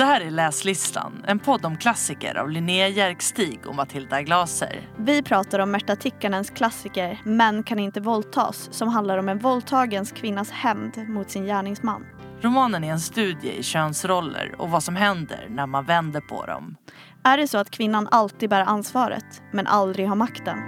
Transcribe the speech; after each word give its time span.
Det 0.00 0.06
här 0.06 0.20
är 0.20 0.30
Läslistan, 0.30 1.24
en 1.26 1.38
podd 1.38 1.64
om 1.64 1.76
klassiker 1.76 2.34
av 2.34 2.50
Linnea 2.50 2.88
Järkstig 2.88 3.60
och 3.66 3.74
Matilda 3.74 4.22
Glaser. 4.22 4.88
Vi 4.96 5.22
pratar 5.22 5.58
om 5.58 5.70
Märta 5.70 5.96
Tikkanens 5.96 6.50
klassiker 6.50 7.20
Män 7.24 7.62
kan 7.62 7.78
inte 7.78 8.00
våldtas 8.00 8.68
som 8.72 8.88
handlar 8.88 9.18
om 9.18 9.28
en 9.28 9.38
våldtagens 9.38 10.12
kvinnas 10.12 10.50
hämnd 10.50 11.08
mot 11.08 11.30
sin 11.30 11.44
gärningsman. 11.44 12.06
Romanen 12.40 12.84
är 12.84 12.92
en 12.92 13.00
studie 13.00 13.58
i 13.58 13.62
könsroller 13.62 14.54
och 14.58 14.70
vad 14.70 14.82
som 14.82 14.96
händer 14.96 15.46
när 15.50 15.66
man 15.66 15.84
vänder 15.84 16.20
på 16.20 16.46
dem. 16.46 16.76
Är 17.24 17.36
det 17.36 17.48
så 17.48 17.58
att 17.58 17.70
kvinnan 17.70 18.08
alltid 18.10 18.50
bär 18.50 18.60
ansvaret 18.60 19.42
men 19.52 19.66
aldrig 19.66 20.08
har 20.08 20.16
makten? 20.16 20.58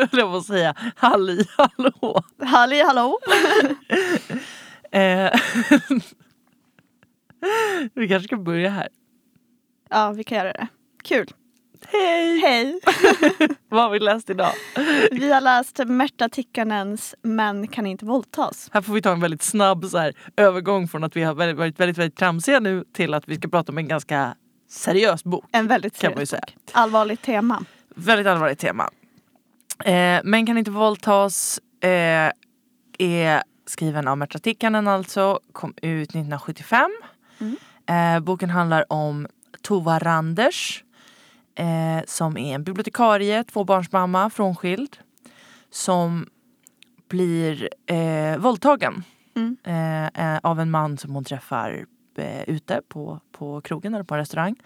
Jag 0.00 0.30
på 0.30 0.36
att 0.36 0.46
säga 0.46 0.74
halli 0.96 1.44
hallå. 1.56 2.22
Halli 2.44 2.82
hallå! 2.82 3.18
Eh, 4.92 5.30
Vi 7.94 8.08
kanske 8.08 8.26
ska 8.28 8.36
börja 8.36 8.70
här. 8.70 8.88
Ja, 9.90 10.12
vi 10.12 10.24
kan 10.24 10.38
göra 10.38 10.52
det. 10.52 10.66
Kul. 11.04 11.26
Hej! 11.86 12.38
Hej! 12.40 12.80
Vad 13.68 13.82
har 13.82 13.90
vi 13.90 13.98
läst 13.98 14.30
idag? 14.30 14.52
Vi 15.10 15.32
har 15.32 15.40
läst 15.40 15.78
Märta 15.86 16.28
Tikkanens 16.28 17.14
Män 17.22 17.66
kan 17.68 17.86
inte 17.86 18.04
våldtas. 18.04 18.70
Här 18.72 18.80
får 18.82 18.92
vi 18.94 19.02
ta 19.02 19.12
en 19.12 19.20
väldigt 19.20 19.42
snabb 19.42 19.84
så 19.84 19.98
här, 19.98 20.14
övergång 20.36 20.88
från 20.88 21.04
att 21.04 21.16
vi 21.16 21.22
har 21.22 21.34
varit 21.34 21.56
väldigt, 21.56 21.78
väldigt, 21.80 21.98
väldigt 21.98 22.18
tramsiga 22.18 22.60
nu 22.60 22.84
till 22.94 23.14
att 23.14 23.28
vi 23.28 23.36
ska 23.36 23.48
prata 23.48 23.72
om 23.72 23.78
en 23.78 23.88
ganska 23.88 24.34
seriös 24.68 25.24
bok. 25.24 25.44
En 25.52 25.66
väldigt 25.66 25.98
Kan 25.98 26.12
man 26.12 26.20
ju 26.20 26.26
seriös 26.26 26.30
säga. 26.30 26.40
bok. 26.40 26.70
Allvarligt 26.72 27.22
tema. 27.22 27.64
Väldigt 27.94 28.26
allvarligt 28.26 28.58
tema. 28.58 28.90
Eh, 29.84 30.20
Men 30.24 30.46
kan 30.46 30.58
inte 30.58 30.70
våldtas 30.70 31.60
eh, 31.80 32.30
är 32.98 33.42
skriven 33.66 34.08
av 34.08 34.18
Märta 34.18 34.38
Tikkanen 34.38 34.88
alltså, 34.88 35.40
kom 35.52 35.74
ut 35.82 36.08
1975. 36.10 36.90
Mm. 37.38 37.56
Eh, 37.86 38.20
boken 38.24 38.50
handlar 38.50 38.92
om 38.92 39.26
Tova 39.62 39.98
Randers 39.98 40.84
eh, 41.54 42.04
som 42.06 42.36
är 42.36 42.54
en 42.54 42.64
bibliotekarie, 42.64 43.44
tvåbarnsmamma, 43.44 44.30
frånskild 44.30 44.96
som 45.70 46.26
blir 47.08 47.68
eh, 47.86 48.38
våldtagen 48.38 49.04
Mm. 49.36 49.56
eh, 49.64 50.04
eh, 50.34 50.38
av 50.42 50.60
en 50.60 50.70
man 50.70 50.98
som 50.98 51.14
hon 51.14 51.24
träffar 51.24 51.86
eh, 52.18 52.42
ute 52.42 52.80
på, 52.88 53.20
på 53.32 53.60
krogen 53.60 53.94
eller 53.94 54.04
på 54.04 54.14
en 54.14 54.20
restaurang. 54.20 54.56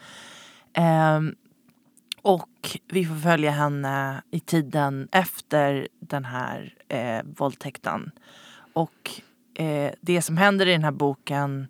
Och 2.22 2.78
vi 2.88 3.04
får 3.04 3.14
följa 3.14 3.50
henne 3.50 4.22
i 4.30 4.40
tiden 4.40 5.08
efter 5.12 5.88
den 6.00 6.24
här 6.24 6.74
eh, 6.88 7.22
våldtäkten. 7.36 8.10
Och 8.72 9.10
eh, 9.54 9.92
det 10.00 10.22
som 10.22 10.36
händer 10.36 10.66
i 10.66 10.72
den 10.72 10.84
här 10.84 10.90
boken 10.90 11.68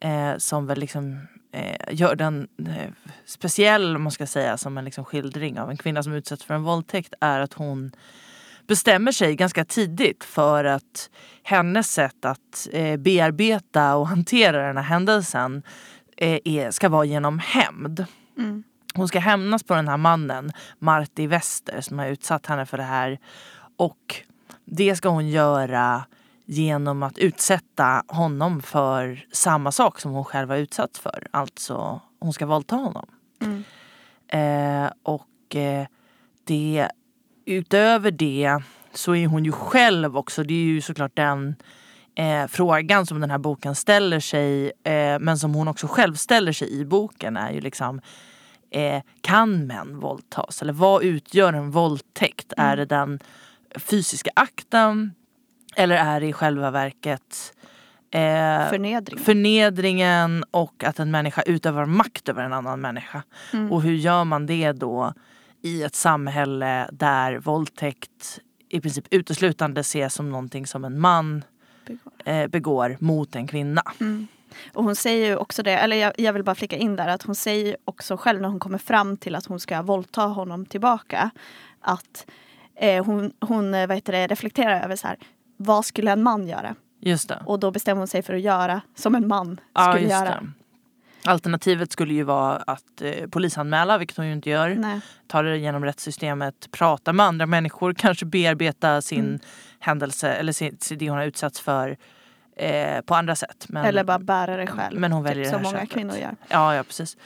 eh, 0.00 0.36
som 0.36 0.66
väl 0.66 0.78
liksom 0.78 1.20
eh, 1.52 1.76
gör 1.90 2.16
den 2.16 2.48
eh, 2.58 2.90
speciell 3.24 3.96
om 3.96 4.02
man 4.02 4.12
ska 4.12 4.26
säga 4.26 4.56
som 4.56 4.78
en 4.78 4.84
liksom 4.84 5.04
skildring 5.04 5.60
av 5.60 5.70
en 5.70 5.76
kvinna 5.76 6.02
som 6.02 6.12
utsätts 6.12 6.44
för 6.44 6.54
en 6.54 6.62
våldtäkt 6.62 7.14
är 7.20 7.40
att 7.40 7.52
hon 7.52 7.92
bestämmer 8.66 9.12
sig 9.12 9.36
ganska 9.36 9.64
tidigt 9.64 10.24
för 10.24 10.64
att 10.64 11.10
hennes 11.42 11.92
sätt 11.92 12.24
att 12.24 12.68
eh, 12.72 12.96
bearbeta 12.96 13.96
och 13.96 14.08
hantera 14.08 14.66
den 14.66 14.76
här 14.76 14.84
händelsen 14.84 15.62
eh, 16.16 16.38
är, 16.44 16.70
ska 16.70 16.88
vara 16.88 17.04
genom 17.04 17.38
hämnd. 17.38 18.06
Mm. 18.38 18.64
Hon 18.96 19.08
ska 19.08 19.18
hämnas 19.18 19.62
på 19.62 19.74
den 19.74 19.88
här 19.88 19.96
mannen, 19.96 20.52
Marty 20.78 21.26
Wester, 21.26 21.80
som 21.80 21.98
har 21.98 22.06
utsatt 22.06 22.46
henne 22.46 22.66
för 22.66 22.76
det 22.76 22.82
här. 22.82 23.18
Och 23.76 24.22
det 24.64 24.96
ska 24.96 25.08
hon 25.08 25.28
göra 25.28 26.04
genom 26.44 27.02
att 27.02 27.18
utsätta 27.18 28.02
honom 28.08 28.62
för 28.62 29.26
samma 29.32 29.72
sak 29.72 30.00
som 30.00 30.12
hon 30.12 30.24
själv 30.24 30.50
har 30.50 30.56
utsatts 30.56 30.98
för. 30.98 31.26
Alltså, 31.30 32.00
hon 32.20 32.32
ska 32.32 32.46
våldta 32.46 32.76
honom. 32.76 33.06
Mm. 33.40 33.64
Eh, 34.28 34.90
och 35.02 35.56
eh, 35.56 35.86
det, 36.44 36.88
utöver 37.44 38.10
det 38.10 38.62
så 38.92 39.14
är 39.14 39.26
hon 39.26 39.44
ju 39.44 39.52
själv 39.52 40.16
också, 40.16 40.42
det 40.42 40.54
är 40.54 40.64
ju 40.64 40.80
såklart 40.80 41.16
den 41.16 41.56
eh, 42.14 42.46
frågan 42.46 43.06
som 43.06 43.20
den 43.20 43.30
här 43.30 43.38
boken 43.38 43.74
ställer 43.74 44.20
sig, 44.20 44.72
eh, 44.84 45.18
men 45.18 45.38
som 45.38 45.54
hon 45.54 45.68
också 45.68 45.86
själv 45.86 46.14
ställer 46.14 46.52
sig 46.52 46.80
i 46.80 46.84
boken 46.84 47.36
är 47.36 47.52
ju 47.52 47.60
liksom 47.60 48.00
eh, 48.70 49.02
kan 49.20 49.66
män 49.66 50.00
våldtas? 50.00 50.62
Eller 50.62 50.72
vad 50.72 51.02
utgör 51.02 51.52
en 51.52 51.70
våldtäkt? 51.70 52.52
Mm. 52.56 52.70
Är 52.70 52.76
det 52.76 52.84
den 52.84 53.20
fysiska 53.76 54.30
akten? 54.36 55.14
Eller 55.76 55.96
är 55.96 56.20
det 56.20 56.26
i 56.26 56.32
själva 56.32 56.70
verket 56.70 57.52
eh, 58.10 58.68
Förnedring. 58.68 59.18
förnedringen 59.18 60.44
och 60.50 60.84
att 60.84 60.98
en 60.98 61.10
människa 61.10 61.42
utövar 61.42 61.84
makt 61.86 62.28
över 62.28 62.42
en 62.44 62.52
annan 62.52 62.80
människa? 62.80 63.22
Mm. 63.52 63.72
Och 63.72 63.82
hur 63.82 63.94
gör 63.94 64.24
man 64.24 64.46
det 64.46 64.72
då 64.72 65.12
i 65.62 65.82
ett 65.82 65.94
samhälle 65.94 66.88
där 66.92 67.38
våldtäkt 67.38 68.40
i 68.68 68.80
princip 68.80 69.04
uteslutande 69.10 69.80
ses 69.80 70.14
som 70.14 70.30
någonting 70.30 70.66
som 70.66 70.84
en 70.84 71.00
man 71.00 71.44
Begår. 71.86 72.12
eh, 72.24 72.46
begår 72.46 72.96
mot 73.00 73.36
en 73.36 73.46
kvinna? 73.46 73.82
Mm. 74.00 74.26
Och 74.72 74.84
hon 74.84 74.96
säger 74.96 75.26
ju 75.26 75.36
också 75.36 75.62
det, 75.62 75.72
eller 75.72 75.96
jag, 75.96 76.12
jag 76.18 76.32
vill 76.32 76.42
bara 76.44 76.54
flika 76.54 76.76
in 76.76 76.96
där 76.96 77.08
att 77.08 77.22
hon 77.22 77.34
säger 77.34 77.76
också 77.84 78.16
själv 78.16 78.40
när 78.40 78.48
hon 78.48 78.60
kommer 78.60 78.78
fram 78.78 79.16
till 79.16 79.34
att 79.34 79.46
hon 79.46 79.60
ska 79.60 79.82
våldta 79.82 80.20
honom 80.22 80.66
tillbaka 80.66 81.30
att 81.80 82.26
eh, 82.76 83.04
hon, 83.04 83.32
hon 83.40 83.74
eh, 83.74 83.86
vad 83.86 83.96
heter 83.96 84.12
det, 84.12 84.26
reflekterar 84.26 84.84
över 84.84 84.96
så 84.96 85.06
här, 85.06 85.16
vad 85.56 85.84
skulle 85.84 86.12
en 86.12 86.22
man 86.22 86.48
göra? 86.48 86.74
Just 87.00 87.28
det. 87.28 87.42
Och 87.46 87.60
då 87.60 87.70
bestämmer 87.70 87.98
hon 87.98 88.08
sig 88.08 88.22
för 88.22 88.34
att 88.34 88.40
göra 88.40 88.80
som 88.94 89.14
en 89.14 89.28
man 89.28 89.60
Ja, 89.74 89.92
skulle 89.92 90.08
göra. 90.08 90.24
det. 90.30 90.46
Alternativet 91.24 91.92
skulle 91.92 92.14
ju 92.14 92.22
vara 92.22 92.56
att 92.56 93.02
eh, 93.02 93.26
polisanmäla, 93.28 93.98
vilket 93.98 94.16
hon 94.16 94.26
ju 94.26 94.32
inte 94.32 94.50
gör. 94.50 94.74
Nej. 94.74 95.00
Ta 95.26 95.42
det 95.42 95.58
genom 95.58 95.84
rättssystemet, 95.84 96.68
prata 96.70 97.12
med 97.12 97.26
andra 97.26 97.46
människor, 97.46 97.94
kanske 97.94 98.26
bearbeta 98.26 99.02
sin 99.02 99.24
Mm. 99.24 99.38
händelse 99.78 100.32
eller 100.32 100.52
sin- 100.52 100.76
det 100.90 101.08
hon 101.08 101.18
har 101.18 101.24
utsatts 101.26 101.60
för 101.60 101.96
eh, 102.56 103.00
på 103.00 103.14
andra 103.14 103.36
sätt. 103.36 103.66
Men, 103.68 103.84
Eller 103.84 104.04
bara 104.04 104.18
bära 104.18 104.56
det 104.56 104.66
själv. 104.66 105.00
men 105.00 105.12
hon 105.12 105.22
väljer 105.22 105.44
typ 105.44 105.52
det 105.52 105.58
som 105.58 105.64
här 105.64 105.72
många 105.72 105.80
sättet. 105.80 105.94
kvinnor 105.94 106.16
gör. 106.16 106.36
Ja, 106.48 106.74
ja 106.74 106.82
precis. 106.82 107.16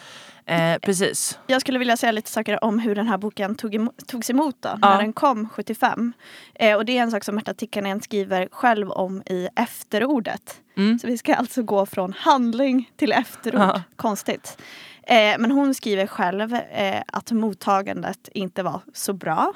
Eh, 0.46 0.78
precis. 0.78 1.38
Jag 1.46 1.60
skulle 1.60 1.78
vilja 1.78 1.96
säga 1.96 2.12
lite 2.12 2.30
saker 2.30 2.64
om 2.64 2.78
hur 2.78 2.94
den 2.94 3.08
här 3.08 3.18
boken 3.18 3.54
tog 3.54 3.74
emo- 3.74 3.92
togs 4.06 4.30
emot 4.30 4.56
då, 4.60 4.68
Ja. 4.68 4.90
när 4.90 4.98
den 4.98 5.12
kom 5.12 5.48
75. 5.48 6.12
Eh, 6.54 6.76
och 6.76 6.84
det 6.84 6.98
är 6.98 7.02
en 7.02 7.10
sak 7.10 7.24
som 7.24 7.34
Märta 7.34 7.54
Tikkanen 7.54 8.00
skriver 8.00 8.48
själv 8.52 8.90
om 8.90 9.22
i 9.26 9.48
efterordet. 9.56 10.56
Mm. 10.76 10.98
Så 10.98 11.06
vi 11.06 11.18
ska 11.18 11.34
alltså 11.34 11.62
gå 11.62 11.86
från 11.86 12.12
handling 12.12 12.90
till 12.96 13.12
efterord. 13.12 13.60
Ja. 13.60 13.82
Konstigt. 13.96 14.58
Eh, 15.02 15.38
men 15.38 15.50
hon 15.50 15.74
skriver 15.74 16.06
själv 16.06 16.54
eh, 16.54 17.02
att 17.06 17.30
mottagandet 17.32 18.28
inte 18.34 18.62
var 18.62 18.80
så 18.94 19.12
bra. 19.12 19.52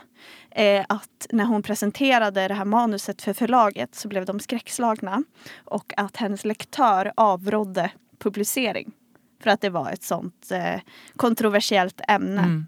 Eh, 0.56 0.84
att 0.88 1.26
när 1.30 1.44
hon 1.44 1.62
presenterade 1.62 2.48
det 2.48 2.54
här 2.54 2.64
manuset 2.64 3.22
för 3.22 3.32
förlaget 3.32 3.94
så 3.94 4.08
blev 4.08 4.24
de 4.24 4.40
skräckslagna. 4.40 5.24
Och 5.64 5.92
att 5.96 6.16
hennes 6.16 6.44
lektör 6.44 7.12
avrådde 7.16 7.90
publicering. 8.18 8.92
För 9.42 9.50
att 9.50 9.60
det 9.60 9.70
var 9.70 9.90
ett 9.90 10.02
sånt 10.02 10.50
eh, 10.50 10.80
kontroversiellt 11.16 12.00
ämne. 12.08 12.42
Mm. 12.42 12.66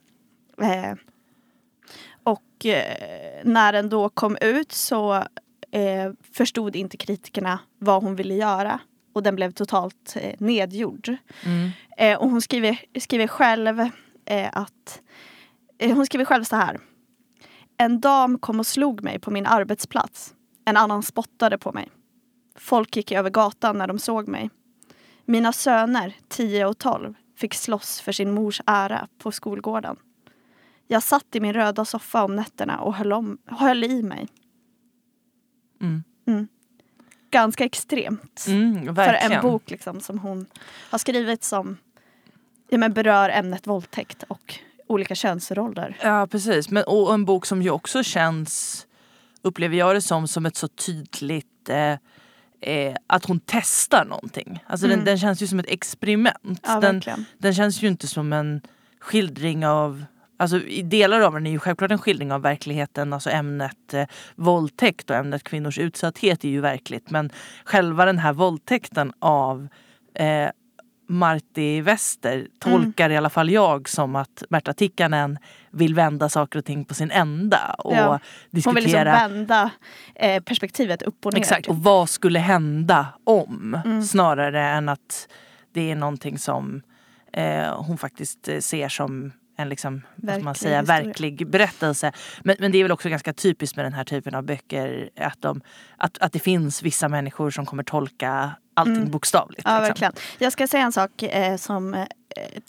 Eh, 0.62 0.96
och 2.22 2.66
eh, 2.66 2.96
när 3.44 3.72
den 3.72 3.88
då 3.88 4.08
kom 4.08 4.36
ut 4.40 4.72
så 4.72 5.14
eh, 5.70 6.12
förstod 6.32 6.76
inte 6.76 6.96
kritikerna 6.96 7.58
vad 7.78 8.02
hon 8.02 8.16
ville 8.16 8.34
göra. 8.34 8.80
Och 9.12 9.22
den 9.22 9.36
blev 9.36 9.52
totalt 9.52 10.16
eh, 10.20 10.34
nedgjord. 10.38 11.16
Mm. 11.44 11.70
Och 12.18 12.30
hon 12.30 12.42
skriver, 12.42 12.80
skriver 13.00 13.26
själv 13.26 13.88
att 14.52 15.00
hon 15.80 16.06
skriver 16.06 16.24
själv 16.24 16.44
så 16.44 16.56
här. 16.56 16.78
En 17.76 18.00
dam 18.00 18.38
kom 18.38 18.58
och 18.58 18.66
slog 18.66 19.04
mig 19.04 19.18
på 19.18 19.30
min 19.30 19.46
arbetsplats. 19.46 20.34
En 20.64 20.76
annan 20.76 21.02
spottade 21.02 21.58
på 21.58 21.72
mig. 21.72 21.90
Folk 22.54 22.96
gick 22.96 23.12
över 23.12 23.30
gatan 23.30 23.78
när 23.78 23.86
de 23.86 23.98
såg 23.98 24.28
mig. 24.28 24.50
Mina 25.24 25.52
söner, 25.52 26.16
10 26.28 26.66
och 26.66 26.78
12, 26.78 27.14
fick 27.36 27.54
slåss 27.54 28.00
för 28.00 28.12
sin 28.12 28.34
mors 28.34 28.60
ära 28.66 29.08
på 29.18 29.32
skolgården. 29.32 29.96
Jag 30.88 31.02
satt 31.02 31.36
i 31.36 31.40
min 31.40 31.52
röda 31.52 31.84
soffa 31.84 32.24
om 32.24 32.36
nätterna 32.36 32.80
och 32.80 32.94
höll, 32.94 33.12
om, 33.12 33.38
höll 33.46 33.84
i 33.84 34.02
mig. 34.02 34.28
Mm. 35.80 36.48
Ganska 37.30 37.64
extremt 37.64 38.44
Mm, 38.48 38.94
för 38.94 39.14
en 39.14 39.42
bok 39.42 39.70
liksom, 39.70 40.00
som 40.00 40.18
hon 40.18 40.46
har 40.90 40.98
skrivit 40.98 41.44
som 41.44 41.76
ja, 42.68 42.78
men 42.78 42.92
berör 42.92 43.28
ämnet 43.28 43.66
våldtäkt 43.66 44.22
och 44.22 44.58
olika 44.86 45.14
könsroller. 45.14 45.96
Ja 46.02 46.26
precis, 46.30 46.70
Men, 46.70 46.84
och 46.84 47.14
en 47.14 47.24
bok 47.24 47.46
som 47.46 47.62
ju 47.62 47.70
också 47.70 48.02
känns, 48.02 48.86
upplever 49.42 49.76
jag 49.76 49.96
det 49.96 50.02
som, 50.02 50.28
som 50.28 50.46
ett 50.46 50.56
så 50.56 50.68
tydligt 50.68 51.68
eh, 51.68 51.92
eh, 52.60 52.96
att 53.06 53.24
hon 53.24 53.40
testar 53.46 54.04
någonting. 54.04 54.64
Alltså 54.66 54.86
Mm. 54.86 54.98
den, 54.98 55.04
den 55.04 55.18
känns 55.18 55.42
ju 55.42 55.46
som 55.46 55.58
ett 55.58 55.68
experiment. 55.68 56.60
Ja, 56.66 56.80
den, 56.80 57.02
den 57.38 57.54
känns 57.54 57.82
ju 57.82 57.88
inte 57.88 58.06
som 58.06 58.32
en 58.32 58.60
skildring 59.00 59.66
av 59.66 60.04
Alltså 60.38 60.60
delar 60.84 61.20
av 61.20 61.32
den 61.32 61.46
är 61.46 61.50
ju 61.50 61.58
självklart 61.58 61.90
en 61.90 61.98
skildring 61.98 62.32
av 62.32 62.42
verkligheten, 62.42 63.12
alltså 63.12 63.30
ämnet 63.30 63.94
eh, 63.94 64.06
våldtäkt 64.34 65.10
och 65.10 65.16
ämnet 65.16 65.42
kvinnors 65.42 65.78
utsatthet 65.78 66.44
är 66.44 66.48
ju 66.48 66.60
verkligt. 66.60 67.10
Men 67.10 67.30
själva 67.64 68.04
den 68.04 68.18
här 68.18 68.32
våldtäkten 68.32 69.12
av 69.18 69.68
eh, 70.14 70.48
Marti 71.06 71.80
Wester 71.80 72.46
tolkar 72.58 73.10
i 73.10 73.16
alla 73.16 73.30
fall 73.30 73.50
jag 73.50 73.88
som 73.88 74.16
att 74.16 74.42
Märta 74.50 74.72
Tikkanen 74.72 75.38
vill 75.70 75.94
vända 75.94 76.28
saker 76.28 76.58
och 76.58 76.64
ting 76.64 76.84
på 76.84 76.94
sin 76.94 77.10
ända. 77.10 77.74
Och 77.78 77.94
Ja. 77.94 78.20
diskutera 78.50 78.70
Hon 78.70 78.74
vill 78.74 78.84
liksom 78.84 79.04
vända 79.04 79.70
eh, 80.14 80.42
perspektivet 80.42 81.02
upp 81.02 81.26
och 81.26 81.32
ner. 81.34 81.40
Exakt, 81.40 81.68
och 81.68 81.76
vad 81.76 82.08
skulle 82.08 82.38
hända 82.38 83.06
om? 83.24 83.80
Mm. 83.84 84.02
Snarare 84.02 84.62
än 84.68 84.88
att 84.88 85.28
det 85.72 85.90
är 85.90 85.96
någonting 85.96 86.38
som 86.38 86.82
eh, 87.32 87.82
hon 87.82 87.98
faktiskt 87.98 88.48
eh, 88.48 88.58
ser 88.58 88.88
som 88.88 89.32
en 89.56 89.68
liksom, 89.68 90.00
ska 90.00 90.26
man 90.26 90.26
Verklig 90.44 90.56
säga, 90.56 90.80
historia. 90.80 91.02
verklig 91.04 91.46
berättelse. 91.48 92.12
Men, 92.44 92.56
men 92.58 92.72
det 92.72 92.78
är 92.78 92.84
väl 92.84 92.92
också 92.92 93.08
ganska 93.08 93.32
typiskt 93.32 93.76
med 93.76 93.84
den 93.84 93.92
här 93.92 94.04
typen 94.04 94.34
av 94.34 94.42
böcker 94.42 95.10
att, 95.20 95.42
de, 95.42 95.60
att, 95.96 96.18
att 96.18 96.32
det 96.32 96.38
finns 96.38 96.82
vissa 96.82 97.08
människor 97.08 97.50
som 97.50 97.66
kommer 97.66 97.82
tolka 97.82 98.50
allting 98.74 98.96
Mm. 98.96 99.10
bokstavligt. 99.10 99.62
Ja, 99.64 99.70
liksom. 99.78 99.82
verkligen. 99.88 100.12
Jag 100.38 100.52
ska 100.52 100.66
säga 100.66 100.82
en 100.84 100.92
sak 100.92 101.22
eh, 101.22 101.56
som 101.56 101.94
eh, 101.94 102.06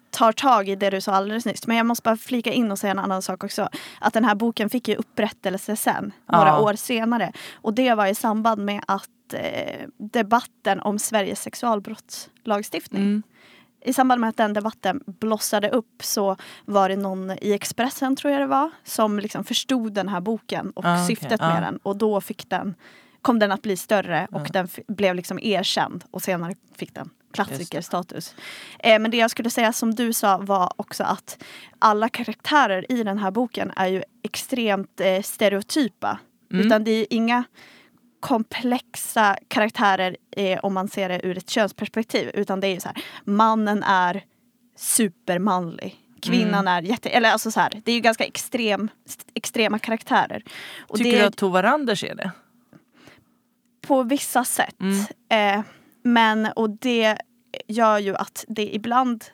tar 0.09 0.31
tag 0.31 0.69
i 0.69 0.75
det 0.75 0.89
du 0.89 1.01
sa 1.01 1.11
alldeles 1.11 1.45
nyss. 1.45 1.67
Men 1.67 1.77
jag 1.77 1.85
måste 1.85 2.03
bara 2.03 2.17
flika 2.17 2.51
in 2.51 2.71
och 2.71 2.79
säga 2.79 2.91
en 2.91 2.99
annan 2.99 3.21
sak 3.21 3.43
också. 3.43 3.69
Att 4.01 4.13
den 4.13 4.25
här 4.25 4.35
boken 4.35 4.69
fick 4.69 4.87
ju 4.87 4.95
upprättelse 4.95 5.75
sen, 5.75 6.11
några 6.31 6.47
Ja. 6.47 6.59
år 6.59 6.73
senare. 6.73 7.31
Och 7.53 7.73
det 7.73 7.93
var 7.93 8.07
i 8.07 8.15
samband 8.15 8.65
med 8.65 8.81
att 8.87 9.09
eh, 9.33 9.87
debatten 9.97 10.79
om 10.79 10.99
Sveriges 10.99 11.41
sexualbrottslagstiftning 11.41 13.01
Mm. 13.01 13.23
I 13.85 13.93
samband 13.93 14.21
med 14.21 14.29
att 14.29 14.37
den 14.37 14.53
debatten 14.53 15.01
blossade 15.05 15.69
upp 15.69 16.03
så 16.03 16.35
var 16.65 16.89
det 16.89 16.95
någon 16.95 17.31
i 17.41 17.53
Expressen 17.53 18.15
tror 18.15 18.31
jag 18.33 18.41
det 18.41 18.45
var 18.47 18.69
som 18.83 19.19
liksom 19.19 19.43
förstod 19.43 19.93
den 19.93 20.07
här 20.07 20.21
boken 20.21 20.71
och 20.75 20.85
Ah, 20.85 21.05
syftet 21.07 21.41
Ah. 21.41 21.53
med 21.53 21.63
den 21.63 21.77
och 21.83 21.95
då 21.97 22.21
fick 22.21 22.49
den 22.49 22.75
kom 23.21 23.39
den 23.39 23.51
att 23.51 23.61
bli 23.61 23.77
större 23.77 24.27
och 24.31 24.41
Ah. 24.41 24.47
den 24.53 24.67
blev 24.87 25.15
liksom 25.15 25.39
erkänd 25.39 26.03
och 26.11 26.21
senare 26.21 26.55
fick 26.75 26.93
den 26.93 27.09
klassikerstatus. 27.33 28.35
Eh, 28.79 28.99
men 28.99 29.11
det 29.11 29.17
jag 29.17 29.31
skulle 29.31 29.49
säga 29.49 29.73
som 29.73 29.95
du 29.95 30.13
sa 30.13 30.37
var 30.37 30.73
också 30.75 31.03
att 31.03 31.43
alla 31.79 32.09
karaktärer 32.09 32.91
i 32.91 33.03
den 33.03 33.17
här 33.17 33.31
boken 33.31 33.71
är 33.75 33.87
ju 33.87 34.03
extremt 34.23 35.01
eh, 35.01 35.21
stereotypa. 35.21 36.19
Mm. 36.51 36.65
Utan 36.65 36.83
det 36.83 36.91
är 36.91 37.07
inga 37.09 37.43
komplexa 38.19 39.37
karaktärer 39.47 40.17
eh, 40.31 40.59
om 40.59 40.73
man 40.73 40.87
ser 40.87 41.09
det 41.09 41.25
ur 41.25 41.37
ett 41.37 41.49
könsperspektiv. 41.49 42.31
Utan 42.33 42.59
det 42.59 42.67
är 42.67 42.73
ju 42.73 42.79
så 42.79 42.87
här, 42.87 43.03
mannen 43.23 43.83
är 43.83 44.23
supermanlig. 44.75 45.95
Kvinnan 46.21 46.67
Mm. 46.67 46.67
är 46.67 46.81
jätte... 46.81 47.09
Eller 47.09 47.31
alltså 47.31 47.51
så 47.51 47.59
här, 47.59 47.81
det 47.85 47.91
är 47.91 47.95
ju 47.95 48.01
ganska 48.01 48.25
extrem, 48.25 48.89
extrema 49.33 49.79
karaktärer. 49.79 50.43
Och 50.79 50.97
Tycker 50.97 51.11
det, 51.11 51.17
du 51.17 51.23
att 51.25 51.37
Tova 51.37 51.63
Randers 51.63 52.03
är 52.03 52.15
det? 52.15 52.31
På 53.87 54.03
vissa 54.03 54.45
sätt. 54.45 54.75
Mm. 54.79 55.05
Eh, 55.29 55.63
men 56.03 56.45
och 56.55 56.69
det 56.69 57.17
gör 57.67 57.97
ju 57.99 58.15
att 58.15 58.45
det 58.47 58.75
ibland 58.75 59.25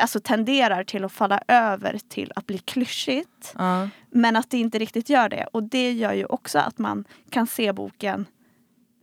alltså, 0.00 0.20
tenderar 0.20 0.84
till 0.84 1.04
att 1.04 1.12
falla 1.12 1.40
över 1.48 1.98
till 2.08 2.32
att 2.36 2.46
bli 2.46 2.58
klyschigt. 2.58 3.54
Ja. 3.58 3.88
Men 4.10 4.36
att 4.36 4.50
det 4.50 4.58
inte 4.58 4.78
riktigt 4.78 5.08
gör 5.10 5.28
det. 5.28 5.46
Och 5.52 5.62
det 5.62 5.92
gör 5.92 6.12
ju 6.12 6.24
också 6.24 6.58
att 6.58 6.78
man 6.78 7.04
kan 7.30 7.46
se 7.46 7.72
boken 7.72 8.26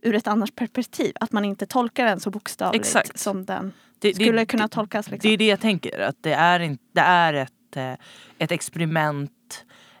ur 0.02 0.14
ett 0.14 0.26
annat 0.26 0.54
perspektiv. 0.54 1.12
Att 1.20 1.32
man 1.32 1.44
inte 1.44 1.66
tolkar 1.66 2.04
den 2.06 2.20
så 2.20 2.30
bokstavligt 2.30 2.84
Exakt. 2.84 3.18
som 3.18 3.44
den 3.44 3.72
Det, 3.98 4.08
det- 4.08 4.14
skulle 4.14 4.46
kunna 4.46 4.62
det- 4.62 4.68
tolkas. 4.68 5.10
Liksom. 5.10 5.28
Det 5.28 5.34
är 5.34 5.38
det 5.38 5.46
jag 5.46 5.60
tänker, 5.60 6.00
att 6.00 6.16
det 6.20 6.32
är, 6.32 6.60
inte, 6.60 6.84
det 6.92 7.00
är 7.00 7.34
ett, 7.34 7.76
eh, 7.76 7.92
ett 8.38 8.52
experiment 8.52 9.30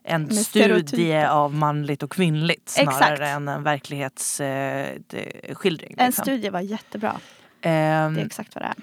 en 0.06 0.22
Med 0.22 0.34
studie 0.36 0.44
stereotyper. 0.64 1.26
av 1.26 1.54
manligt 1.54 2.02
och 2.02 2.12
kvinnligt 2.12 2.68
snarare 2.68 2.94
Exakt. 3.14 3.20
än 3.20 3.48
en 3.48 3.62
verklighetsskildring. 3.62 5.94
En 5.98 6.12
studie 6.12 6.48
var 6.50 6.60
jättebra. 6.60 7.16
Det 7.60 7.68
är 7.68 8.18
exakt 8.18 8.54
vad 8.54 8.64
det 8.64 8.68
är. 8.68 8.74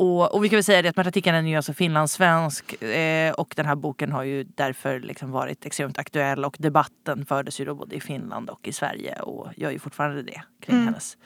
Och, 0.00 0.34
och 0.34 0.44
vi 0.44 0.48
kan 0.48 0.56
väl 0.56 0.64
säga 0.64 0.82
det 0.82 0.88
att 0.88 0.96
Märta 0.96 1.10
Tikkanen 1.10 1.46
är 1.46 1.50
ju 1.50 1.56
alltså 1.56 1.72
finlandssvensk 1.72 2.82
eh, 2.82 3.32
och 3.32 3.52
den 3.56 3.66
här 3.66 3.74
boken 3.76 4.12
har 4.12 4.22
ju 4.22 4.44
därför 4.44 5.00
liksom 5.00 5.30
varit 5.30 5.66
extremt 5.66 5.98
aktuell 5.98 6.44
och 6.44 6.56
debatten 6.58 7.26
fördes 7.26 7.60
ju 7.60 7.64
då 7.64 7.74
både 7.74 7.96
i 7.96 8.00
Finland 8.00 8.50
och 8.50 8.68
i 8.68 8.72
Sverige 8.72 9.20
och 9.20 9.48
gör 9.56 9.70
ju 9.70 9.78
fortfarande 9.78 10.22
det 10.22 10.42
kring 10.62 10.76
Mm. 10.76 10.86
hennes 10.86 11.16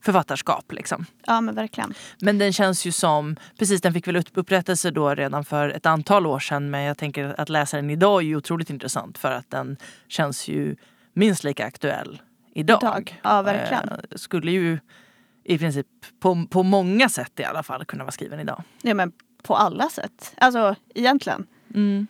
författarskap. 0.00 0.72
Liksom. 0.72 1.06
Ja 1.26 1.40
men 1.40 1.54
verkligen. 1.54 1.94
Men 2.20 2.38
den 2.38 2.52
känns 2.52 2.86
ju 2.86 2.92
som, 2.92 3.36
precis 3.58 3.80
den 3.80 3.92
fick 3.92 4.08
väl 4.08 4.16
upp- 4.16 4.28
upprättelse 4.34 4.90
då 4.90 5.14
redan 5.14 5.44
för 5.44 5.68
ett 5.68 5.86
antal 5.86 6.26
år 6.26 6.38
sedan 6.38 6.70
men 6.70 6.82
jag 6.82 6.98
tänker 6.98 7.40
att 7.40 7.48
läsa 7.48 7.76
den 7.76 7.90
idag 7.90 8.20
är 8.22 8.26
ju 8.26 8.36
otroligt 8.36 8.70
intressant 8.70 9.18
för 9.18 9.32
att 9.32 9.50
den 9.50 9.76
känns 10.08 10.48
ju 10.48 10.76
minst 11.12 11.44
lika 11.44 11.66
aktuell 11.66 12.22
idag. 12.54 12.78
Idag. 12.82 13.20
Ja 13.24 13.42
verkligen. 13.42 13.88
Eh, 13.88 13.96
skulle 14.16 14.50
ju 14.50 14.78
i 15.44 15.58
princip 15.58 15.86
på, 16.20 16.46
på 16.50 16.62
många 16.62 17.08
sätt 17.08 17.40
i 17.40 17.44
alla 17.44 17.62
fall 17.62 17.84
kunna 17.84 18.04
vara 18.04 18.12
skriven 18.12 18.40
idag. 18.40 18.62
Ja 18.82 18.94
men 18.94 19.12
på 19.42 19.56
alla 19.56 19.88
sätt. 19.88 20.34
Alltså 20.38 20.74
egentligen. 20.94 21.46
Mm. 21.74 22.06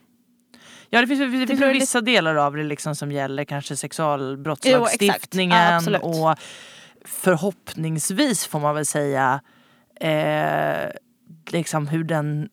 Ja 0.90 1.00
det 1.00 1.06
finns, 1.06 1.20
det 1.20 1.30
finns 1.30 1.46
beror 1.48 1.60
väl 1.60 1.68
lite- 1.68 1.82
vissa 1.82 2.00
delar 2.00 2.34
av 2.34 2.56
det 2.56 2.62
liksom 2.62 2.96
som 2.96 3.12
gäller 3.12 3.44
kanske 3.44 3.72
Jo, 3.72 3.76
sexualbrottslagstiftningen 3.76 5.76
exakt. 5.76 6.02
Ja, 6.02 6.30
och 6.30 6.38
förhoppningsvis 7.04 8.46
får 8.46 8.60
man 8.60 8.74
väl 8.74 8.86
säga 8.86 9.40
eh, 10.00 10.90
liksom 11.50 11.88
hur 11.88 12.04
den 12.04 12.48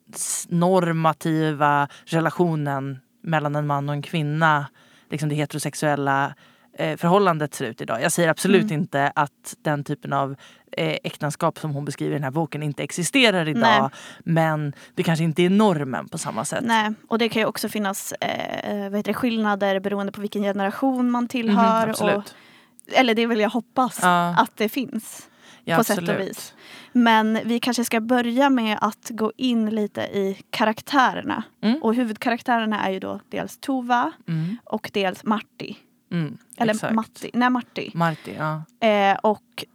normativa 0.47 1.87
relationen 2.05 2.99
mellan 3.23 3.55
en 3.55 3.67
man 3.67 3.89
och 3.89 3.95
en 3.95 4.01
kvinna, 4.01 4.67
liksom 5.09 5.29
det 5.29 5.35
heterosexuella 5.35 6.35
förhållandet 6.77 7.53
ser 7.53 7.65
ut 7.65 7.81
idag. 7.81 8.01
Jag 8.01 8.11
säger 8.11 8.29
absolut 8.29 8.61
Mm. 8.63 8.73
inte 8.73 9.11
att 9.15 9.55
den 9.61 9.83
typen 9.83 10.13
av 10.13 10.35
eh, 10.77 10.97
äktenskap 11.03 11.59
som 11.59 11.71
hon 11.71 11.85
beskriver 11.85 12.11
i 12.11 12.13
den 12.15 12.23
här 12.23 12.31
boken 12.31 12.63
inte 12.63 12.83
existerar 12.83 13.47
idag. 13.47 13.61
Nej. 13.81 13.89
Men 14.19 14.73
det 14.95 15.03
kanske 15.03 15.23
inte 15.23 15.43
är 15.43 15.49
normen 15.49 16.07
på 16.07 16.17
samma 16.17 16.45
sätt. 16.45 16.63
Nej, 16.67 16.93
och 17.07 17.17
det 17.17 17.29
kan 17.29 17.41
ju 17.41 17.45
också 17.45 17.69
finnas 17.69 18.11
eh, 18.11 18.89
vad 18.89 18.97
heter 18.99 19.03
det, 19.03 19.13
skillnader 19.13 19.79
beroende 19.79 20.11
på 20.11 20.21
vilken 20.21 20.41
generation 20.43 21.11
man 21.11 21.27
tillhör. 21.27 21.81
Mhm, 21.81 21.89
absolut. 21.89 22.15
och, 22.15 22.93
eller 22.99 23.13
det 23.15 23.25
vill 23.25 23.39
jag 23.39 23.49
hoppas 23.49 23.99
Ja. 24.01 24.35
att 24.39 24.51
det 24.57 24.69
finns. 24.69 25.27
Ja, 25.63 25.77
på 25.77 25.83
sätt 25.83 25.97
och 25.97 26.03
absolut. 26.03 26.29
vis. 26.29 26.53
Men 26.91 27.39
vi 27.45 27.59
kanske 27.59 27.85
ska 27.85 27.99
börja 28.01 28.49
med 28.49 28.77
att 28.81 29.09
gå 29.09 29.31
in 29.37 29.69
lite 29.69 30.01
i 30.01 30.37
karaktärerna. 30.49 31.43
Mm. 31.63 31.83
Och 31.83 31.95
huvudkaraktärerna 31.95 32.85
är 32.87 32.91
ju 32.91 32.99
då 32.99 33.19
dels 33.29 33.57
Tova 33.57 34.11
Mm. 34.27 34.57
och 34.63 34.89
dels 34.93 35.23
Marti. 35.23 35.75
Mm, 36.11 36.37
Eller 36.57 36.73
exakt. 36.73 36.93
Matti. 36.95 37.31
Nej, 37.33 37.49
Marti. 37.49 37.91
Marti, 37.93 38.35
ja. 38.37 38.87
Eh, 38.87 39.17
och 39.17 39.65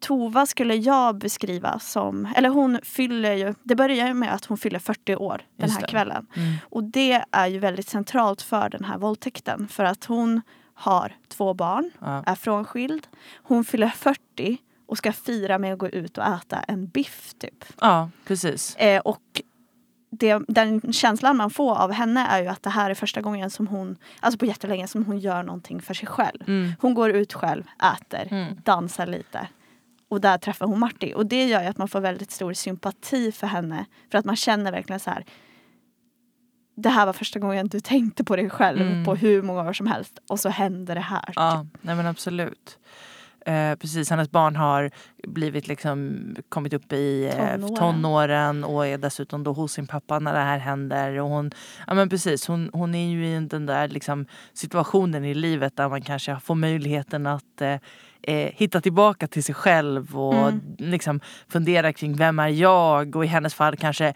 Tova 0.00 0.46
skulle 0.46 0.74
jag 0.74 1.18
beskriva 1.18 1.78
som, 1.78 2.28
eller 2.36 2.48
hon 2.48 2.78
fyller 2.82 3.34
ju, 3.34 3.54
det 3.62 3.74
börjar 3.76 4.06
ju 4.06 4.14
med 4.14 4.34
att 4.34 4.44
hon 4.44 4.58
fyller 4.58 4.78
40 4.78 5.16
år 5.16 5.42
den 5.56 5.70
här 5.70 5.86
kvällen. 5.86 6.26
Mm. 6.36 6.54
Och 6.62 6.84
det 6.84 7.24
är 7.30 7.46
ju 7.46 7.58
väldigt 7.58 7.88
centralt 7.88 8.42
för 8.42 8.68
den 8.70 8.84
här 8.84 8.98
våldtäkten. 8.98 9.68
För 9.68 9.84
att 9.84 10.04
hon 10.04 10.40
har 10.74 11.16
två 11.28 11.54
barn, 11.54 11.90
Ja. 12.00 12.22
är 12.26 12.34
frånskild. 12.34 13.06
Hon 13.42 13.64
fyller 13.64 13.88
40 13.88 14.58
och 14.86 14.98
ska 14.98 15.12
fira 15.12 15.58
med 15.58 15.72
att 15.72 15.78
gå 15.78 15.88
ut 15.88 16.18
och 16.18 16.24
äta 16.24 16.58
en 16.60 16.86
biff 16.86 17.34
typ. 17.38 17.64
ja, 17.80 18.10
precis. 18.24 18.76
Eh, 18.76 19.00
och 19.00 19.42
det, 20.18 20.42
den 20.48 20.92
känslan 20.92 21.36
man 21.36 21.50
får 21.50 21.76
av 21.78 21.92
henne 21.92 22.26
är 22.26 22.42
ju 22.42 22.48
att 22.48 22.62
det 22.62 22.70
här 22.70 22.90
är 22.90 22.94
första 22.94 23.20
gången 23.20 23.50
som 23.50 23.66
hon, 23.66 23.96
alltså 24.20 24.38
på 24.38 24.46
jättelänge, 24.46 24.88
som 24.88 25.04
hon 25.04 25.18
gör 25.18 25.42
någonting 25.42 25.82
för 25.82 25.94
sig 25.94 26.08
själv. 26.08 26.42
Mm. 26.48 26.72
Hon 26.80 26.94
går 26.94 27.10
ut 27.10 27.32
själv, 27.32 27.64
äter, 27.96 28.28
Mm. 28.30 28.54
dansar 28.64 29.06
lite. 29.06 29.48
Och 30.08 30.20
där 30.20 30.38
träffar 30.38 30.66
hon 30.66 30.78
Marti. 30.80 31.12
Och 31.16 31.26
det 31.26 31.44
gör 31.46 31.62
ju 31.62 31.66
att 31.68 31.78
man 31.78 31.88
får 31.88 32.00
väldigt 32.00 32.30
stor 32.30 32.52
sympati 32.52 33.32
för 33.32 33.46
henne. 33.46 33.84
För 34.10 34.18
att 34.18 34.24
man 34.24 34.36
känner 34.36 34.72
verkligen 34.72 35.00
så 35.00 35.10
här. 35.10 35.24
Det 36.76 36.88
här 36.88 37.06
var 37.06 37.12
första 37.12 37.38
gången 37.38 37.68
du 37.68 37.80
tänkte 37.80 38.24
på 38.24 38.36
dig 38.36 38.50
själv 38.50 38.80
Mm. 38.80 39.04
på 39.04 39.14
hur 39.14 39.42
många 39.42 39.62
år 39.68 39.72
som 39.72 39.86
helst. 39.86 40.18
Och 40.28 40.40
så 40.40 40.48
händer 40.48 40.94
det 40.94 41.00
här. 41.00 41.32
Ja, 41.36 41.66
nej 41.80 41.96
men 41.96 42.06
absolut. 42.06 42.78
Eh, 43.48 43.74
precis, 43.76 44.10
hennes 44.10 44.30
barn 44.30 44.56
har 44.56 44.90
blivit 45.28 45.68
liksom, 45.68 46.20
kommit 46.48 46.72
upp 46.72 46.92
i 46.92 47.26
eh, 47.38 47.66
Tonåren. 47.76 48.64
och 48.64 48.86
är 48.86 48.98
dessutom 48.98 49.44
då 49.44 49.52
hos 49.52 49.72
sin 49.72 49.86
pappa 49.86 50.18
när 50.18 50.32
det 50.34 50.38
här 50.40 50.58
händer. 50.58 51.20
Och 51.20 51.28
hon, 51.28 51.50
ja 51.86 51.94
men 51.94 52.08
precis, 52.08 52.46
hon, 52.48 52.70
hon 52.72 52.94
är 52.94 53.08
ju 53.10 53.26
i 53.26 53.40
den 53.40 53.66
där 53.66 53.88
liksom, 53.88 54.26
situationen 54.54 55.24
i 55.24 55.34
livet 55.34 55.76
där 55.76 55.88
man 55.88 56.02
kanske 56.02 56.36
får 56.44 56.54
möjligheten 56.54 57.26
att 57.26 57.60
eh, 57.60 57.76
eh, 58.22 58.50
hitta 58.54 58.80
tillbaka 58.80 59.26
till 59.26 59.44
sig 59.44 59.54
själv 59.54 60.16
och 60.18 60.34
Mm. 60.48 60.60
liksom 60.78 61.20
fundera 61.48 61.92
kring 61.92 62.16
vem 62.16 62.38
är 62.38 62.48
jag? 62.48 63.16
Och 63.16 63.24
i 63.24 63.28
hennes 63.28 63.54
fall 63.54 63.76
kanske 63.76 64.14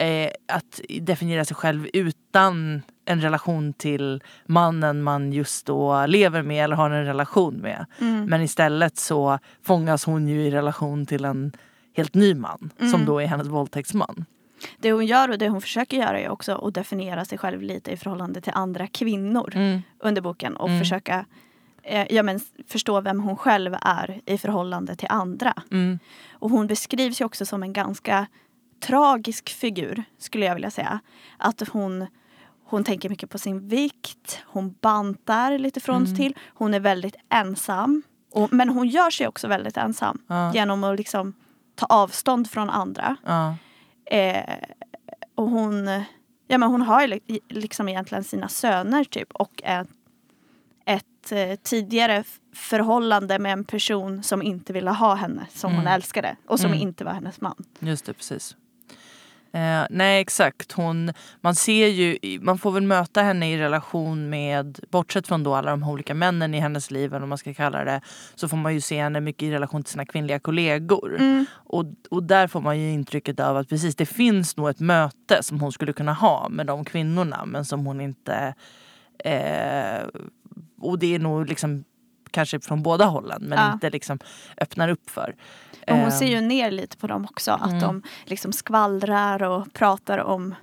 eh, 0.00 0.30
att 0.48 0.80
definiera 1.00 1.44
sig 1.44 1.56
själv 1.56 1.86
utan 1.92 2.82
en 3.04 3.20
relation 3.20 3.72
till 3.72 4.22
mannen 4.46 5.02
man 5.02 5.32
just 5.32 5.66
då 5.66 6.06
lever 6.06 6.42
med 6.42 6.64
eller 6.64 6.76
har 6.76 6.90
en 6.90 7.04
relation 7.04 7.54
med. 7.54 7.86
Mm. 8.00 8.24
Men 8.24 8.42
istället 8.42 8.96
så 8.98 9.38
fångas 9.62 10.04
hon 10.04 10.28
ju 10.28 10.42
i 10.42 10.50
relation 10.50 11.06
till 11.06 11.24
en 11.24 11.52
helt 11.96 12.14
ny 12.14 12.34
man 12.34 12.70
som 12.78 12.86
Mm. 12.94 13.06
då 13.06 13.18
är 13.22 13.26
hennes 13.26 13.46
våldtäktsman. 13.46 14.24
Det 14.78 14.92
hon 14.92 15.06
gör 15.06 15.30
och 15.30 15.38
det 15.38 15.48
hon 15.48 15.60
försöker 15.60 15.96
göra 15.96 16.20
är 16.20 16.28
också 16.28 16.54
att 16.54 16.74
definiera 16.74 17.24
sig 17.24 17.38
själv 17.38 17.62
lite 17.62 17.90
i 17.90 17.96
förhållande 17.96 18.40
till 18.40 18.52
andra 18.54 18.86
kvinnor 18.86 19.52
Mm. 19.54 19.82
under 19.98 20.22
boken 20.22 20.56
och 20.56 20.68
Mm. 20.68 20.80
försöka 20.80 21.24
eh, 21.82 22.06
ja, 22.10 22.22
men, 22.22 22.40
förstå 22.68 23.00
vem 23.00 23.20
hon 23.20 23.36
själv 23.36 23.76
är 23.80 24.20
i 24.26 24.38
förhållande 24.38 24.96
till 24.96 25.08
andra. 25.10 25.54
Mm. 25.70 25.98
Och 26.32 26.50
hon 26.50 26.66
beskrivs 26.66 27.20
ju 27.20 27.24
också 27.24 27.46
som 27.46 27.62
en 27.62 27.72
ganska 27.72 28.26
tragisk 28.80 29.48
figur 29.50 30.04
skulle 30.18 30.46
jag 30.46 30.54
vilja 30.54 30.70
säga. 30.70 31.00
Att 31.38 31.68
hon, 31.68 32.06
hon 32.74 32.84
tänker 32.84 33.08
mycket 33.08 33.30
på 33.30 33.38
sin 33.38 33.68
vikt, 33.68 34.38
hon 34.46 34.74
bantar 34.80 35.58
lite 35.58 35.80
från 35.80 36.02
och 36.02 36.08
Mm. 36.08 36.16
till. 36.16 36.34
Hon 36.54 36.74
är 36.74 36.80
väldigt 36.80 37.16
ensam. 37.28 38.02
Och, 38.32 38.52
men 38.52 38.68
hon 38.68 38.88
gör 38.88 39.10
sig 39.10 39.28
också 39.28 39.48
väldigt 39.48 39.76
ensam 39.76 40.22
Ja. 40.26 40.54
genom 40.54 40.84
att 40.84 40.96
liksom 40.96 41.32
ta 41.74 41.86
avstånd 41.86 42.50
från 42.50 42.70
andra. 42.70 43.16
Ja. 43.26 43.56
Eh, 44.16 44.54
och 45.34 45.50
hon, 45.50 45.86
ja, 46.48 46.58
men 46.58 46.62
hon 46.62 46.82
har 46.82 47.18
liksom 47.54 47.88
egentligen 47.88 48.24
sina 48.24 48.48
söner 48.48 49.04
typ 49.04 49.32
och 49.32 49.62
ett, 49.64 49.88
ett 50.86 51.32
eh, 51.32 51.54
tidigare 51.62 52.24
förhållande 52.54 53.38
med 53.38 53.52
en 53.52 53.64
person 53.64 54.22
som 54.22 54.42
inte 54.42 54.72
ville 54.72 54.90
ha 54.90 55.14
henne 55.14 55.46
som 55.54 55.70
hon 55.72 55.80
Mm. 55.80 55.92
älskade 55.94 56.36
och 56.46 56.60
som 56.60 56.70
Mm. 56.70 56.80
inte 56.82 57.04
var 57.04 57.12
hennes 57.12 57.40
man. 57.40 57.64
Just 57.78 58.06
det, 58.06 58.12
precis. 58.12 58.56
Eh, 59.54 59.86
nej 59.90 60.20
exakt, 60.20 60.72
hon, 60.72 61.12
man 61.40 61.54
ser 61.54 61.86
ju, 61.86 62.18
man 62.40 62.58
får 62.58 62.70
väl 62.72 62.82
möta 62.82 63.22
henne 63.22 63.52
i 63.52 63.58
relation 63.58 64.30
med, 64.30 64.78
bortsett 64.90 65.26
från 65.26 65.42
då 65.42 65.54
alla 65.54 65.70
de 65.70 65.82
olika 65.82 66.14
männen 66.14 66.54
i 66.54 66.60
hennes 66.60 66.90
liv 66.90 67.10
eller 67.10 67.20
vad 67.20 67.28
man 67.28 67.38
ska 67.38 67.54
kalla 67.54 67.84
det, 67.84 68.00
så 68.34 68.48
får 68.48 68.56
man 68.56 68.74
ju 68.74 68.80
se 68.80 69.02
henne 69.02 69.20
mycket 69.20 69.42
i 69.42 69.50
relation 69.50 69.82
till 69.82 69.92
sina 69.92 70.06
kvinnliga 70.06 70.38
kollegor. 70.38 71.16
Mm. 71.18 71.46
Och, 71.54 71.84
och 72.10 72.22
där 72.22 72.46
får 72.46 72.60
man 72.60 72.80
ju 72.80 72.90
intrycket 72.90 73.40
av 73.40 73.56
att 73.56 73.68
precis 73.68 73.96
det 73.96 74.06
finns 74.06 74.56
nog 74.56 74.68
ett 74.68 74.80
möte 74.80 75.42
som 75.42 75.60
hon 75.60 75.72
skulle 75.72 75.92
kunna 75.92 76.12
ha 76.12 76.48
med 76.48 76.66
de 76.66 76.84
kvinnorna 76.84 77.44
men 77.44 77.64
som 77.64 77.86
hon 77.86 78.00
inte... 78.00 78.54
Eh, 79.24 80.04
och 80.80 80.98
det 80.98 81.14
är 81.14 81.18
nog 81.18 81.48
liksom 81.48 81.84
kanske 82.30 82.60
från 82.60 82.82
båda 82.82 83.04
hållen 83.04 83.42
men 83.42 83.58
Ja. 83.58 83.72
inte 83.72 83.90
liksom 83.90 84.18
öppnar 84.60 84.88
upp 84.88 85.10
för. 85.10 85.34
Och 85.88 85.94
hon 85.96 86.04
Eh, 86.04 86.10
ser 86.10 86.26
ju 86.26 86.40
ner 86.40 86.70
lite 86.70 86.96
på 86.96 87.06
dem 87.06 87.24
också. 87.30 87.52
Att 87.52 87.68
Mm. 87.70 87.80
de 87.80 88.02
liksom 88.24 88.52
skvallrar 88.52 89.42
och 89.42 89.72
pratar 89.72 90.18
om 90.18 90.54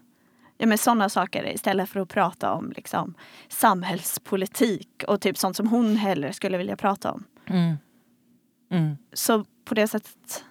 ja, 0.57 0.67
men 0.67 0.77
sådana 0.77 1.09
saker 1.09 1.53
istället 1.53 1.89
för 1.89 1.99
att 1.99 2.09
prata 2.09 2.53
om 2.53 2.71
liksom, 2.75 3.13
samhällspolitik 3.49 5.03
och 5.07 5.21
typ 5.21 5.37
sånt 5.37 5.55
som 5.55 5.67
hon 5.67 5.95
hellre 5.95 6.33
skulle 6.33 6.57
vilja 6.57 6.75
prata 6.77 7.11
om. 7.11 7.23
Mm. 7.47 7.75
Mm. 8.71 8.97
Så 9.13 9.45
på 9.65 9.73
det 9.75 9.87
sättet 9.87 10.43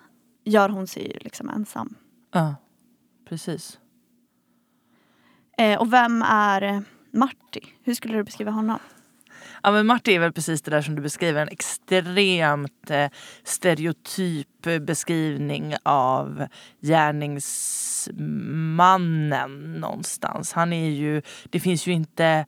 gör 0.45 0.69
hon 0.69 0.87
sig 0.87 1.13
ju 1.13 1.19
liksom 1.19 1.49
ensam. 1.51 1.95
Ja, 2.33 2.55
precis. 3.29 3.79
Eh, 5.59 5.81
och 5.81 5.93
vem 5.93 6.23
är 6.23 6.63
eh, 6.63 6.81
Marty? 7.13 7.61
Hur 7.83 7.95
skulle 7.95 8.17
du 8.17 8.25
beskriva 8.25 8.51
honom? 8.51 8.79
Ja 9.63 9.71
men 9.71 9.87
Martin 9.87 10.15
är 10.15 10.19
väl 10.19 10.33
precis 10.33 10.63
det 10.63 10.71
där 10.71 10.83
som 10.83 10.95
du 10.95 11.03
beskriver, 11.03 11.43
en 11.43 11.49
extremt 11.49 12.91
eh, 12.91 13.07
stereotyp 13.45 14.63
beskrivning 14.81 15.75
av 15.83 16.47
gärningsmannen 16.81 19.81
någonstans. 19.81 20.53
Han 20.53 20.73
är 20.73 20.91
ju, 20.91 21.23
det 21.51 21.61
finns 21.61 21.87
ju 21.87 21.93
inte 21.93 22.47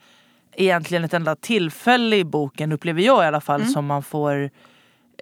egentligen 0.53 1.05
ett 1.05 1.15
enda 1.15 1.37
tillfälle 1.37 2.17
i 2.17 2.25
boken, 2.25 2.73
upplever 2.73 3.03
jag 3.03 3.25
i 3.25 3.27
alla 3.27 3.41
fall, 3.41 3.61
Mm. 3.61 3.73
som 3.73 3.87
man 3.87 4.03
får 4.03 4.51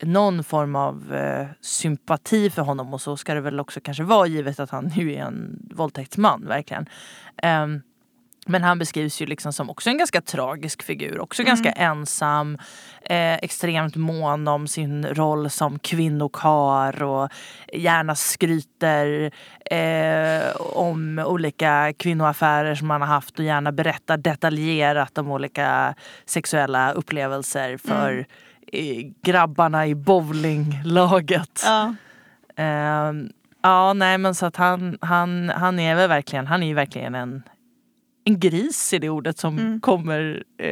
någon 0.03 0.45
form 0.45 0.77
av 0.77 1.15
eh, 1.15 1.47
sympati 1.61 2.51
för 2.51 2.63
honom 2.63 2.95
och 2.95 3.01
så 3.01 3.17
ska 3.17 3.35
det 3.35 3.41
väl 3.41 3.61
också 3.61 3.81
kanske 3.81 4.03
vara 4.03 4.27
givet 4.27 4.61
att 4.61 4.71
han 4.71 4.89
ju 4.89 5.15
är 5.15 5.23
en 5.23 5.59
våldtäktsman 5.75 6.47
verkligen. 6.47 6.87
Ehm, 7.43 7.83
men 8.47 8.63
han 8.63 8.79
beskrivs 8.79 9.23
ju 9.23 9.27
liksom 9.27 9.53
som 9.53 9.71
också 9.71 9.91
en 9.91 9.99
ganska 9.99 10.21
tragisk 10.21 10.83
figur, 10.83 11.21
också 11.21 11.43
ganska 11.43 11.71
ensam, 11.71 12.59
eh, 13.03 13.35
extremt 13.35 13.97
mån 13.97 14.49
om 14.49 14.69
sin 14.69 15.07
roll 15.07 15.51
som 15.51 15.79
kvinnokar 15.79 17.03
och 17.03 17.29
gärna 17.73 18.15
skryter 18.15 19.31
eh, 19.71 20.57
om 20.57 21.19
olika 21.19 21.93
kvinnoaffärer 21.97 22.75
som 22.75 22.91
han 22.91 23.01
har 23.01 23.09
haft 23.09 23.39
och 23.39 23.45
gärna 23.45 23.73
berättar 23.73 24.17
detaljerat 24.17 25.19
om 25.19 25.31
olika 25.31 25.95
sexuella 26.25 26.93
upplevelser 26.93 27.77
för 27.77 28.27
eh, 28.73 29.07
grabbarna 29.23 29.87
i 29.87 29.95
bowlinglaget. 29.95 31.63
Ja. 31.65 31.95
Ehm, 32.57 33.31
ja, 33.63 33.93
nej 33.93 34.19
men 34.19 34.35
så 34.35 34.47
att 34.47 34.57
han, 34.57 34.99
han, 35.01 35.49
han 35.49 35.79
är 35.79 35.95
väl 35.95 36.09
verkligen, 36.09 36.47
han 36.47 36.63
är 36.63 36.67
ju 36.67 36.75
verkligen 36.75 37.15
en, 37.15 37.43
en 38.31 38.41
gris 38.41 38.93
i 38.93 38.99
det 38.99 39.09
ordet 39.11 39.39
som 39.39 39.59
Mm. 39.59 39.81
kommer 39.81 40.43
eh, 40.59 40.71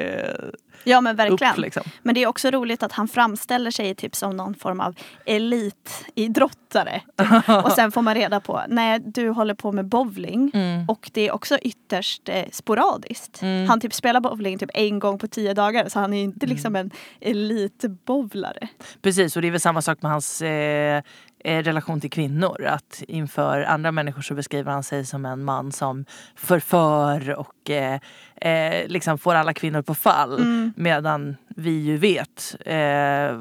ja 0.85 1.01
men 1.01 1.17
verkligen. 1.17 1.53
upp 1.53 1.59
liksom. 1.59 1.83
Men 2.03 2.15
det 2.15 2.23
är 2.23 2.27
också 2.27 2.51
roligt 2.51 2.83
att 2.83 2.93
han 2.93 3.09
framställer 3.09 3.71
sig 3.71 3.95
typ 3.95 4.17
som 4.17 4.37
någon 4.37 4.55
form 4.55 4.81
av 4.81 4.95
elitidrottare. 5.27 7.01
Typ. 7.17 7.49
Och 7.65 7.73
sen 7.73 7.93
får 7.93 8.03
man 8.03 8.15
reda 8.15 8.41
på, 8.41 8.63
nej 8.69 8.99
du 9.05 9.29
håller 9.31 9.55
på 9.55 9.73
med 9.73 9.87
bowling. 9.87 10.51
Mm. 10.55 10.89
Och 10.89 11.11
det 11.15 11.29
är 11.29 11.33
också 11.33 11.59
ytterst 11.59 12.29
eh, 12.29 12.45
sporadiskt. 12.53 13.43
Mm. 13.43 13.69
Han 13.69 13.81
typ 13.81 13.95
spelar 13.95 14.21
bowling 14.21 14.59
typ 14.59 14.71
en 14.75 14.99
gång 14.99 15.19
på 15.19 15.27
tio 15.27 15.55
dagar 15.55 15.89
så 15.89 15.99
han 16.01 16.13
är 16.15 16.23
inte 16.23 16.47
liksom 16.47 16.77
en 16.77 16.91
elitbowlare. 17.21 18.69
Precis, 19.03 19.37
och 19.37 19.43
det 19.43 19.49
är 19.49 19.53
väl 19.53 19.61
samma 19.61 19.83
sak 19.83 20.03
med 20.03 20.11
hans 20.11 20.43
eh, 20.43 21.03
relation 21.45 22.01
till 22.01 22.11
kvinnor. 22.11 22.65
Att 22.65 23.03
inför 23.09 23.63
andra 23.63 23.93
människor 23.93 24.23
så 24.23 24.35
beskriver 24.35 24.73
han 24.73 24.83
sig 24.83 25.07
som 25.07 25.25
en 25.27 25.45
man 25.45 25.73
som 25.73 26.05
förför 26.37 27.31
och 27.39 27.71
eh, 27.71 28.01
eh, 28.37 28.87
liksom 28.89 29.19
får 29.19 29.35
alla 29.35 29.55
kvinnor 29.55 29.83
på 29.83 29.95
fall. 29.95 30.39
Mm. 30.39 30.73
Medan 30.77 31.37
vi 31.49 31.71
ju 31.71 31.97
vet 31.97 32.57
eh, 32.67 32.77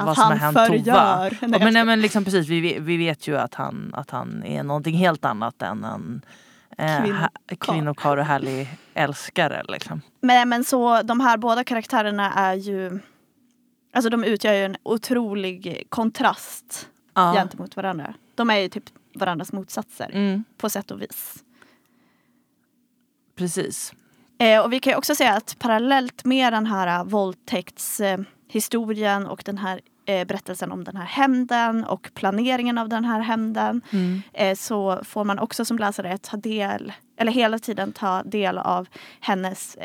vad 0.06 0.16
som 0.16 0.24
har 0.24 0.36
han 0.36 0.56
hänt 0.56 0.86
Tova. 0.86 1.30
Nej, 1.42 1.60
men, 1.60 1.74
nej, 1.74 1.86
men 1.86 2.01
liksom 2.01 2.24
precis, 2.25 2.48
vi, 2.48 2.62
vet- 2.62 2.82
vi 2.82 2.98
vet 2.98 3.27
ju 3.27 3.38
att 3.38 3.54
han, 3.56 3.92
att 3.94 4.10
han 4.10 4.44
är 4.44 4.63
någonting 4.63 4.96
helt 4.96 5.25
annat 5.25 5.62
än 5.62 5.84
en 5.84 6.22
eh, 6.77 7.01
Kvinnokar. 7.01 7.20
ha- 7.22 7.56
kvinnokar 7.60 8.18
och 8.18 8.25
härlig 8.25 8.70
älskare. 8.94 9.63
Liksom. 9.68 10.01
Men, 10.22 10.50
men 10.50 10.63
så 10.63 11.01
de 11.01 11.20
här 11.20 11.38
båda 11.38 11.63
karaktärerna 11.63 12.34
är 12.34 12.54
ju 12.54 13.00
Alltså 13.94 14.10
de 14.10 14.24
utgör 14.24 14.54
ju 14.54 14.66
en 14.66 14.75
otrolig 14.84 15.84
kontrast 15.89 16.88
Ja. 17.22 17.34
gentemot 17.34 17.76
varandra. 17.76 18.14
De 18.36 18.50
är 18.50 18.58
ju 18.58 18.70
typ 18.70 18.84
varandras 19.16 19.54
motsatser 19.54 20.10
Mm, 20.14 20.44
på 20.58 20.70
sätt 20.70 20.92
och 20.92 21.02
vis. 21.02 21.44
precis. 23.36 23.94
Eh, 24.40 24.62
och 24.64 24.74
vi 24.74 24.80
kan 24.80 24.92
ju 24.92 24.98
också 24.98 25.16
säga 25.16 25.34
att 25.34 25.56
parallellt 25.60 26.26
med 26.26 26.54
den 26.54 26.66
här 26.66 27.00
eh, 27.00 27.04
våldtäktshistorien 27.06 29.28
och 29.28 29.42
den 29.46 29.58
här 29.58 29.82
eh, 30.06 30.28
berättelsen 30.28 30.72
om 30.72 30.84
den 30.84 30.98
här 30.98 31.06
hämnden 31.06 31.84
och 31.84 32.10
planeringen 32.14 32.78
av 32.78 32.90
den 32.90 33.06
här 33.06 33.20
hämnden 33.20 33.82
Mm. 33.92 34.22
eh, 34.34 34.56
så 34.56 35.00
får 35.04 35.24
man 35.24 35.40
också 35.40 35.66
som 35.66 35.78
läsare 35.80 36.18
ta 36.18 36.38
del, 36.38 36.94
eller 37.18 37.32
hela 37.32 37.60
tiden 37.60 37.92
ta 37.92 38.24
del 38.24 38.58
av 38.58 38.88
hennes 39.20 39.78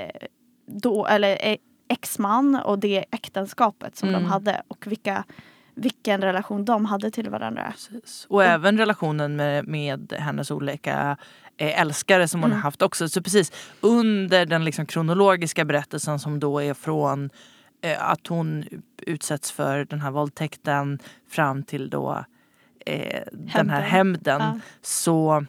då, 0.67 1.07
eller, 1.07 1.57
exman 1.89 2.55
och 2.65 2.79
det 2.79 3.05
äktenskapet 3.11 3.97
som 3.97 4.09
Mm. 4.09 4.23
de 4.23 4.29
hade 4.29 4.62
och 4.69 4.87
vilka, 4.87 5.25
vilken 5.75 6.21
relation 6.21 6.64
de 6.64 6.85
hade 6.85 7.11
till 7.11 7.31
varandra. 7.31 7.73
Precis. 7.73 8.26
Och 8.29 8.45
även 8.45 8.79
relationen 8.79 9.37
med, 9.37 9.69
med 9.69 10.12
hennes 10.19 10.50
olika 10.50 11.17
eh, 11.57 11.81
älskare 11.81 12.29
som 12.29 12.41
hon 12.41 12.50
Mm. 12.50 12.59
har 12.59 12.62
haft 12.62 12.83
också. 12.83 13.09
Så 13.09 13.23
precis 13.23 13.52
under 13.81 14.47
den 14.47 14.64
liksom 14.64 14.87
kronologiska 14.87 15.64
berättelsen 15.64 16.19
som 16.19 16.41
då 16.41 16.62
är 16.62 16.75
från 16.75 17.31
eh, 17.83 18.11
att 18.11 18.26
hon 18.26 18.64
utsätts 19.07 19.52
för 19.52 19.85
den 19.85 20.00
här 20.00 20.11
våldtäkten 20.11 20.99
fram 21.31 21.62
till 21.62 21.91
då 21.91 22.25
eh, 22.87 23.23
den 23.33 23.71
här 23.71 23.81
hämnden 23.83 24.41
Ja. 24.41 24.61
så 24.83 25.45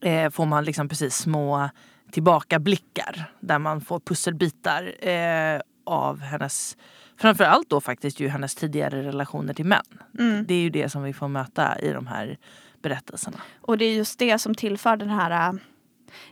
eh, 0.00 0.30
får 0.30 0.46
man 0.46 0.64
liksom 0.64 0.88
precis 0.88 1.14
små 1.14 1.70
tillbakablickar 2.12 3.32
där 3.40 3.58
man 3.58 3.80
får 3.80 4.00
pusselbitar 4.00 5.08
eh, 5.08 5.60
av 5.86 6.20
hennes 6.20 6.76
framförallt 7.20 7.70
då 7.70 7.80
faktiskt 7.80 8.20
ju 8.20 8.28
hennes 8.28 8.54
tidigare 8.54 9.02
relationer 9.02 9.54
till 9.54 9.64
män. 9.64 9.82
Mm. 10.18 10.44
Det 10.46 10.54
är 10.54 10.60
ju 10.60 10.70
det 10.70 10.88
som 10.88 11.02
vi 11.02 11.12
får 11.12 11.28
möta 11.28 11.78
i 11.78 11.92
de 11.92 12.06
här 12.06 12.38
berättelserna. 12.82 13.36
Och 13.60 13.78
det 13.78 13.84
är 13.84 13.94
just 13.94 14.18
det 14.18 14.38
som 14.38 14.54
tillför 14.54 14.96
den 14.96 15.10
här 15.10 15.50
äh, 15.52 15.58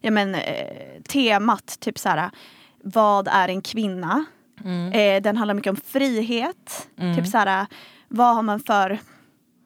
ja, 0.01 0.11
men, 0.11 0.35
eh, 0.35 1.03
temat. 1.09 1.81
Typ 1.81 1.99
så 1.99 2.09
här, 2.09 2.31
vad 2.83 3.29
är 3.29 3.49
en 3.49 3.63
kvinna? 3.63 4.25
Eh, 4.93 5.23
den 5.23 5.37
handlar 5.37 5.55
mycket 5.55 5.71
om 5.71 5.77
frihet. 5.77 6.89
Mm. 6.99 7.17
Typ 7.17 7.27
så 7.27 7.39
här, 7.39 7.67
vad 8.09 8.35
har 8.35 8.43
man 8.43 8.61
för 8.61 8.99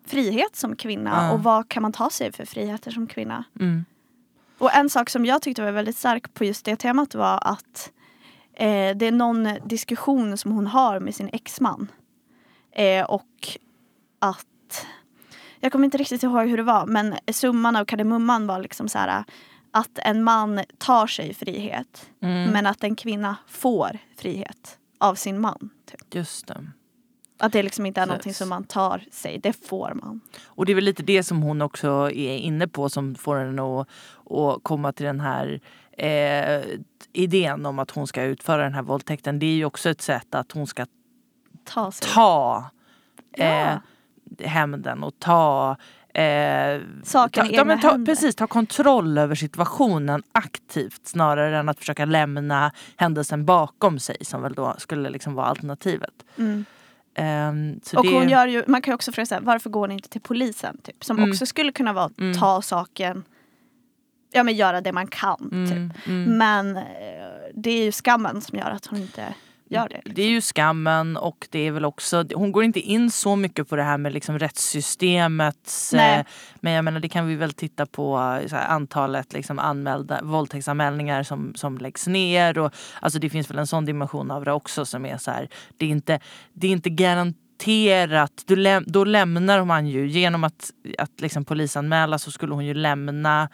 frihet 0.06 0.56
som 0.56 0.76
kvinna 0.76 1.10
Ja. 1.10 1.32
och 1.32 1.42
vad 1.42 1.68
kan 1.68 1.82
man 1.82 1.92
ta 1.92 2.10
sig 2.10 2.32
för 2.32 2.44
friheter 2.44 2.90
som 2.90 3.06
kvinna? 3.06 3.44
Mm. 3.60 3.84
Och 4.58 4.74
en 4.74 4.90
sak 4.90 5.10
som 5.10 5.26
jag 5.26 5.42
tyckte 5.42 5.62
var 5.62 5.72
väldigt 5.72 5.96
stark 5.96 6.34
på 6.34 6.44
just 6.44 6.64
det 6.64 6.76
temat 6.76 7.14
var 7.14 7.38
att 7.42 7.90
eh, 8.54 8.96
det 8.96 9.06
är 9.06 9.12
någon 9.12 9.48
diskussion 9.64 10.36
som 10.36 10.52
hon 10.52 10.66
har 10.66 11.00
med 11.00 11.14
sin 11.14 11.30
exman. 11.32 11.92
Eh, 12.72 13.04
och 13.04 13.58
att 14.18 14.86
jag 15.60 15.72
kommer 15.72 15.84
inte 15.84 15.98
riktigt 15.98 16.22
ihåg 16.22 16.48
hur 16.48 16.56
det 16.56 16.62
var 16.62 16.86
men 16.86 17.14
summan 17.32 17.76
av 17.76 17.84
kardemumman 17.84 18.46
var 18.46 18.58
liksom 18.58 18.88
så 18.88 18.98
här 18.98 19.24
att 19.70 19.98
en 19.98 20.22
man 20.24 20.60
tar 20.78 21.06
sig 21.06 21.34
frihet 21.34 22.10
Mm. 22.22 22.50
men 22.50 22.66
att 22.66 22.84
en 22.84 22.96
kvinna 22.96 23.36
får 23.48 23.98
frihet 24.16 24.78
av 24.98 25.14
sin 25.14 25.40
man. 25.40 25.70
Typ. 25.90 26.14
Just 26.14 26.46
det. 26.46 26.66
Att 27.38 27.52
det 27.52 27.62
liksom 27.62 27.86
inte 27.86 28.00
är 28.00 28.06
någonting 28.06 28.34
som 28.34 28.48
man 28.48 28.64
tar 28.64 29.04
sig, 29.12 29.38
det 29.38 29.52
får 29.52 29.92
man. 29.94 30.20
Och 30.44 30.66
det 30.66 30.72
är 30.72 30.74
väl 30.74 30.84
lite 30.84 31.02
det 31.02 31.22
som 31.22 31.42
hon 31.42 31.62
också 31.62 31.88
är 32.10 32.36
inne 32.36 32.68
på 32.68 32.88
som 32.88 33.14
får 33.14 33.36
henne 33.36 33.62
att, 33.62 33.88
att 34.30 34.62
komma 34.62 34.92
till 34.92 35.06
den 35.06 35.20
här 35.20 35.60
eh, 36.06 36.62
idén 37.12 37.66
om 37.66 37.78
att 37.78 37.90
hon 37.90 38.06
ska 38.06 38.22
utföra 38.22 38.62
den 38.62 38.74
här 38.74 38.82
våldtäkten. 38.82 39.38
Det 39.38 39.46
är 39.46 39.54
ju 39.54 39.64
också 39.64 39.90
ett 39.90 40.02
sätt 40.02 40.34
att 40.34 40.52
hon 40.52 40.66
ska 40.66 40.86
Ta 41.64 41.92
sig. 41.92 42.08
ta 42.14 42.64
eh, 43.38 43.46
Ja. 43.46 43.80
hämnden 44.46 45.02
och 45.02 45.18
ta 45.18 45.76
Eh, 46.14 46.80
Saken 47.02 47.48
ta, 47.48 47.64
ta, 47.64 47.64
händer. 47.88 48.06
precis, 48.06 48.34
ta 48.34 48.46
kontroll 48.46 49.18
över 49.18 49.34
situationen 49.34 50.22
aktivt 50.32 51.06
snarare 51.06 51.58
än 51.58 51.68
att 51.68 51.78
försöka 51.78 52.04
lämna 52.04 52.72
händelsen 52.96 53.44
bakom 53.44 53.98
sig 53.98 54.16
som 54.20 54.42
väl 54.42 54.54
då 54.54 54.74
skulle 54.78 55.10
liksom 55.10 55.34
vara 55.34 55.46
alternativet. 55.46 56.12
Mm. 56.38 56.64
Så 57.82 57.98
Och 57.98 58.04
det, 58.06 58.14
hon 58.14 58.28
gör 58.28 58.46
ju, 58.46 58.64
man 58.66 58.82
kan 58.82 58.94
också 58.94 59.12
fråga 59.12 59.26
sig, 59.26 59.38
varför 59.42 59.70
går 59.70 59.88
ni 59.88 59.94
inte 59.94 60.08
till 60.08 60.20
polisen? 60.20 60.78
Typ, 60.82 61.04
som 61.04 61.18
Mm. 61.18 61.30
också 61.30 61.46
skulle 61.46 61.72
kunna 61.72 61.92
vara 61.92 62.10
Mm. 62.18 62.38
ta 62.38 62.62
saken, 62.62 63.24
ja 64.32 64.42
men 64.42 64.54
göra 64.54 64.80
det 64.80 64.92
man 64.92 65.06
kan. 65.06 65.48
mm, 65.52 65.70
Typ. 65.70 66.06
mm. 66.08 66.38
Men 66.38 66.76
eh, 66.76 66.82
det 67.54 67.70
är 67.70 67.84
ju 67.84 67.92
skammen 67.92 68.40
som 68.40 68.58
gör 68.58 68.70
att 68.70 68.86
hon 68.86 68.98
inte 68.98 69.34
gör 69.72 69.88
det. 69.88 70.02
Det 70.04 70.22
är 70.22 70.28
ju 70.28 70.40
skammen 70.40 71.16
och 71.16 71.48
det 71.50 71.66
är 71.66 71.70
väl 71.70 71.84
också, 71.84 72.24
hon 72.34 72.52
går 72.52 72.64
inte 72.64 72.80
in 72.80 73.10
så 73.10 73.36
mycket 73.36 73.68
på 73.68 73.76
det 73.76 73.82
här 73.82 73.98
med 73.98 74.12
liksom 74.12 74.38
rättssystemets, 74.38 75.94
eh, 75.94 76.24
men 76.60 76.72
jag 76.72 76.84
menar 76.84 77.00
det 77.00 77.08
kan 77.08 77.26
vi 77.26 77.34
väl 77.34 77.52
titta 77.52 77.86
på 77.86 78.16
eh, 78.16 78.52
här, 78.52 78.68
antalet 78.68 79.32
liksom 79.32 79.58
anmälda 79.58 80.20
våldtäktsanmälningar 80.22 81.22
som, 81.22 81.52
som 81.54 81.78
läggs 81.78 82.06
ner 82.06 82.58
och 82.58 82.72
alltså 83.00 83.18
det 83.18 83.30
finns 83.30 83.50
väl 83.50 83.58
en 83.58 83.66
sån 83.66 83.84
dimension 83.84 84.30
av 84.30 84.44
det 84.44 84.52
också 84.52 84.84
som 84.84 85.06
är 85.06 85.16
så 85.16 85.30
här, 85.30 85.48
det 85.76 85.86
är 85.86 85.90
inte, 85.90 86.20
det 86.52 86.66
är 86.66 86.70
inte 86.72 86.90
garanterat, 86.90 88.42
du 88.46 88.56
läm, 88.56 88.84
då 88.86 89.04
lämnar 89.04 89.64
man 89.64 89.86
ju 89.86 90.08
genom 90.08 90.44
att, 90.44 90.70
att 90.98 91.20
liksom 91.20 91.44
polisanmäla 91.44 92.18
så 92.18 92.30
skulle 92.30 92.54
hon 92.54 92.66
ju 92.66 92.74
lämna 92.74 93.48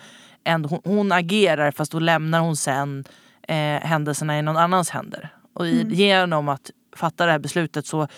en, 0.44 0.64
hon, 0.64 0.80
hon 0.84 1.12
agerar 1.12 1.70
fast 1.70 1.92
då 1.92 1.98
lämnar 1.98 2.40
hon 2.40 2.56
sen 2.56 3.04
eh, 3.48 3.56
händelserna 3.56 4.38
i 4.38 4.42
någon 4.42 4.56
annans 4.56 4.90
händer. 4.90 5.28
Och 5.52 5.66
i, 5.66 5.80
Mm. 5.80 5.94
genom 5.94 6.48
att 6.48 6.70
fatta 6.96 7.26
det 7.26 7.32
här 7.32 7.38
beslutet 7.38 7.86
så 7.86 8.08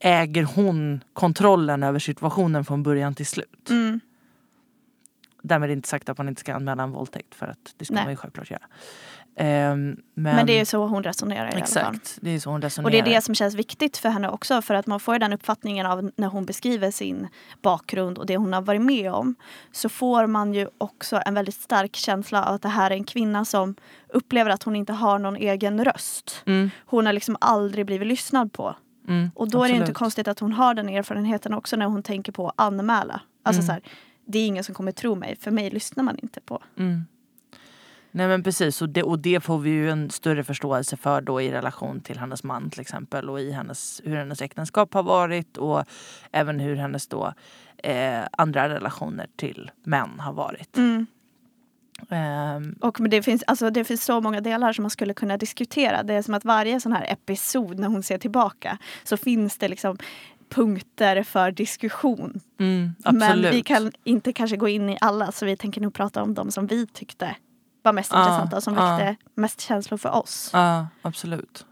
äger 0.00 0.42
hon 0.42 1.04
kontrollen 1.12 1.82
över 1.82 1.98
situationen 1.98 2.64
från 2.64 2.82
början 2.82 3.14
till 3.14 3.26
slut. 3.26 3.70
Mm. 3.70 4.00
Därmed 5.42 5.70
inte 5.70 5.88
sagt 5.88 6.08
att 6.08 6.18
man 6.18 6.28
inte 6.28 6.40
ska 6.40 6.54
anmäla 6.54 6.82
en 6.82 6.90
våldtäkt 6.90 7.34
för 7.34 7.46
att 7.46 7.74
det 7.76 7.84
ska 7.84 7.94
Nej. 7.94 8.04
man 8.04 8.12
ju 8.12 8.16
självklart 8.16 8.50
göra. 8.50 8.62
Ehm, 9.38 9.96
men, 10.14 10.36
Men, 10.36 10.46
det 10.46 10.60
är 10.60 10.64
så 10.64 10.86
hon 10.86 11.02
resonerar 11.02 11.38
i 11.38 11.40
alla 11.40 11.50
fall. 11.50 11.58
Exakt, 11.62 12.18
det 12.20 12.30
är 12.30 12.38
så 12.38 12.50
hon 12.50 12.62
resonerar. 12.62 12.86
Och 12.86 12.90
det 12.90 12.98
är 13.10 13.14
det 13.14 13.20
som 13.22 13.34
känns 13.34 13.54
viktigt 13.54 13.96
för 13.96 14.08
henne 14.08 14.28
också 14.28 14.62
för 14.62 14.74
att 14.74 14.86
man 14.86 15.00
får 15.00 15.18
den 15.18 15.32
uppfattningen 15.32 15.86
av 15.86 16.10
när 16.16 16.28
hon 16.28 16.46
beskriver 16.46 16.90
sin 16.90 17.28
bakgrund 17.62 18.18
och 18.18 18.26
det 18.26 18.36
hon 18.36 18.52
har 18.52 18.62
varit 18.62 18.82
med 18.82 19.12
om. 19.12 19.34
Så 19.72 19.88
får 19.88 20.26
man 20.26 20.54
ju 20.54 20.68
också 20.78 21.20
en 21.26 21.34
väldigt 21.34 21.54
stark 21.54 21.96
känsla 21.96 22.44
av 22.44 22.54
att 22.54 22.62
det 22.62 22.68
här 22.68 22.90
är 22.90 22.94
en 22.94 23.04
kvinna 23.04 23.44
som 23.44 23.74
upplever 24.08 24.50
att 24.50 24.62
hon 24.62 24.76
inte 24.76 24.92
har 24.92 25.18
någon 25.18 25.36
egen 25.36 25.84
röst. 25.84 26.42
Mm, 26.46 26.70
Hon 26.86 27.06
har 27.06 27.12
liksom 27.12 27.36
aldrig 27.40 27.86
blivit 27.86 28.08
lyssnad 28.08 28.52
på. 28.52 28.76
mm, 29.08 29.30
Och 29.34 29.50
då 29.50 29.58
är 29.62 29.68
det 29.68 29.72
inte 29.72 29.82
absolut. 29.82 29.96
konstigt 29.98 30.28
att 30.28 30.38
hon 30.40 30.52
har 30.52 30.74
den 30.74 30.88
erfarenheten 30.88 31.54
också 31.54 31.76
när 31.76 31.86
hon 31.86 32.02
tänker 32.02 32.32
på 32.32 32.48
att 32.48 32.54
anmäla. 32.60 33.20
Alltså 33.42 33.62
Mm. 33.62 33.66
så 33.66 33.72
här, 33.72 33.82
det 34.26 34.38
är 34.38 34.46
ingen 34.46 34.64
som 34.64 34.74
kommer 34.74 34.92
tro 34.92 35.14
mig, 35.14 35.36
för 35.40 35.50
mig 35.50 35.70
lyssnar 35.70 36.04
man 36.04 36.18
inte 36.18 36.40
på. 36.40 36.62
Mm. 36.78 37.04
Nej 38.16 38.28
men 38.28 38.42
precis 38.42 38.82
och 38.82 38.88
det, 38.88 39.02
och 39.02 39.18
det 39.18 39.40
får 39.40 39.58
vi 39.58 39.70
ju 39.70 39.90
en 39.90 40.10
större 40.10 40.44
förståelse 40.44 40.96
för 40.96 41.20
då 41.20 41.40
i 41.40 41.50
relation 41.50 42.00
till 42.00 42.18
hennes 42.18 42.44
man 42.44 42.70
till 42.70 42.80
exempel 42.80 43.30
och 43.30 43.40
i 43.40 43.50
hennes, 43.50 44.02
hur 44.04 44.16
hennes 44.16 44.42
äktenskap 44.42 44.94
har 44.94 45.02
varit 45.02 45.56
och 45.56 45.84
även 46.32 46.60
hur 46.60 46.76
hennes 46.76 47.06
då 47.06 47.32
eh, 47.82 48.20
andra 48.32 48.68
relationer 48.68 49.26
till 49.36 49.70
män 49.84 50.20
har 50.20 50.32
varit. 50.32 50.76
Mm. 50.76 51.06
Ehm, 52.10 52.76
Och 52.80 53.08
det, 53.08 53.22
finns, 53.22 53.44
alltså, 53.46 53.70
det 53.70 53.84
finns 53.84 54.04
så 54.04 54.20
många 54.20 54.40
delar 54.40 54.72
som 54.72 54.82
man 54.82 54.90
skulle 54.90 55.14
kunna 55.14 55.36
diskutera. 55.36 56.02
Det 56.02 56.14
är 56.14 56.22
som 56.22 56.34
att 56.34 56.44
varje 56.44 56.80
sån 56.80 56.92
här 56.92 57.12
episod 57.12 57.78
när 57.78 57.88
hon 57.88 58.02
ser 58.02 58.18
tillbaka 58.18 58.78
så 59.04 59.16
finns 59.16 59.58
det 59.58 59.68
liksom 59.68 59.98
punkter 60.48 61.22
för 61.22 61.50
diskussion. 61.50 62.40
mm. 62.58 62.94
Men 63.12 63.42
vi 63.42 63.62
kan 63.62 63.92
inte 64.04 64.32
kanske 64.32 64.56
gå 64.56 64.68
in 64.68 64.90
i 64.90 64.98
alla 65.00 65.32
så 65.32 65.46
vi 65.46 65.56
tänker 65.56 65.80
nog 65.80 65.94
prata 65.94 66.22
om 66.22 66.34
de 66.34 66.50
som 66.50 66.66
vi 66.66 66.86
tyckte 66.86 67.36
var 67.86 67.92
mest 67.92 68.12
Ja, 68.12 68.18
intressanta 68.18 68.56
och 68.56 68.62
som 68.62 68.74
ja. 68.74 68.96
väckte 68.96 69.24
mest 69.34 69.60
känslor 69.60 69.98
för 69.98 70.10
oss. 70.14 70.50
Ja, 70.52 70.86
absolut. 71.02 71.66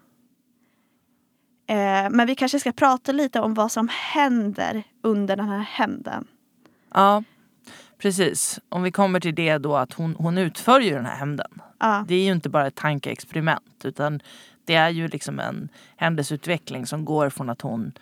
Eh, 1.67 2.11
men 2.11 2.27
vi 2.27 2.35
kanske 2.35 2.61
ska 2.61 2.73
prata 2.73 3.13
lite 3.13 3.41
om 3.41 3.55
vad 3.55 3.73
som 3.73 3.89
händer 3.93 4.83
under 5.03 5.37
den 5.37 5.49
här 5.49 5.59
hämnden. 5.59 6.27
Ja, 6.95 7.23
precis. 7.99 8.61
Om 8.69 8.83
vi 8.83 8.93
kommer 8.93 9.21
till 9.21 9.35
det 9.35 9.59
då 9.59 9.77
att 9.77 9.93
hon, 9.93 10.15
hon 10.19 10.39
utför 10.39 10.81
ju 10.81 10.91
den 10.91 11.07
här 11.07 11.17
hämnden. 11.17 11.61
Det 12.09 12.15
är 12.15 12.25
ju 12.25 12.33
inte 12.33 12.49
bara 12.49 12.67
ett 12.67 12.75
tankeexperiment 12.75 13.85
utan 13.85 14.21
det 14.65 14.75
är 14.75 14.89
ju 14.91 15.09
liksom 15.09 15.41
en 15.41 15.69
händelseutveckling 15.97 16.87
som 16.87 17.05
går 17.05 17.31
från 17.31 17.51
att 17.51 17.61
hon 17.61 17.93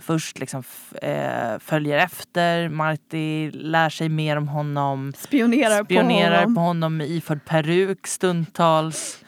först 0.00 0.38
liksom 0.38 0.62
eh, 1.02 1.58
följer 1.58 1.98
efter, 1.98 2.68
Marty 2.68 3.50
lär 3.50 3.88
sig 3.90 4.08
mer 4.08 4.36
om 4.36 4.48
honom, 4.48 5.12
Spionerar, 5.16 5.84
spionerar 5.84 6.30
på 6.36 6.40
honom. 6.42 6.54
på 6.54 6.60
honom 6.60 7.00
iförd 7.00 7.44
peruk 7.44 8.06
stundtals. 8.06 9.24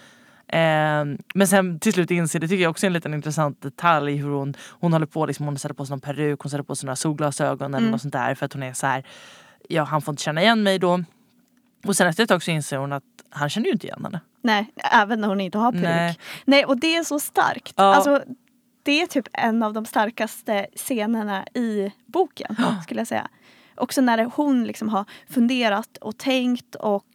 Eh, 0.48 1.04
men 1.34 1.46
sen 1.48 1.80
till 1.80 1.92
slut 1.92 2.10
inser, 2.10 2.38
det 2.40 2.48
tycker 2.48 2.62
jag 2.62 2.70
också 2.70 2.86
är 2.86 2.88
en 2.88 2.92
liten 2.92 3.14
intressant 3.14 3.62
detalj 3.62 4.16
hur 4.16 4.28
hon, 4.30 4.54
hon 4.68 4.92
håller 4.92 5.06
på, 5.06 5.26
liksom, 5.26 5.46
hon 5.46 5.58
sätter 5.58 5.74
på 5.74 5.86
sig 5.86 5.90
någon 5.92 6.00
peruk, 6.00 6.40
hon 6.40 6.50
sätter 6.50 6.64
på 6.64 6.76
sig 6.76 6.86
några 6.86 6.96
solglasögon 6.96 7.74
eller 7.74 7.78
Mm. 7.78 7.90
något 7.90 8.00
sånt 8.02 8.12
där 8.12 8.34
för 8.34 8.46
att 8.46 8.52
hon 8.52 8.62
är 8.62 8.72
så 8.72 8.86
här, 8.86 9.04
ja 9.68 9.82
han 9.84 10.02
får 10.02 10.12
inte 10.12 10.22
känna 10.22 10.42
igen 10.42 10.62
mig 10.62 10.78
då. 10.78 11.04
Och 11.86 11.96
sen 11.96 12.06
efter 12.08 12.22
ett 12.22 12.28
tag 12.28 12.42
så 12.42 12.50
inser 12.50 12.76
hon 12.76 12.92
att 12.92 13.02
han 13.30 13.48
känner 13.50 13.66
ju 13.66 13.72
inte 13.72 13.86
igen 13.86 14.00
henne. 14.04 14.20
Nej, 14.42 14.72
även 14.92 15.20
när 15.20 15.28
hon 15.28 15.40
inte 15.40 15.58
har 15.58 15.72
peruk. 15.72 15.84
Nej. 15.84 16.18
Nej. 16.44 16.64
och 16.64 16.76
det 16.80 16.96
är 16.96 17.04
så 17.04 17.20
starkt. 17.20 17.72
Ja. 17.76 17.94
Alltså, 17.94 18.22
det 18.84 19.02
är 19.02 19.06
typ 19.06 19.28
en 19.32 19.62
av 19.62 19.72
de 19.72 19.84
starkaste 19.84 20.66
scenerna 20.76 21.46
i 21.54 21.92
boken, 22.06 22.56
skulle 22.82 23.00
jag 23.00 23.08
säga. 23.08 23.28
Också 23.76 24.00
när 24.00 24.30
hon 24.34 24.64
liksom 24.64 24.88
har 24.88 25.04
funderat 25.28 25.96
och 25.96 26.18
tänkt 26.18 26.74
och 26.74 27.06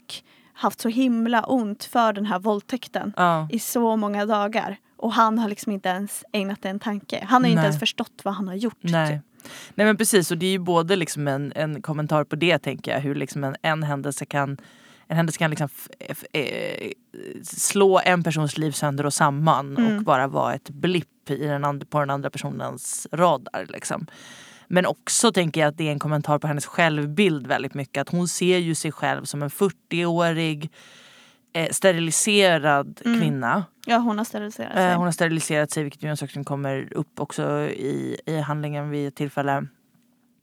haft 0.53 0.82
så 0.82 0.89
himla 0.89 1.43
ont 1.43 1.84
för 1.84 2.13
den 2.13 2.25
här 2.25 2.39
våldtäkten 2.39 3.13
Ja. 3.17 3.47
i 3.51 3.60
så 3.60 3.95
många 3.95 4.25
dagar. 4.25 4.77
Och 4.97 5.13
han 5.13 5.39
har 5.39 5.49
liksom 5.49 5.71
inte 5.71 5.89
ens 5.89 6.23
ägnat 6.32 6.62
det 6.62 6.69
en 6.69 6.79
tanke. 6.79 7.25
Han 7.29 7.43
har 7.43 7.49
inte 7.49 7.62
Nej. 7.62 7.65
ens 7.65 7.79
förstått 7.79 8.21
vad 8.23 8.34
han 8.34 8.47
har 8.47 8.55
gjort. 8.55 8.77
Nej. 8.82 9.10
typ. 9.10 9.51
Nej 9.75 9.86
men 9.88 9.97
precis 9.97 10.32
och 10.32 10.38
det 10.38 10.45
är 10.45 10.51
ju 10.51 10.60
både 10.60 10.95
liksom 10.95 11.27
en, 11.27 11.53
en 11.55 11.82
kommentar 11.82 12.23
på 12.23 12.36
det 12.36 12.60
tänker 12.60 12.91
jag. 12.91 12.99
Hur 12.99 13.15
liksom 13.15 13.43
en, 13.43 13.55
en 13.62 13.84
händelse 13.84 14.25
kan 14.25 14.58
en 15.09 15.15
händelse 15.17 15.39
kan 15.39 15.49
liksom 15.49 15.69
eh, 16.33 16.91
slå 17.43 17.99
en 18.05 18.23
persons 18.23 18.57
liv 18.57 18.71
sönder 18.71 19.05
och 19.05 19.13
samman 19.13 19.77
Mm. 19.77 19.97
och 19.97 20.03
bara 20.03 20.27
vara 20.27 20.53
ett 20.53 20.69
blipp 20.69 21.29
i 21.29 21.37
den 21.47 21.79
på 21.79 21.99
den 21.99 22.09
andra 22.09 22.29
personens 22.29 23.07
radar. 23.11 23.65
Liksom. 23.69 24.07
Men 24.67 24.85
också 24.85 25.31
tänker 25.31 25.61
jag 25.61 25.67
att 25.67 25.77
det 25.77 25.87
är 25.87 25.91
en 25.91 25.99
kommentar 25.99 26.39
på 26.39 26.47
hennes 26.47 26.65
självbild 26.65 27.47
väldigt 27.47 27.73
mycket. 27.73 28.01
Att 28.01 28.09
hon 28.09 28.27
ser 28.27 28.57
ju 28.57 28.75
sig 28.75 28.91
själv 28.91 29.23
som 29.25 29.43
en 29.43 29.49
40-årig 29.49 30.69
eh, 31.53 31.69
steriliserad 31.71 33.01
Mm. 33.05 33.19
kvinna. 33.21 33.63
Ja, 33.85 33.97
hon 33.97 34.17
har 34.17 34.25
steriliserat 34.25 34.73
sig. 34.73 34.85
Eh, 34.85 34.95
hon 34.97 35.05
har 35.05 35.11
steriliserat 35.11 35.71
sig 35.71 35.83
vilket 35.83 36.03
ju 36.03 36.07
är 36.07 36.11
en 36.11 36.17
sak 36.17 36.31
som 36.31 36.43
kommer 36.43 36.93
upp 36.93 37.19
också 37.19 37.61
i, 37.61 38.17
i 38.25 38.39
handlingen 38.39 38.89
vid 38.89 39.07
ett 39.07 39.15
tillfälle. 39.15 39.67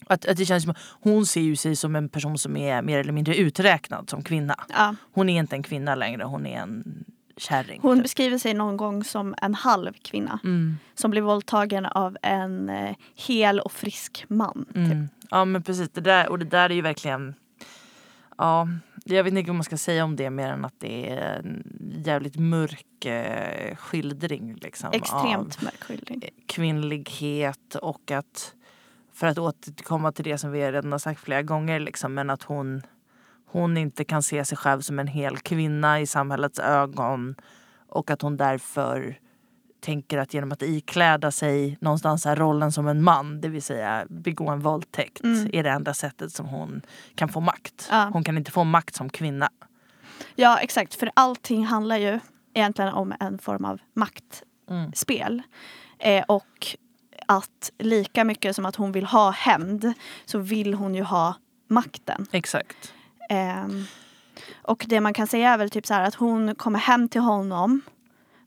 Att, 0.07 0.27
att 0.27 0.37
det 0.37 0.45
känns 0.47 0.65
som, 0.65 0.75
hon 1.01 1.27
ser 1.27 1.41
ju 1.41 1.57
sig 1.57 1.77
som 1.77 1.97
en 1.97 2.09
person 2.09 2.39
som 2.39 2.57
är 2.57 2.83
mer 2.83 2.99
eller 2.99 3.13
mindre 3.13 3.37
uträknad 3.37 4.11
som 4.11 4.23
kvinna. 4.23 4.65
ja. 4.69 4.95
Hon 5.13 5.29
är 5.29 5.39
inte 5.39 5.57
en 5.57 5.63
kvinna 5.63 5.95
längre, 5.95 6.25
hon 6.25 6.47
är 6.47 6.59
en 6.61 7.05
kärring. 7.37 7.79
Hon 7.83 7.97
typ. 7.97 8.03
beskriver 8.03 8.39
sig 8.39 8.55
någon 8.55 8.77
gång 8.77 9.05
som 9.05 9.35
en 9.43 9.55
halv 9.55 9.93
kvinna. 10.03 10.39
Mm, 10.45 10.77
Som 10.95 11.11
blir 11.11 11.23
våldtagen 11.23 11.87
av 11.87 12.17
en 12.23 12.69
eh, 12.69 12.97
hel 13.15 13.61
och 13.61 13.73
frisk 13.73 14.25
man. 14.29 14.65
Typ. 14.69 14.77
mm. 14.77 15.09
Ja 15.31 15.45
men 15.45 15.63
precis, 15.63 15.91
det 15.91 16.01
där, 16.01 16.29
och 16.29 16.39
det 16.39 16.45
där 16.45 16.71
är 16.71 16.75
ju 16.75 16.83
verkligen 16.83 17.35
Ja, 18.39 18.69
jag 19.05 19.25
vet 19.25 19.33
inte 19.33 19.51
vad 19.51 19.55
man 19.57 19.65
ska 19.65 19.77
säga 19.77 20.05
om 20.05 20.17
det 20.17 20.31
mer 20.31 20.49
än 20.49 20.65
att 20.65 20.75
det 20.81 21.11
är 21.11 21.39
en 21.39 21.63
jävligt 22.07 22.37
mörk 22.37 23.05
eh, 23.05 23.77
skildring. 23.77 24.55
Liksom, 24.55 24.89
Extremt 24.93 25.63
mörk 25.63 25.83
skildring. 25.85 26.23
kvinnlighet 26.47 27.75
och 27.75 28.11
att 28.11 28.55
för 29.17 29.27
att 29.27 29.39
återkomma 29.39 30.13
till 30.13 30.25
det 30.25 30.39
som 30.39 30.51
vi 30.51 30.73
redan 30.73 30.93
har 30.93 30.99
sagt 30.99 31.21
flera 31.21 31.43
gånger 31.43 31.81
liksom, 31.81 32.15
men 32.15 32.31
att 32.31 32.43
hon, 32.43 32.83
hon 33.47 33.77
inte 33.77 34.05
kan 34.05 34.23
se 34.23 34.45
sig 34.45 34.59
själv 34.59 34.81
som 34.81 34.99
en 34.99 35.07
hel 35.07 35.39
kvinna 35.39 36.01
i 36.01 36.07
samhällets 36.07 36.59
ögon 36.59 37.35
och 37.89 38.11
att 38.11 38.23
hon 38.23 38.37
därför 38.37 39.19
tänker 39.81 40.19
att 40.19 40.35
genom 40.35 40.53
att 40.53 40.63
ikläda 40.63 41.31
sig 41.31 41.79
någonstans 41.81 42.25
här 42.25 42.37
rollen 42.37 42.73
som 42.73 42.89
en 42.89 43.03
man, 43.03 43.41
det 43.41 43.49
vill 43.49 43.63
säga 43.63 44.07
begå 44.09 44.49
en 44.51 44.61
våldtäkt, 44.61 45.25
Mm. 45.25 45.51
är 45.53 45.63
det 45.63 45.71
enda 45.71 45.95
sättet 45.95 46.33
som 46.33 46.47
hon 46.47 46.83
kan 47.15 47.29
få 47.29 47.41
makt. 47.41 47.89
Ja. 47.91 48.11
Hon 48.13 48.25
kan 48.25 48.37
inte 48.39 48.51
få 48.51 48.65
makt 48.65 48.95
som 48.95 49.09
kvinna. 49.11 49.49
Ja 50.35 50.59
exakt, 50.59 50.95
för 50.95 51.11
allting 51.15 51.65
handlar 51.67 51.97
ju 51.97 52.21
egentligen 52.55 52.93
om 52.95 53.15
en 53.21 53.39
form 53.39 53.65
av 53.65 53.71
Mm. 53.71 53.81
maktspel. 53.95 55.43
Eh, 55.99 56.25
och 56.29 56.67
att 57.27 57.71
lika 57.79 58.25
mycket 58.25 58.57
som 58.57 58.67
att 58.67 58.77
hon 58.77 58.93
vill 58.93 59.05
ha 59.07 59.31
hämnd 59.31 59.93
så 60.25 60.39
vill 60.39 60.75
hon 60.75 60.95
ju 60.95 61.03
ha 61.03 61.35
makten. 61.69 62.27
Exakt. 62.33 62.93
Ehm, 63.31 63.85
och 64.63 64.85
det 64.89 65.01
man 65.01 65.15
kan 65.15 65.27
säga 65.27 65.51
är 65.51 65.59
väl 65.59 65.71
typ 65.71 65.87
så 65.87 65.95
här 65.95 66.03
att 66.03 66.15
hon 66.15 66.55
kommer 66.55 66.79
hem 66.79 67.09
till 67.09 67.21
honom, 67.21 67.81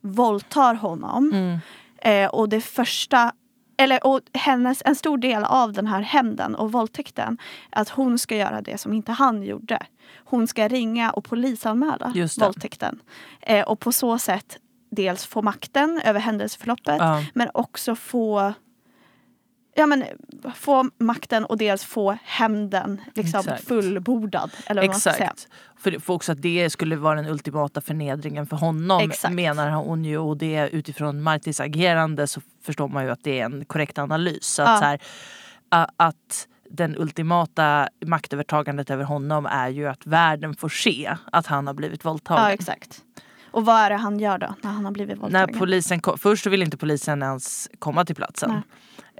våldtar 0.01 0.73
honom 0.75 1.31
Mm. 1.33 1.59
eh, 1.97 2.29
och 2.29 2.49
det 2.49 2.61
första 2.61 3.31
eller, 3.77 4.07
och 4.07 4.21
hennes, 4.33 4.81
en 4.85 4.95
stor 4.95 5.17
del 5.17 5.43
av 5.43 5.73
den 5.73 5.87
här 5.87 6.01
hämnden 6.01 6.55
och 6.55 6.71
våldtäkten 6.71 7.37
att 7.69 7.89
hon 7.89 8.19
ska 8.19 8.35
göra 8.35 8.61
det 8.61 8.77
som 8.77 8.93
inte 8.93 9.11
han 9.11 9.43
gjorde. 9.43 9.85
Hon 10.25 10.47
ska 10.47 10.67
ringa 10.67 11.11
och 11.11 11.23
polisanmäla 11.25 12.13
våldtäkten. 12.39 12.99
Eh, 13.41 13.67
och 13.67 13.79
på 13.79 13.91
så 13.91 14.17
sätt 14.19 14.57
dels 14.91 15.25
få 15.25 15.41
makten 15.41 16.01
över 16.05 16.19
händelseförloppet 16.19 16.95
Ja. 16.99 17.23
men 17.33 17.49
också 17.53 17.95
få 17.95 18.53
Ja 19.79 19.85
men 19.85 20.03
få 20.55 20.89
makten 20.97 21.45
och 21.45 21.57
dels 21.57 21.83
få 21.83 22.17
hämnden 22.23 23.01
liksom 23.15 23.39
Exakt. 23.39 23.67
fullbordad. 23.67 24.51
Eller 24.65 24.81
vad 24.81 24.89
man 24.89 24.99
ska 24.99 25.11
säga. 25.13 25.23
Exakt. 25.25 25.47
För, 25.77 25.99
för 25.99 26.13
också 26.13 26.31
att 26.31 26.41
det 26.41 26.69
skulle 26.69 26.95
vara 26.95 27.15
den 27.21 27.31
ultimata 27.31 27.81
förnedringen 27.81 28.47
för 28.47 28.57
honom 28.57 29.01
Exakt. 29.01 29.33
menar 29.33 29.71
hon 29.71 30.05
ju 30.05 30.17
och 30.17 30.37
det 30.37 30.69
utifrån 30.71 31.21
Martis 31.21 31.59
agerande 31.59 32.27
så 32.27 32.41
förstår 32.63 32.87
man 32.87 33.03
ju 33.03 33.09
att 33.11 33.23
det 33.23 33.39
är 33.39 33.45
en 33.45 33.65
korrekt 33.65 33.97
analys. 33.97 34.45
Så 34.45 34.61
att, 34.63 34.69
Ja. 34.69 34.77
så 34.77 34.85
här, 34.85 34.99
att 35.97 36.47
den 36.69 36.95
ultimata 36.97 37.89
maktövertagandet 38.05 38.89
över 38.89 39.03
honom 39.03 39.45
är 39.45 39.69
ju 39.69 39.87
att 39.87 40.05
världen 40.07 40.55
får 40.55 40.69
se 40.69 41.15
att 41.31 41.45
han 41.45 41.67
har 41.67 41.73
blivit 41.73 42.05
våldtagen. 42.05 42.43
Ja 42.43 42.51
exakt. 42.51 43.01
Och 43.51 43.65
vad 43.65 43.75
är 43.75 43.89
det 43.89 43.95
han 43.95 44.19
gör 44.19 44.37
då 44.37 44.55
när 44.61 44.71
han 44.71 44.85
har 44.85 44.91
blivit 44.91 45.15
När 45.15 45.21
våldtagen? 45.21 45.59
polisen 45.59 45.99
kom, 45.99 46.17
först 46.17 46.43
så 46.43 46.49
vill 46.49 46.61
inte 46.61 46.77
polisen 46.77 47.23
ens 47.23 47.69
komma 47.79 48.05
till 48.05 48.15
platsen. 48.15 48.51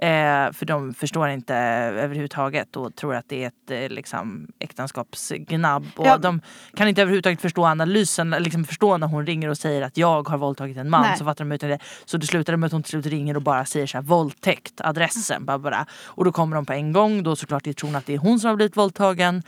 Eh, 0.02 0.52
för 0.52 0.64
de 0.64 0.94
förstår 0.94 1.28
inte 1.28 1.54
överhuvudtaget 1.54 2.76
och 2.76 2.94
tror 2.96 3.14
att 3.14 3.28
det 3.28 3.44
är 3.44 3.48
ett 3.48 3.70
eh, 3.70 3.88
liksom, 3.94 4.48
äktenskapsgnabb. 4.58 5.86
Och 5.96 6.06
Ja. 6.06 6.18
De 6.18 6.40
kan 6.76 6.88
inte 6.88 7.02
överhuvudtaget 7.02 7.40
förstå 7.40 7.64
analysen, 7.66 8.30
liksom 8.30 8.64
förstå 8.64 8.96
när 8.96 9.06
hon 9.06 9.26
ringer 9.26 9.48
och 9.48 9.58
säger 9.58 9.82
att 9.82 9.96
jag 9.96 10.28
har 10.28 10.38
våldtagit 10.38 10.76
en 10.76 10.90
man. 10.90 11.02
Nej. 11.02 11.18
Så 11.18 11.24
fattar 11.24 11.44
de 11.44 11.52
inte 11.52 11.66
det. 11.66 11.78
Så 12.04 12.16
det 12.16 12.26
slutar 12.26 12.56
med 12.56 12.66
att 12.66 12.72
hon 12.72 12.82
till 12.82 12.90
slut 12.90 13.06
ringer 13.06 13.36
och 13.36 13.42
bara 13.42 13.64
säger 13.64 13.86
så 13.86 13.96
här, 13.96 14.02
våldtäkt, 14.02 14.80
adressen. 14.80 15.44
Bara, 15.44 15.58
bara. 15.58 15.86
Och 16.04 16.24
då 16.24 16.32
kommer 16.32 16.56
de 16.56 16.66
på 16.66 16.72
en 16.72 16.92
gång, 16.92 17.22
då 17.22 17.36
såklart 17.36 17.66
i 17.66 17.74
tron 17.74 17.96
att 17.96 18.06
det 18.06 18.14
är 18.14 18.18
hon 18.18 18.40
som 18.40 18.48
har 18.48 18.56
blivit 18.56 18.76
våldtagen. 18.76 19.42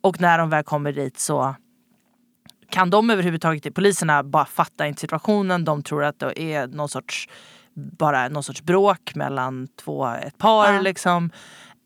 Och 0.00 0.20
när 0.20 0.38
de 0.38 0.50
väl 0.50 0.64
kommer 0.64 0.92
dit 0.92 1.18
så 1.20 1.54
kan 2.70 2.90
de 2.90 3.10
överhuvudtaget, 3.10 3.74
poliserna 3.74 4.22
bara 4.22 4.44
fattar 4.44 4.84
inte 4.86 5.00
situationen. 5.00 5.64
De 5.64 5.82
tror 5.82 6.04
att 6.04 6.18
det 6.18 6.40
är 6.40 6.66
någon 6.66 6.88
sorts, 6.88 7.28
bara 7.74 8.28
någon 8.28 8.42
sorts 8.42 8.62
bråk 8.62 9.14
mellan 9.14 9.68
två, 9.84 10.06
ett 10.06 10.38
par 10.38 10.72
Ja. 10.74 10.80
liksom. 10.80 11.30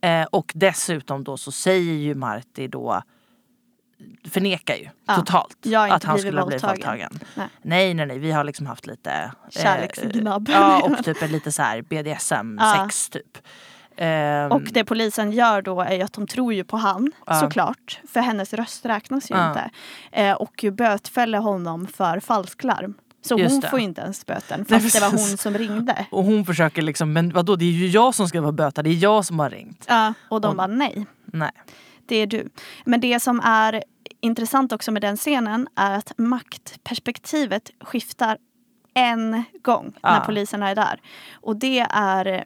Eh, 0.03 0.23
och 0.31 0.53
dessutom 0.55 1.25
då 1.25 1.37
så 1.37 1.53
säger 1.53 1.95
ju 1.95 2.15
Marti 2.15 2.69
då 2.71 3.03
förnekar 4.31 4.75
ju 4.77 4.89
Ja. 5.07 5.15
totalt 5.17 5.57
att 5.91 6.05
han 6.05 6.19
skulle 6.19 6.41
ha 6.41 6.47
blivit 6.47 6.65
våldtagen. 6.65 7.11
Nej. 7.35 7.49
Nej 7.63 7.95
nej 7.95 8.07
nej, 8.07 8.19
vi 8.19 8.31
har 8.33 8.45
liksom 8.45 8.67
haft 8.67 8.87
lite 8.87 9.11
eh, 9.11 9.31
Kärleksgnabb. 9.51 10.49
ja 10.53 10.83
och 10.83 11.05
typ 11.05 11.23
en 11.23 11.33
lite 11.33 11.53
så 11.53 11.63
här 11.63 11.83
BDSM 11.89 12.59
sex 12.77 13.09
typ. 13.09 13.39
Ehm, 13.97 14.53
Och 14.53 14.63
det 14.63 14.85
polisen 14.85 15.33
gör 15.33 15.63
då 15.63 15.81
är 15.81 15.95
ju 15.95 16.03
att 16.03 16.13
de 16.13 16.27
tror 16.27 16.55
ju 16.55 16.65
på 16.65 16.77
han 16.77 17.13
Ja. 17.27 17.41
såklart. 17.41 18.01
För 18.09 18.21
hennes 18.21 18.53
röst 18.55 18.87
räknas 18.87 19.31
ju 19.31 19.35
Ja. 19.35 19.49
inte. 19.49 19.71
Eh, 20.13 20.33
och 20.33 20.65
bötfäller 20.73 21.39
honom 21.39 21.87
för 21.87 22.21
falsklarm. 22.21 22.95
Så 23.23 23.39
Just 23.39 23.51
hon 23.53 23.61
det. 23.61 23.69
får 23.69 23.79
ju 23.79 23.85
inte 23.85 24.01
ens 24.01 24.27
böten 24.27 24.65
fast 24.65 24.93
det 24.95 25.01
var 25.01 25.11
hon 25.11 25.19
som 25.39 25.55
ringde. 25.59 26.07
och 26.11 26.25
hon 26.25 26.45
försöker 26.47 26.83
liksom, 26.83 27.13
men 27.13 27.31
vadå 27.33 27.57
det 27.57 27.65
är 27.65 27.71
ju 27.71 27.87
jag 27.89 28.15
som 28.15 28.29
ska 28.29 28.41
vara 28.41 28.53
böta, 28.53 28.83
det 28.83 28.91
är 28.91 28.95
jag 29.03 29.25
som 29.25 29.39
har 29.39 29.51
ringt. 29.51 29.85
Ja, 29.89 30.15
och 30.29 30.41
de 30.41 30.49
Och- 30.49 30.57
bara 30.57 30.67
nej, 30.67 31.07
Nej. 31.25 31.51
det 32.07 32.17
är 32.17 32.27
du. 32.27 32.49
Men 32.85 33.01
det 33.01 33.21
som 33.21 33.41
är 33.41 33.83
intressant 34.21 34.73
också 34.73 34.93
med 34.93 35.03
den 35.03 35.17
scenen 35.17 35.69
är 35.77 35.93
att 35.99 36.13
maktperspektivet 36.19 37.71
skiftar 37.81 38.39
en 38.95 39.45
gång 39.63 39.93
när 40.03 40.21
poliserna 40.21 40.69
är 40.71 40.75
där. 40.75 41.01
Och 41.33 41.57
det 41.57 41.87
är 41.91 42.45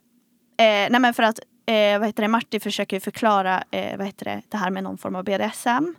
eh, 0.58 0.90
nej 0.90 1.00
men 1.00 1.14
för 1.14 1.22
att 1.22 1.38
eh, 1.66 1.98
vad 1.98 2.08
heter 2.08 2.22
det, 2.22 2.28
Marty 2.28 2.60
försöker 2.60 3.00
förklara 3.00 3.64
eh, 3.70 3.96
vad 3.98 4.06
heter 4.06 4.24
det, 4.24 4.42
det 4.48 4.56
här 4.56 4.70
med 4.70 4.82
någon 4.84 4.98
form 4.98 5.16
av 5.16 5.24
BDSM. 5.24 5.94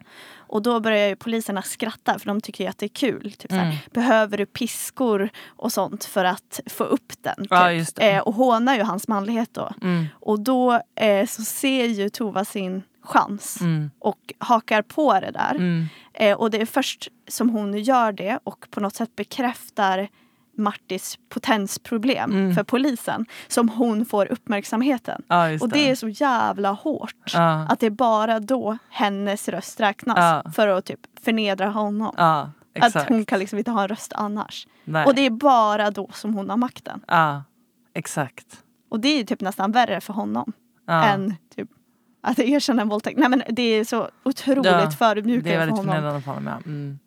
Och 0.51 0.61
då 0.61 0.79
börjar 0.79 1.07
ju 1.07 1.15
poliserna 1.15 1.61
skratta 1.61 2.19
för 2.19 2.25
de 2.27 2.41
tycker 2.41 2.69
att 2.69 2.77
det 2.77 2.85
är 2.85 2.87
kul. 2.87 3.31
Typ 3.31 3.51
Mm. 3.51 3.63
såhär, 3.65 3.77
behöver 3.91 4.37
du 4.37 4.45
piskor 4.45 5.29
och 5.47 5.71
sånt 5.73 6.05
för 6.05 6.25
att 6.25 6.59
få 6.65 6.83
upp 6.83 7.13
den? 7.21 7.35
Typ. 7.35 7.47
Ja, 7.51 7.67
det. 7.95 8.11
Eh, 8.11 8.19
och 8.21 8.33
hånar 8.33 8.75
ju 8.75 8.83
hans 8.83 9.07
manlighet 9.07 9.49
då. 9.53 9.71
Mm, 9.81 10.05
Och 10.13 10.39
då 10.39 10.81
eh, 10.95 11.25
så 11.27 11.41
ser 11.41 11.85
ju 11.85 12.09
Tova 12.09 12.45
sin 12.45 12.83
chans 13.03 13.61
mm, 13.61 13.91
och 13.99 14.33
hakar 14.37 14.81
på 14.81 15.13
det 15.19 15.31
där. 15.31 15.55
mm. 15.55 15.85
Eh, 16.13 16.37
och 16.37 16.51
det 16.51 16.61
är 16.61 16.65
först 16.65 17.07
som 17.27 17.49
hon 17.49 17.77
gör 17.77 18.11
det 18.11 18.39
och 18.43 18.65
på 18.71 18.79
något 18.79 18.95
sätt 18.95 19.15
bekräftar 19.15 20.07
Martis 20.59 21.17
potensproblem 21.29 22.31
Mm. 22.31 22.55
för 22.55 22.63
polisen 22.63 23.25
som 23.47 23.69
hon 23.69 24.05
får 24.05 24.31
uppmärksamheten. 24.31 25.21
Just 25.51 25.63
Och 25.63 25.69
det 25.69 25.89
är 25.89 25.95
så 25.95 26.07
jävla 26.09 26.71
hårt. 26.71 27.31
Ja. 27.33 27.67
Att 27.69 27.79
det 27.79 27.85
är 27.85 27.89
bara 27.89 28.39
då 28.39 28.77
hennes 28.89 29.49
röst 29.49 29.79
räknas 29.79 30.17
Ja. 30.45 30.51
för 30.51 30.67
att 30.67 30.85
typ 30.85 30.99
förnedra 31.23 31.69
honom. 31.69 32.13
Att 32.81 33.07
hon 33.09 33.25
kan 33.25 33.39
liksom 33.39 33.57
inte 33.59 33.71
ha 33.71 33.81
en 33.81 33.87
röst 33.87 34.13
annars. 34.15 34.67
Nej. 34.83 35.05
Och 35.05 35.15
det 35.15 35.21
är 35.25 35.29
bara 35.29 35.91
då 35.91 36.09
som 36.13 36.33
hon 36.33 36.49
har 36.49 36.57
makten. 36.57 37.01
Ja, 37.07 37.43
exakt. 37.93 38.63
Och 38.89 38.99
det 38.99 39.07
är 39.07 39.23
typ 39.23 39.41
nästan 39.41 39.71
värre 39.71 40.01
för 40.01 40.13
honom 40.13 40.53
än 40.87 41.35
typ 41.55 41.69
att 42.21 42.39
erkänna 42.39 42.81
en 42.81 42.89
våldtäkt. 42.89 43.19
Nej 43.19 43.29
men 43.29 43.43
det 43.49 43.61
är 43.61 43.83
så 43.83 44.09
otroligt 44.23 44.65
Ja, 44.65 44.85
det 44.85 44.91
förödmjukande 44.91 45.49
är 45.49 45.53
för 45.53 45.59
väldigt 45.59 45.77
honom. 45.77 45.93
förnedrande 45.95 46.21
för 46.21 46.31
honom. 46.31 46.47
Ja. 46.47 46.71
Mm. 46.71 46.99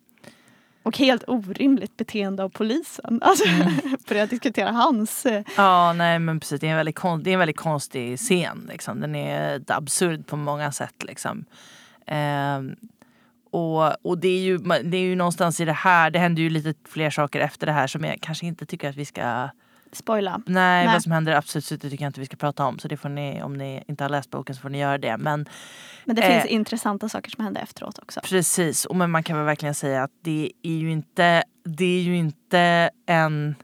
Och 0.83 0.97
helt 0.97 1.23
orimligt 1.27 1.97
beteende 1.97 2.43
av 2.43 2.49
polisen. 2.49 3.19
Alltså, 3.23 3.43
Mm. 3.49 3.73
för 4.07 4.15
att 4.15 4.29
diskutera 4.29 4.71
hans... 4.71 5.25
eh, 5.25 5.43
ja, 5.57 5.93
nej 5.93 6.19
men 6.19 6.39
precis. 6.39 6.59
Det 6.61 6.67
är 6.67 6.71
en 6.71 6.77
väldigt, 6.77 6.95
kon- 6.95 7.23
det 7.23 7.29
är 7.29 7.33
en 7.33 7.39
väldigt 7.39 7.57
konstig 7.57 8.17
scen. 8.19 8.67
Liksom. 8.71 8.99
Den 9.01 9.15
är 9.15 9.61
absurd 9.67 10.27
på 10.27 10.35
många 10.37 10.71
sätt. 10.71 11.03
Liksom. 11.03 11.45
Ehm, 12.07 12.75
och 13.51 14.05
och 14.05 14.17
det, 14.17 14.27
är 14.27 14.39
ju, 14.41 14.57
det 14.83 14.97
är 14.97 15.01
ju 15.01 15.15
någonstans 15.15 15.59
i 15.59 15.65
det 15.65 15.73
här, 15.73 16.09
det 16.09 16.19
händer 16.19 16.41
ju 16.43 16.49
lite 16.49 16.73
fler 16.89 17.09
saker 17.09 17.39
efter 17.39 17.65
det 17.67 17.73
här 17.73 17.87
som 17.87 18.03
jag 18.03 18.17
kanske 18.21 18.45
inte 18.45 18.65
tycker 18.65 18.89
att 18.89 18.95
vi 18.95 19.05
ska 19.05 19.49
Spoila. 19.93 20.41
Nej, 20.45 20.85
Nej. 20.85 20.93
vad 20.93 21.03
som 21.03 21.11
händer 21.11 21.31
absolut 21.33 21.69
det 21.69 21.89
tycker 21.89 22.03
jag 22.03 22.09
inte 22.09 22.19
vi 22.19 22.25
ska 22.25 22.35
prata 22.35 22.65
om. 22.65 22.79
Så 22.79 22.87
det 22.87 22.97
får 22.97 23.09
ni, 23.09 23.43
om 23.43 23.53
ni 23.53 23.83
inte 23.87 24.03
har 24.03 24.09
läst 24.09 24.29
boken 24.29 24.55
så 24.55 24.61
får 24.61 24.69
ni 24.69 24.79
göra 24.79 24.97
det. 24.97 25.17
Men 25.17 25.45
Men 26.05 26.15
det 26.15 26.21
Eh. 26.21 26.31
finns 26.31 26.45
intressanta 26.45 27.09
saker 27.09 27.31
som 27.31 27.43
händer 27.43 27.61
efteråt 27.61 27.99
också. 27.99 28.19
Precis, 28.23 28.85
och 28.85 28.95
men 28.95 29.11
man 29.11 29.23
kan 29.23 29.37
väl 29.37 29.45
verkligen 29.45 29.75
säga 29.75 30.03
att 30.03 30.11
det 30.23 30.51
är 30.63 30.75
ju 30.77 30.91
inte, 30.91 31.43
det 31.65 31.85
är 31.85 32.01
ju 32.01 32.17
inte 32.17 32.89
en 33.05 33.55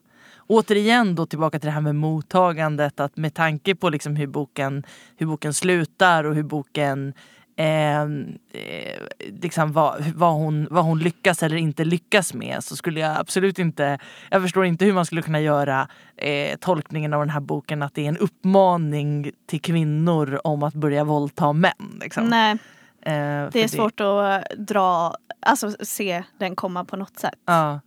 Återigen 0.51 1.15
då 1.15 1.25
tillbaka 1.25 1.59
till 1.59 1.65
det 1.67 1.71
här 1.71 1.81
med 1.81 1.95
mottagandet 1.95 2.99
att 2.99 3.17
med 3.17 3.33
tanke 3.33 3.75
på 3.75 3.89
liksom 3.89 4.15
hur, 4.15 4.27
boken, 4.27 4.83
hur 5.17 5.25
boken 5.27 5.53
slutar 5.53 6.23
och 6.23 6.35
hur 6.35 6.43
boken 6.43 7.13
eh, 7.59 8.01
eh, 8.01 9.01
liksom 9.41 9.71
vad, 9.71 10.03
vad, 10.15 10.33
hon, 10.33 10.67
vad 10.71 10.83
hon 10.83 10.99
lyckas 10.99 11.43
eller 11.43 11.57
inte 11.57 11.85
lyckas 11.85 12.33
med 12.33 12.63
så 12.63 12.75
skulle 12.75 12.99
jag 12.99 13.17
absolut 13.17 13.59
inte 13.59 13.99
Jag 14.31 14.41
förstår 14.41 14.65
inte 14.65 14.85
hur 14.85 14.93
man 14.93 15.05
skulle 15.05 15.21
kunna 15.21 15.39
göra 15.39 15.87
eh, 16.17 16.57
tolkningen 16.57 17.13
av 17.13 17.19
den 17.19 17.29
här 17.29 17.39
boken 17.39 17.81
att 17.81 17.93
det 17.93 18.05
är 18.05 18.09
en 18.09 18.17
uppmaning 18.17 19.31
till 19.47 19.61
kvinnor 19.61 20.41
om 20.43 20.63
att 20.63 20.73
börja 20.73 21.03
våldta 21.03 21.53
män. 21.53 21.99
Liksom. 22.01 22.25
Nej, 22.25 22.57
Eh, 23.01 23.49
det 23.51 23.63
är 23.63 23.67
svårt 23.67 23.99
att 23.99 24.43
dra, 24.57 25.15
alltså 25.39 25.75
se 25.79 26.23
den 26.37 26.55
komma 26.55 26.85
på 26.85 26.95
något 26.95 27.19
sätt. 27.19 27.39
Ja, 27.45 27.79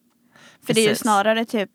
För 0.66 0.74
det 0.74 0.80
är 0.80 0.88
ju 0.88 0.94
snarare 0.94 1.44
typ 1.44 1.70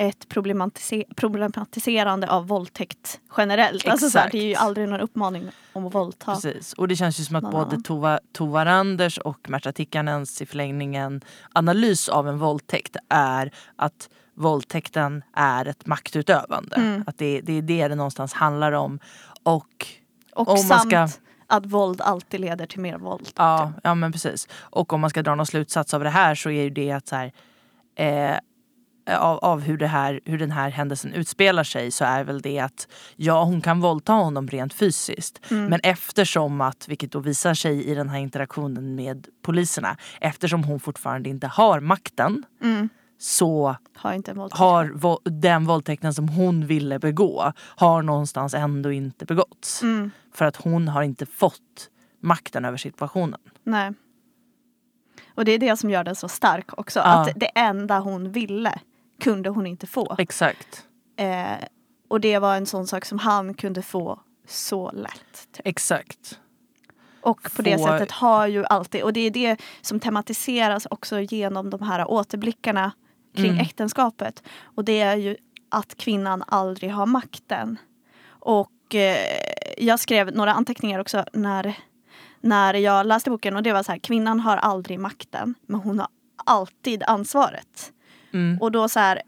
ett 0.00 0.28
problematise- 0.28 1.14
problematiserande 1.16 2.30
av 2.30 2.46
våldtäkt 2.46 3.20
generellt. 3.36 3.88
Alltså 3.88 4.10
så 4.10 4.18
här, 4.18 4.24
Exakt. 4.26 4.32
det 4.32 4.38
är 4.38 4.48
ju 4.48 4.54
aldrig 4.54 4.88
någon 4.88 5.00
uppmaning 5.00 5.48
om 5.72 5.86
att 5.86 5.94
våldta. 5.94 6.34
Precis. 6.34 6.72
Och 6.72 6.88
det 6.88 6.96
känns 6.96 7.20
ju 7.20 7.24
som 7.24 7.36
att 7.36 7.42
Någon 7.42 7.52
både. 7.52 7.82
Tova, 7.82 8.20
Tova 8.32 8.64
Randers 8.64 9.18
och 9.18 9.50
Märta 9.50 9.72
Tikkanens 9.72 10.42
i 10.42 10.46
förlängningen 10.46 11.20
analys 11.52 12.08
av 12.08 12.28
en 12.28 12.38
våldtäkt 12.38 12.96
är 13.08 13.52
att 13.76 14.08
våldtäkten 14.34 15.22
är 15.32 15.68
ett 15.68 15.86
maktutövande. 15.86 16.76
Mm. 16.76 17.04
Att 17.06 17.18
det, 17.18 17.40
det 17.40 17.52
är 17.52 17.62
det 17.62 17.88
det 17.88 17.94
någonstans 17.94 18.32
handlar 18.32 18.72
om. 18.72 18.98
Och 19.42 19.86
Och 20.32 20.48
Om 20.48 20.54
man 20.54 20.58
samt 20.58 20.90
ska- 20.90 21.08
att 21.46 21.66
våld 21.66 22.00
alltid 22.00 22.40
leder 22.40 22.66
till 22.66 22.80
mer 22.80 22.98
våld. 22.98 23.28
Ja, 23.36 23.72
ja 23.84 23.94
men 23.94 24.12
precis. 24.12 24.48
Och 24.60 24.92
om 24.92 25.00
man 25.00 25.10
ska 25.10 25.22
dra 25.22 25.34
någon 25.34 25.46
slutsats 25.46 25.94
av 25.94 26.04
det 26.04 26.10
här 26.10 26.34
så 26.34 26.50
är 26.50 26.62
ju 26.62 26.70
det 26.70 26.92
att 26.92 27.08
så 27.08 27.16
här, 27.16 27.32
eh, 27.96 28.36
av, 29.16 29.38
av 29.38 29.60
hur, 29.60 29.78
det 29.78 29.86
här, 29.86 30.20
hur 30.24 30.38
den 30.38 30.50
här 30.50 30.70
händelsen 30.70 31.12
utspelar 31.12 31.64
sig 31.64 31.90
så 31.90 32.04
är 32.04 32.24
väl 32.24 32.40
det 32.40 32.58
att 32.58 32.88
ja, 33.16 33.44
hon 33.44 33.60
kan 33.60 33.80
våldta 33.80 34.12
honom 34.12 34.48
rent 34.48 34.74
fysiskt. 34.74 35.40
Mm. 35.50 35.66
Men 35.66 35.80
eftersom 35.82 36.60
att, 36.60 36.88
vilket 36.88 37.12
då 37.12 37.18
visar 37.18 37.54
sig 37.54 37.84
i 37.84 37.94
den 37.94 38.08
här 38.08 38.18
interaktionen 38.18 38.94
med 38.94 39.26
poliserna, 39.42 39.96
eftersom 40.20 40.64
hon 40.64 40.80
fortfarande 40.80 41.28
inte 41.28 41.46
har 41.46 41.80
makten 41.80 42.44
Mm. 42.62 42.88
så 43.18 43.76
Har 43.94 44.12
inte 44.12 44.32
har 44.50 45.30
den 45.30 45.64
våldtäkten 45.64 46.14
som 46.14 46.28
hon 46.28 46.66
ville 46.66 46.98
begå 46.98 47.52
har 47.76 48.02
någonstans 48.02 48.54
ändå 48.54 48.92
inte 48.92 49.24
begåtts. 49.24 49.82
Mm. 49.82 50.10
För 50.34 50.44
att 50.44 50.56
hon 50.56 50.88
har 50.88 51.02
inte 51.02 51.26
fått 51.26 51.90
makten 52.22 52.64
över 52.64 52.76
situationen. 52.76 53.40
Nej. 53.64 53.92
Och 55.34 55.44
det 55.44 55.52
är 55.52 55.58
det 55.58 55.76
som 55.76 55.90
gör 55.90 56.04
den 56.04 56.16
så 56.16 56.28
stark 56.28 56.78
också. 56.78 56.98
Ja. 56.98 57.04
Att 57.04 57.32
det 57.36 57.50
enda 57.54 57.98
hon 57.98 58.32
ville 58.32 58.78
kunde 59.20 59.48
hon 59.48 59.66
inte 59.66 59.86
få. 59.86 60.16
Exakt. 60.18 60.86
Eh, 61.16 61.64
och 62.08 62.20
det 62.20 62.38
var 62.38 62.56
en 62.56 62.66
sån 62.66 62.86
sak 62.86 63.04
som 63.04 63.18
han 63.18 63.54
kunde 63.54 63.82
få 63.82 64.20
så 64.46 64.90
lätt. 64.90 65.48
Typ. 65.52 65.66
Exakt. 65.66 66.40
Och 67.20 67.42
på 67.56 67.62
det 67.62 67.78
Få- 67.78 67.86
sättet 67.86 68.10
har 68.10 68.46
ju 68.46 68.64
alltid, 68.64 69.02
och 69.02 69.12
det 69.12 69.20
är 69.20 69.30
det 69.30 69.56
som 69.80 70.00
tematiseras 70.00 70.86
också 70.90 71.20
genom 71.20 71.70
de 71.70 71.82
här 71.82 72.10
återblickarna 72.10 72.92
kring 73.36 73.46
Mm. 73.50 73.60
äktenskapet. 73.60 74.42
Och 74.62 74.84
det 74.84 75.00
är 75.00 75.16
ju 75.16 75.36
att 75.68 75.96
kvinnan 75.96 76.44
aldrig 76.46 76.92
har 76.92 77.06
makten. 77.06 77.76
Och 78.28 78.94
eh, 78.94 79.16
jag 79.78 80.00
skrev 80.00 80.34
några 80.36 80.52
anteckningar 80.52 80.98
också 80.98 81.24
när, 81.32 81.74
när 82.40 82.74
jag 82.74 83.06
läste 83.06 83.30
boken 83.30 83.56
och 83.56 83.62
det 83.62 83.72
var 83.72 83.82
så 83.82 83.92
här, 83.92 83.98
kvinnan 83.98 84.40
har 84.40 84.56
aldrig 84.56 84.98
makten 85.00 85.54
men 85.66 85.80
hon 85.80 85.98
har 85.98 86.08
alltid 86.44 87.02
ansvaret. 87.02 87.92
Mm. 88.32 88.58
Och 88.60 88.72
då 88.72 88.88
så 88.88 89.00
här, 89.00 89.22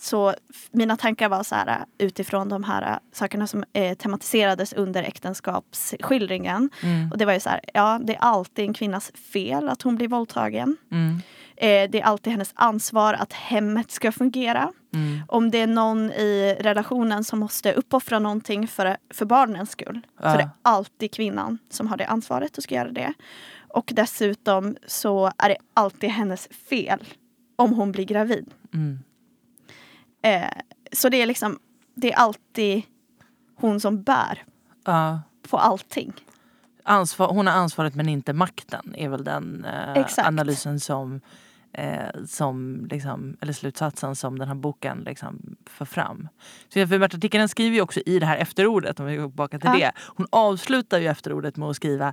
så 0.00 0.34
mina 0.70 0.96
tankar 0.96 1.28
var 1.28 1.42
så 1.42 1.54
här 1.54 1.84
utifrån 1.98 2.48
de 2.48 2.64
här 2.64 2.92
eh, 2.92 2.98
sakerna 3.12 3.46
som 3.46 3.64
eh, 3.72 3.96
tematiserades 3.96 4.72
under 4.72 5.02
äktenskapsskildringen. 5.02 6.70
Mm. 6.82 7.12
Och 7.12 7.18
det 7.18 7.24
var 7.24 7.32
ju 7.32 7.40
så 7.40 7.48
här, 7.48 7.60
ja 7.74 8.00
det 8.02 8.14
är 8.14 8.20
alltid 8.20 8.64
en 8.64 8.74
kvinnas 8.74 9.12
fel 9.32 9.68
att 9.68 9.82
hon 9.82 9.96
blir 9.96 10.08
våldtagen. 10.08 10.76
Mm. 10.90 11.20
Eh, 11.56 11.90
det 11.90 12.00
är 12.00 12.04
alltid 12.04 12.32
hennes 12.32 12.52
ansvar 12.54 13.14
att 13.14 13.32
hemmet 13.32 13.90
ska 13.90 14.12
fungera. 14.12 14.72
Mm. 14.94 15.22
Om 15.28 15.50
det 15.50 15.60
är 15.60 15.66
någon 15.66 16.10
i 16.10 16.56
relationen 16.60 17.24
som 17.24 17.38
måste 17.38 17.72
uppoffra 17.72 18.18
någonting 18.18 18.68
för, 18.68 18.96
för 19.14 19.24
barnens 19.24 19.70
skull. 19.70 20.06
Ja. 20.22 20.30
Så 20.30 20.36
det 20.36 20.42
är 20.42 20.50
alltid 20.62 21.12
kvinnan 21.12 21.58
som 21.70 21.86
har 21.86 21.96
det 21.96 22.06
ansvaret 22.06 22.56
och 22.56 22.62
ska 22.62 22.74
göra 22.74 22.90
det. 22.90 23.12
Och 23.68 23.90
dessutom 23.94 24.76
så 24.86 25.32
är 25.38 25.48
det 25.48 25.56
alltid 25.74 26.10
hennes 26.10 26.48
fel 26.70 27.04
om 27.58 27.72
hon 27.72 27.92
blir 27.92 28.04
gravid. 28.04 28.50
Mm. 28.74 28.98
Eh, 30.22 30.48
så 30.92 31.08
det 31.08 31.22
är 31.22 31.26
liksom, 31.26 31.58
det 31.94 32.12
är 32.12 32.16
alltid 32.16 32.82
hon 33.54 33.80
som 33.80 34.02
bär 34.02 34.44
Ja. 34.84 35.20
på 35.50 35.58
allting. 35.58 36.12
Ansvar, 36.82 37.28
hon 37.28 37.46
har 37.46 37.54
ansvaret 37.54 37.94
men 37.94 38.08
inte 38.08 38.32
makten 38.32 38.94
är 38.96 39.08
väl 39.08 39.24
den 39.24 39.64
eh, 39.64 40.06
analysen 40.18 40.80
som, 40.80 41.20
eh, 41.72 42.24
som 42.26 42.86
liksom, 42.90 43.36
eller 43.40 43.52
slutsatsen 43.52 44.16
som 44.16 44.38
den 44.38 44.48
här 44.48 44.54
boken 44.54 44.98
liksom 44.98 45.56
för 45.66 45.84
fram. 45.84 46.28
Så 46.68 46.86
Berta 46.86 47.18
Tikkanen 47.18 47.48
skriver 47.48 47.74
ju 47.76 47.82
också 47.82 48.00
i 48.06 48.18
det 48.18 48.26
här 48.26 48.36
efterordet, 48.38 49.00
om 49.00 49.06
vi 49.06 49.16
går 49.16 49.28
tillbaka 49.28 49.58
till 49.58 49.70
Ja. 49.72 49.78
det. 49.78 49.92
Hon 50.16 50.26
avslutar 50.30 50.98
ju 50.98 51.06
efterordet 51.08 51.56
med 51.56 51.68
att 51.68 51.76
skriva 51.76 52.12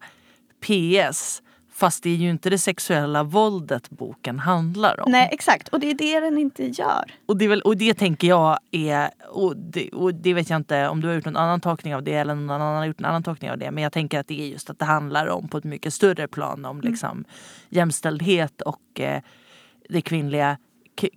PS 0.59 1.41
fast 1.77 2.03
det 2.03 2.09
är 2.09 2.15
ju 2.15 2.29
inte 2.29 2.49
det 2.49 2.57
sexuella 2.57 3.23
våldet 3.23 3.89
boken 3.89 4.39
handlar 4.39 4.99
om. 4.99 5.11
Nej 5.11 5.29
exakt, 5.31 5.67
och 5.67 5.79
det 5.79 5.89
är 5.89 5.93
det 5.93 6.19
den 6.19 6.37
inte 6.37 6.65
gör. 6.65 7.11
Och 7.25 7.37
det, 7.37 7.47
väl, 7.47 7.61
och 7.61 7.77
det 7.77 7.93
tänker 7.93 8.27
jag 8.27 8.59
är, 8.71 9.09
och 9.29 9.57
det, 9.57 9.89
och 9.89 10.13
det 10.15 10.33
vet 10.33 10.49
jag 10.49 10.57
inte 10.57 10.87
om 10.87 11.01
du 11.01 11.07
har 11.07 11.15
gjort 11.15 11.25
någon 11.25 11.35
annan 11.37 11.61
tolkning 11.61 11.95
av 11.95 12.03
det 12.03 12.13
eller 12.13 12.35
någon 12.35 12.49
annan 12.49 12.75
har 12.75 12.85
gjort 12.85 12.99
en 12.99 13.05
annan 13.05 13.23
tolkning 13.23 13.51
av 13.51 13.57
det. 13.57 13.71
Men 13.71 13.83
jag 13.83 13.91
tänker 13.93 14.19
att 14.19 14.27
det 14.27 14.41
är 14.41 14.47
just 14.47 14.69
att 14.69 14.79
det 14.79 14.85
handlar 14.85 15.27
om 15.27 15.47
på 15.47 15.57
ett 15.57 15.63
mycket 15.63 15.93
större 15.93 16.27
plan 16.27 16.65
om 16.65 16.81
liksom 16.81 17.25
jämställdhet 17.69 18.61
och 18.61 18.99
eh, 18.99 19.21
det 19.89 20.01
kvinnliga, 20.01 20.57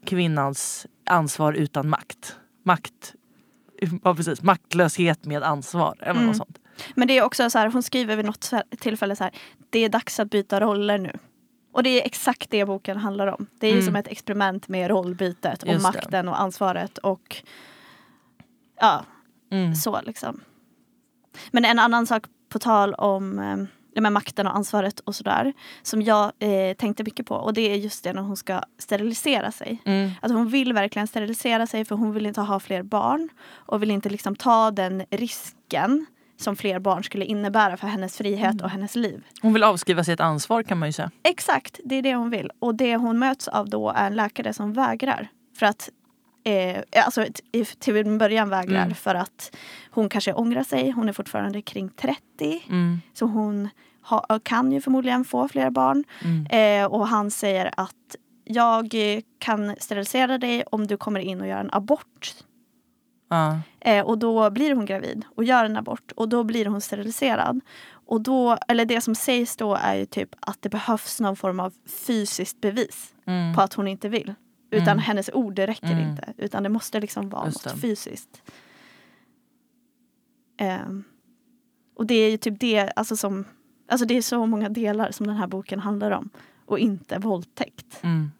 kvinnans 0.07 0.87
ansvar 1.07 1.53
utan 1.53 1.89
makt. 1.89 2.37
Makt, 2.65 3.15
ja 4.05 4.15
precis, 4.15 4.43
maktlöshet 4.43 5.25
med 5.25 5.43
ansvar 5.43 5.95
eller 6.01 6.11
Mm. 6.11 6.27
något 6.27 6.37
sånt. 6.37 6.59
Men 6.95 7.09
det 7.09 7.19
är 7.19 7.23
också 7.23 7.51
så 7.51 7.59
här, 7.59 7.71
hon 7.71 7.83
skriver 7.83 8.17
vid 8.17 8.25
något 8.27 8.51
tillfälle 8.79 9.17
så 9.17 9.25
här, 9.25 9.33
det 9.71 9.79
är 9.85 9.89
dags 9.89 10.21
att 10.21 10.31
byta 10.31 10.61
roller 10.61 10.99
nu. 10.99 11.13
Och 11.73 11.83
det 11.83 11.91
är 12.03 12.07
exakt 12.07 12.51
det 12.51 12.65
boken 12.65 12.97
handlar 12.97 13.27
om. 13.27 13.47
Det 13.59 13.67
är 13.67 13.73
Mm. 13.73 13.85
som 13.85 13.97
ett 13.97 14.09
experiment 14.09 14.69
med 14.69 14.91
rollbytet 14.91 15.63
och 15.63 15.69
Just 15.69 15.87
det. 15.87 15.93
makten 15.93 16.29
och 16.29 16.41
ansvaret 16.41 16.99
och 16.99 17.37
ja, 18.81 19.05
Mm. 19.51 19.75
så 19.75 20.01
liksom. 20.03 20.41
Men 21.51 21.65
en 21.65 21.79
annan 21.79 22.07
sak 22.07 22.25
på 22.49 22.59
tal 22.59 22.95
om 22.95 23.39
eh, 23.39 23.57
det 23.95 24.01
med 24.01 24.13
makten 24.13 24.47
och 24.47 24.57
ansvaret 24.57 25.01
och 25.01 25.15
sådär 25.15 25.53
som 25.83 26.03
jag 26.03 26.33
eh, 26.39 26.75
tänkte 26.77 27.05
mycket 27.05 27.27
på 27.27 27.35
och 27.35 27.55
det 27.55 27.61
är 27.73 27.75
just 27.77 28.05
det 28.05 28.13
när 28.13 28.23
hon 28.23 28.37
ska 28.37 28.61
sterilisera 28.79 29.53
sig. 29.53 29.83
Mm. 29.85 30.11
Att 30.23 30.31
hon 30.31 30.49
vill 30.49 30.73
verkligen 30.73 31.09
sterilisera 31.09 31.67
sig 31.67 31.85
för 31.85 31.95
hon 31.97 32.13
vill 32.13 32.27
inte 32.27 32.41
ha 32.41 32.61
fler 32.61 32.83
barn 32.83 33.29
och 33.51 33.83
vill 33.83 33.91
inte 33.91 34.09
liksom 34.09 34.37
ta 34.37 34.71
den 34.71 35.05
risken 35.11 36.07
som 36.41 36.57
fler 36.57 36.79
barn 36.79 37.05
skulle 37.05 37.25
innebära 37.25 37.77
för 37.77 37.87
hennes 37.87 38.17
frihet 38.17 38.53
Mm. 38.53 38.65
och 38.65 38.71
hennes 38.71 38.97
liv. 38.97 39.25
Hon 39.43 39.53
vill 39.53 39.65
avskriva 39.65 40.05
sitt 40.05 40.21
ansvar 40.21 40.63
kan 40.63 40.79
man 40.79 40.89
ju 40.89 40.93
säga. 40.93 41.11
Exakt, 41.23 41.81
det 41.85 41.95
är 41.95 42.03
det 42.03 42.15
hon 42.15 42.31
vill. 42.31 42.51
Och 42.59 42.75
det 42.75 42.97
hon 42.97 43.19
möts 43.19 43.49
av 43.49 43.69
då 43.69 43.91
är 43.91 44.07
en 44.07 44.17
läkare 44.17 44.53
som 44.53 44.73
vägrar. 44.73 45.29
För 45.59 45.67
att 45.67 45.91
Eh, 46.45 46.83
alltså 47.05 47.27
till 47.79 47.97
en 47.97 48.19
början 48.19 48.49
vägrar 48.49 48.83
Mm. 48.83 48.95
för 48.95 49.15
att 49.15 49.57
hon 49.91 50.09
kanske 50.09 50.33
ångrar 50.33 50.63
sig. 50.63 50.91
Hon 50.91 51.09
är 51.09 51.13
fortfarande 51.13 51.63
kring 51.63 51.89
30. 51.89 52.21
Mm. 52.69 53.01
Så 53.15 53.27
hon 53.27 53.69
ha, 54.03 54.39
kan 54.43 54.73
ju 54.73 54.81
förmodligen 54.81 55.25
få 55.25 55.49
flera 55.49 55.71
barn. 55.71 56.05
Mm. 56.25 56.47
Eh, 56.85 56.93
och 56.93 57.09
han 57.09 57.31
säger 57.31 57.71
att 57.77 58.17
jag 58.45 58.95
kan 59.39 59.77
sterilisera 59.81 60.39
dig 60.39 60.63
om 60.63 60.87
du 60.87 60.97
kommer 60.97 61.21
in 61.21 61.41
och 61.41 61.47
gör 61.47 61.61
en 61.61 61.71
abort. 61.73 62.35
Ja. 63.29 63.61
Eh, 63.81 64.05
och 64.07 64.19
då 64.19 64.51
blir 64.51 64.75
hon 64.75 64.87
gravid 64.87 65.25
och 65.35 65.45
gör 65.45 65.65
en 65.65 65.77
abort 65.77 66.13
och 66.17 66.29
då 66.29 66.45
blir 66.45 66.67
hon 66.67 66.81
steriliserad. 66.81 67.61
Och 67.91 68.21
då, 68.21 68.59
eller 68.69 68.85
det 68.85 69.01
som 69.01 69.15
sägs 69.15 69.57
då 69.57 69.75
är 69.75 69.95
ju 69.95 70.07
typ 70.07 70.35
att 70.41 70.63
det 70.63 70.69
behövs 70.69 71.21
någon 71.21 71.37
form 71.37 71.61
av 71.61 71.75
fysiskt 71.87 72.61
bevis 72.61 73.15
Mm. 73.27 73.55
på 73.55 73.61
att 73.61 73.75
hon 73.75 73.89
inte 73.89 74.09
vill. 74.09 74.35
Utan 74.71 74.89
Mm. 74.89 74.99
hennes 74.99 75.31
ord 75.33 75.55
det 75.55 75.67
räcker 75.67 75.93
Mm. 75.93 76.09
inte. 76.11 76.33
Utan 76.37 76.63
det 76.63 76.69
måste 76.69 77.01
liksom 77.01 77.29
vara 77.29 77.47
Just 77.47 77.65
något 77.65 77.75
det. 77.75 77.81
fysiskt. 77.81 78.43
Ehm, 80.59 81.05
och 81.97 82.07
det 82.07 82.15
är 82.15 82.31
ju 82.31 82.37
typ 82.37 82.61
det, 82.61 82.91
alltså 82.97 83.17
som, 83.17 83.45
alltså 83.89 84.07
det 84.07 84.17
är 84.17 84.23
så 84.23 84.47
många 84.47 84.69
delar 84.69 85.11
som 85.11 85.27
den 85.27 85.37
här 85.37 85.47
boken 85.47 85.81
handlar 85.81 86.11
om. 86.11 86.31
Och 86.67 86.79
inte 86.79 87.19
våldtäkt. 87.19 87.99
Mm. 88.03 88.31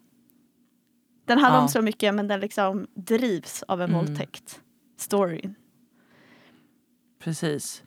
Den 1.25 1.37
handlar 1.37 1.57
Ja. 1.59 1.63
om 1.63 1.69
så 1.69 1.81
mycket 1.81 2.15
men 2.15 2.27
den 2.27 2.39
liksom 2.39 2.87
drivs 2.93 3.63
av 3.63 3.81
en 3.81 3.89
Mm. 3.89 4.05
våldtäkt. 4.05 4.61
Storyn. 4.99 5.55
Precis. 7.19 7.83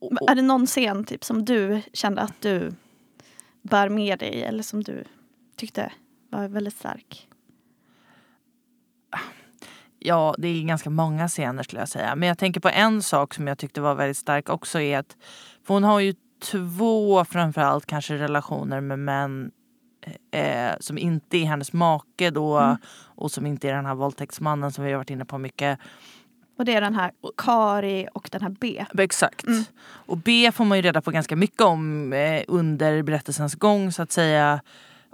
Och- 0.00 0.12
Men 0.12 0.28
Är 0.28 0.34
det 0.34 0.42
någon 0.42 0.66
scen 0.66 1.04
typ 1.04 1.24
som 1.24 1.44
du 1.44 1.82
kände 1.92 2.20
att 2.22 2.40
du 2.40 2.72
bär 3.62 3.88
med 3.88 4.18
dig 4.18 4.42
eller 4.42 4.62
som 4.62 4.82
du 4.82 5.04
tyckte 5.56 5.92
var 6.30 6.48
väldigt 6.48 6.76
stark? 6.76 7.28
Ja, 9.98 10.34
det 10.38 10.48
är 10.48 10.62
ganska 10.62 10.90
många 10.90 11.28
scener 11.28 11.62
skulle 11.62 11.80
jag 11.80 11.88
säga. 11.88 12.14
Men 12.16 12.28
jag 12.28 12.38
tänker 12.38 12.60
på 12.60 12.68
en 12.68 13.02
sak 13.02 13.34
som 13.34 13.46
jag 13.46 13.58
tyckte 13.58 13.80
var 13.80 13.94
väldigt 13.94 14.16
stark 14.16 14.48
också 14.48 14.80
är 14.80 14.98
att 14.98 15.16
hon 15.66 15.84
har 15.84 16.00
ju 16.00 16.14
två 16.42 17.24
framförallt 17.24 17.86
kanske 17.86 18.14
relationer 18.18 18.80
med 18.80 18.98
män 18.98 19.50
eh, 20.30 20.72
som 20.80 20.98
inte 20.98 21.36
är 21.36 21.44
hennes 21.44 21.72
make 21.72 22.30
då 22.30 22.58
Mm. 22.58 22.76
och 23.14 23.30
som 23.30 23.46
inte 23.46 23.68
är 23.68 23.74
den 23.74 23.86
här 23.86 23.94
våldtäktsmannen 23.94 24.72
som 24.72 24.84
vi 24.84 24.90
har 24.90 24.98
varit 24.98 25.10
inne 25.10 25.24
på 25.24 25.38
mycket. 25.38 25.78
Och 26.58 26.64
det 26.64 26.74
är 26.74 26.80
den 26.80 26.94
här 26.94 27.10
Kari 27.36 28.08
och 28.14 28.28
den 28.32 28.42
här 28.42 28.56
B. 28.60 28.84
Exakt. 28.98 29.46
Mm. 29.46 29.64
Och 29.82 30.16
B 30.16 30.52
får 30.52 30.64
man 30.64 30.78
ju 30.78 30.82
reda 30.82 31.00
på 31.00 31.10
ganska 31.10 31.36
mycket 31.36 31.60
om 31.60 32.12
eh, 32.12 32.42
under 32.48 33.02
berättelsens 33.02 33.54
gång 33.54 33.92
så 33.92 34.02
att 34.02 34.12
säga. 34.12 34.60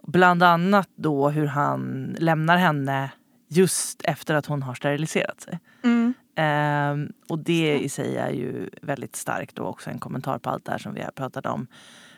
Bland 0.02 0.42
annat 0.42 0.88
då 0.94 1.28
hur 1.30 1.46
han 1.46 2.14
lämnar 2.18 2.56
henne 2.56 3.10
just 3.48 4.02
efter 4.04 4.34
att 4.34 4.46
hon 4.46 4.62
har 4.62 4.74
steriliserat 4.74 5.40
sig. 5.40 5.58
Mm. 5.84 6.14
Ehm, 6.34 7.12
och 7.28 7.38
det 7.38 7.78
i 7.78 7.88
sig 7.88 8.16
är 8.16 8.30
ju 8.30 8.70
väldigt 8.82 9.16
starkt 9.16 9.58
och 9.58 9.68
också 9.68 9.90
en 9.90 9.98
kommentar 9.98 10.38
på 10.38 10.50
allt 10.50 10.64
det 10.64 10.70
här 10.70 10.78
som 10.78 10.94
vi 10.94 11.02
har 11.02 11.10
pratat 11.10 11.46
om. 11.46 11.66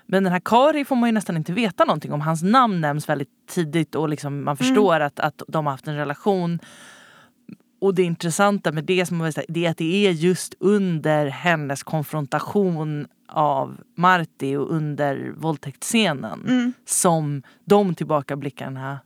Men 0.06 0.24
den 0.24 0.32
här 0.32 0.40
Kari 0.44 0.84
får 0.84 0.96
man 0.96 1.08
ju 1.08 1.12
nästan 1.12 1.36
inte 1.36 1.52
veta 1.52 1.84
någonting 1.84 2.12
om. 2.12 2.20
Hans 2.20 2.42
namn 2.42 2.80
nämns 2.80 3.08
väldigt 3.08 3.28
tidigt 3.46 3.94
och 3.94 4.08
liksom 4.08 4.44
man 4.44 4.56
förstår 4.56 5.00
att, 5.00 5.20
att 5.20 5.42
de 5.48 5.66
har 5.66 5.70
haft 5.72 5.88
en 5.88 5.96
relation. 5.96 6.58
Och 7.80 7.94
det 7.94 8.02
intressanta 8.02 8.72
med 8.72 8.84
det, 8.84 9.06
som 9.06 9.32
säga, 9.32 9.44
det 9.48 9.66
är 9.66 9.70
att 9.70 9.76
det 9.76 10.06
är 10.06 10.10
just 10.10 10.54
under 10.60 11.26
hennes 11.26 11.82
konfrontation 11.82 13.06
av 13.28 13.80
Marti 13.96 14.56
och 14.56 14.70
under 14.70 15.32
våldtäktsscenen 15.36 16.40
Mm. 16.48 16.72
som 16.86 17.42
de 17.64 17.94
tillbakablickarna 17.94 18.98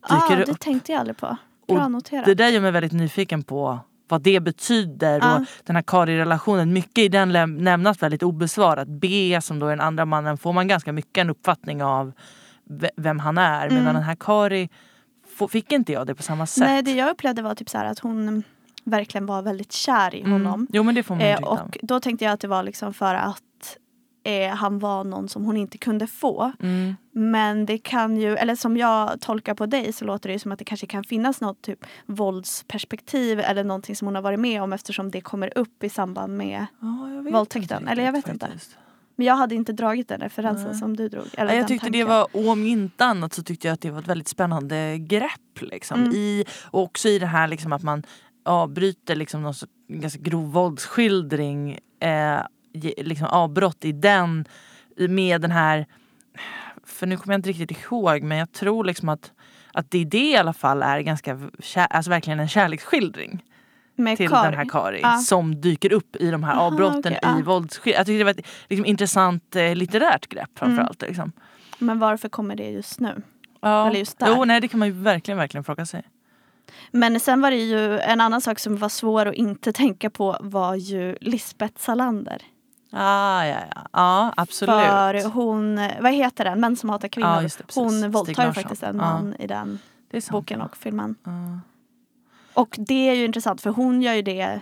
Ah, 0.00 0.14
dyker 0.28 0.44
det 0.46 0.52
upp. 0.52 0.60
tänkte 0.60 0.92
jag 0.92 0.98
aldrig 1.00 1.16
på. 1.16 1.36
Bra 1.68 1.84
Och 1.84 1.90
noterat. 1.90 2.24
Det 2.24 2.34
där 2.34 2.48
gör 2.48 2.60
mig 2.60 2.70
väldigt 2.70 2.92
nyfiken 2.92 3.42
på 3.42 3.78
vad 4.08 4.22
det 4.22 4.40
betyder 4.40 5.18
Ja. 5.22 5.36
och 5.36 5.44
den 5.64 5.76
här 5.76 5.82
Kari-relationen. 5.82 6.72
Mycket 6.72 6.98
i 6.98 7.08
den 7.08 7.32
läm- 7.32 7.62
lämnas 7.62 8.02
väldigt 8.02 8.22
obesvarat. 8.22 8.88
B 8.88 9.38
som 9.42 9.58
då 9.58 9.66
är 9.66 9.70
den 9.70 9.80
andra 9.80 10.04
mannen 10.04 10.38
får 10.38 10.52
man 10.52 10.68
ganska 10.68 10.92
mycket 10.92 11.18
en 11.20 11.30
uppfattning 11.30 11.82
av 11.82 12.12
ve- 12.64 12.90
vem 12.96 13.18
han 13.18 13.38
är. 13.38 13.62
Medan 13.68 13.82
Mm. 13.82 13.94
den 13.94 14.02
här 14.02 14.16
Kari 14.20 14.68
fick 15.50 15.72
inte 15.72 15.92
jag 15.92 16.06
det 16.06 16.14
på 16.14 16.22
samma 16.22 16.46
sätt. 16.46 16.64
Nej, 16.64 16.82
det 16.82 16.92
jag 16.92 17.10
upplevde 17.10 17.42
var 17.42 17.54
typ 17.54 17.68
så 17.70 17.78
att 17.78 17.98
hon 17.98 18.42
verkligen 18.84 19.26
var 19.26 19.42
väldigt 19.42 19.72
kär 19.72 20.14
i 20.14 20.22
honom. 20.22 20.54
Mm. 20.54 20.66
Jo 20.72 20.82
men 20.82 20.94
det 20.94 21.02
får 21.02 21.14
man 21.14 21.24
ju 21.26 21.30
Eh, 21.32 21.38
och 21.42 21.78
då 21.82 22.00
tänkte 22.00 22.24
jag 22.24 22.32
att 22.32 22.40
det 22.40 22.48
var 22.48 22.62
liksom 22.62 22.94
för 22.94 23.14
att 23.14 23.40
eh, 24.26 24.54
han 24.54 24.78
var 24.78 25.04
någon 25.04 25.28
som 25.28 25.44
hon 25.44 25.56
inte 25.56 25.78
kunde 25.78 26.06
få. 26.06 26.52
Mm. 26.62 26.96
Men 27.12 27.66
det 27.66 27.78
kan 27.78 28.16
ju, 28.16 28.36
eller 28.36 28.56
som 28.56 28.76
jag 28.76 29.20
tolkar 29.20 29.54
på 29.54 29.66
dig 29.66 29.92
så 29.92 30.04
låter 30.04 30.28
det 30.28 30.32
ju 30.32 30.38
som 30.38 30.52
att 30.52 30.58
det 30.58 30.64
kanske 30.64 30.86
kan 30.86 31.04
finnas 31.04 31.40
något 31.40 31.62
typ 31.62 31.84
våldsperspektiv 32.06 33.40
eller 33.40 33.64
någonting 33.64 33.96
som 33.96 34.06
hon 34.06 34.14
har 34.14 34.22
varit 34.22 34.40
med 34.40 34.62
om 34.62 34.72
eftersom 34.72 35.10
det 35.10 35.20
kommer 35.20 35.58
upp 35.58 35.84
i 35.84 35.88
samband 35.88 36.36
med 36.36 36.66
vet 37.24 37.34
Våldtäkten. 37.34 37.78
inte 37.80 37.92
Eller 37.92 38.04
jag 38.04 38.12
vet 38.12 38.28
inte. 38.28 38.46
faktiskt. 38.46 38.76
Men 39.16 39.26
jag 39.26 39.36
hade 39.36 39.54
inte 39.54 39.72
dragit 39.72 40.08
den 40.08 40.20
referensen 40.20 40.66
Nej. 40.70 40.78
som 40.78 40.96
du 40.96 41.08
drog. 41.08 41.24
Eller 41.36 41.54
jag 41.54 41.68
tyckte 41.68 41.86
det 41.90 42.04
tanken. 42.04 42.08
var, 42.42 42.50
om 42.52 42.66
inte 42.66 43.04
annat 43.04 43.32
så 43.32 43.42
tyckte 43.42 43.66
jag 43.68 43.74
att 43.74 43.80
det 43.80 43.90
var 43.90 43.98
ett 44.00 44.06
väldigt 44.08 44.28
spännande 44.28 44.98
grepp. 44.98 45.60
Liksom, 45.60 46.00
Mm. 46.00 46.12
i, 46.14 46.44
och 46.64 46.82
också 46.82 47.08
i 47.08 47.18
det 47.18 47.26
här 47.26 47.48
liksom, 47.48 47.72
att 47.72 47.82
man 47.82 48.02
avbryter 48.44 49.16
liksom, 49.16 49.42
någon 49.42 49.54
ganska 49.88 50.20
grov 50.20 50.52
våldsskildring. 50.52 51.78
Eh, 52.00 52.40
liksom, 52.96 53.26
avbrott 53.26 53.84
i 53.84 53.92
den 53.92 54.44
med 55.08 55.40
den 55.40 55.50
här, 55.50 55.86
för 56.84 57.06
nu 57.06 57.16
kommer 57.16 57.34
jag 57.34 57.38
inte 57.38 57.48
riktigt 57.48 57.84
ihåg 57.84 58.22
men 58.22 58.38
jag 58.38 58.52
tror 58.52 58.84
liksom 58.84 59.08
att, 59.08 59.32
att 59.72 59.90
det, 59.90 60.04
det 60.04 60.30
i 60.30 60.36
alla 60.36 60.52
fall 60.52 60.82
är 60.82 61.00
ganska, 61.00 61.38
alltså 61.90 62.10
verkligen 62.10 62.40
en 62.40 62.48
kärleksskildring 62.48 63.44
Med 63.96 64.16
till 64.16 64.28
Kari. 64.28 64.50
den 64.50 64.54
här 64.58 64.68
Kari 64.68 65.00
Ja. 65.02 65.18
som 65.18 65.60
dyker 65.60 65.92
upp 65.92 66.16
i 66.16 66.30
de 66.30 66.44
här 66.44 66.56
avbrotten 66.56 66.98
okej, 66.98 67.12
i 67.12 67.18
ja. 67.22 67.42
våldsskildring. 67.44 67.98
Jag 67.98 68.06
tyckte 68.06 68.18
det 68.18 68.24
var 68.24 68.30
ett 68.30 68.46
liksom, 68.68 68.86
intressant 68.86 69.56
eh, 69.56 69.74
litterärt 69.74 70.26
grepp 70.28 70.58
framförallt. 70.58 71.02
Liksom. 71.02 71.32
Men 71.78 71.98
varför 71.98 72.28
kommer 72.28 72.56
det 72.56 72.70
just 72.70 73.00
nu? 73.00 73.22
Ja. 73.60 73.86
Eller 73.86 73.98
just 73.98 74.18
där. 74.18 74.26
Jo, 74.36 74.44
nej, 74.44 74.60
det 74.60 74.68
kan 74.68 74.78
man 74.78 74.88
ju 74.88 74.94
verkligen, 74.94 75.38
verkligen 75.38 75.64
fråga 75.64 75.86
sig. 75.86 76.02
Men 76.90 77.20
sen 77.20 77.40
var 77.40 77.50
det 77.50 77.56
ju 77.56 77.98
en 77.98 78.20
annan 78.20 78.40
sak 78.40 78.58
som 78.58 78.76
var 78.76 78.88
svår 78.88 79.26
att 79.26 79.34
inte 79.34 79.72
tänka 79.72 80.10
på 80.10 80.36
var 80.40 80.74
ju 80.74 81.16
Lisbeth 81.20 81.80
Salander. 81.80 82.42
Ah, 82.98 83.44
ja, 83.44 83.58
ja. 83.74 83.82
ja, 83.92 84.32
absolut. 84.36 84.74
För 84.76 85.28
hon, 85.28 85.80
vad 86.00 86.12
heter 86.12 86.44
den? 86.44 86.60
Män 86.60 86.76
som 86.76 86.90
hatar 86.90 87.08
kvinnor. 87.08 87.28
Ja, 87.28 87.40
det, 87.42 87.74
hon 87.74 88.10
våldtar 88.10 88.46
ju 88.46 88.52
faktiskt 88.52 88.82
en 88.82 88.96
Ja. 88.96 89.02
man 89.02 89.34
i 89.38 89.46
den 89.46 89.78
boken 90.30 90.60
och 90.60 90.76
filmen. 90.76 91.14
Ja. 91.24 91.60
Och 92.54 92.76
det 92.78 93.08
är 93.08 93.14
ju 93.14 93.24
intressant 93.24 93.60
för 93.60 93.70
hon 93.70 94.02
gör 94.02 94.14
ju 94.14 94.22
det, 94.22 94.60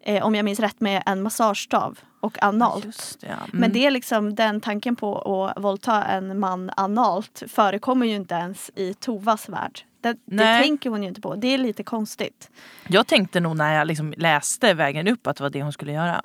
eh, 0.00 0.24
om 0.24 0.34
jag 0.34 0.44
minns 0.44 0.60
rätt, 0.60 0.80
med 0.80 1.02
en 1.06 1.22
massagestav 1.22 1.98
och 2.20 2.42
analt. 2.42 3.16
Det, 3.20 3.26
ja. 3.26 3.32
Mm. 3.32 3.48
Men 3.52 3.72
det 3.72 3.86
är 3.86 3.90
liksom 3.90 4.34
den 4.34 4.60
tanken 4.60 4.96
på 4.96 5.18
att 5.18 5.62
våldta 5.62 6.04
en 6.04 6.40
man 6.40 6.70
analt 6.76 7.42
förekommer 7.48 8.06
ju 8.06 8.14
inte 8.14 8.34
ens 8.34 8.70
i 8.74 8.94
Tovas 8.94 9.48
värld. 9.48 9.80
Det, 10.00 10.16
det 10.24 10.58
tänker 10.62 10.90
hon 10.90 11.02
ju 11.02 11.08
inte 11.08 11.20
på. 11.20 11.34
Det 11.34 11.54
är 11.54 11.58
lite 11.58 11.82
konstigt. 11.82 12.50
Jag 12.88 13.06
tänkte 13.06 13.40
nog 13.40 13.56
när 13.56 13.74
jag 13.74 13.86
liksom 13.86 14.14
läste 14.16 14.74
vägen 14.74 15.08
upp 15.08 15.26
att 15.26 15.36
det 15.36 15.42
var 15.42 15.50
det 15.50 15.62
hon 15.62 15.72
skulle 15.72 15.92
göra. 15.92 16.22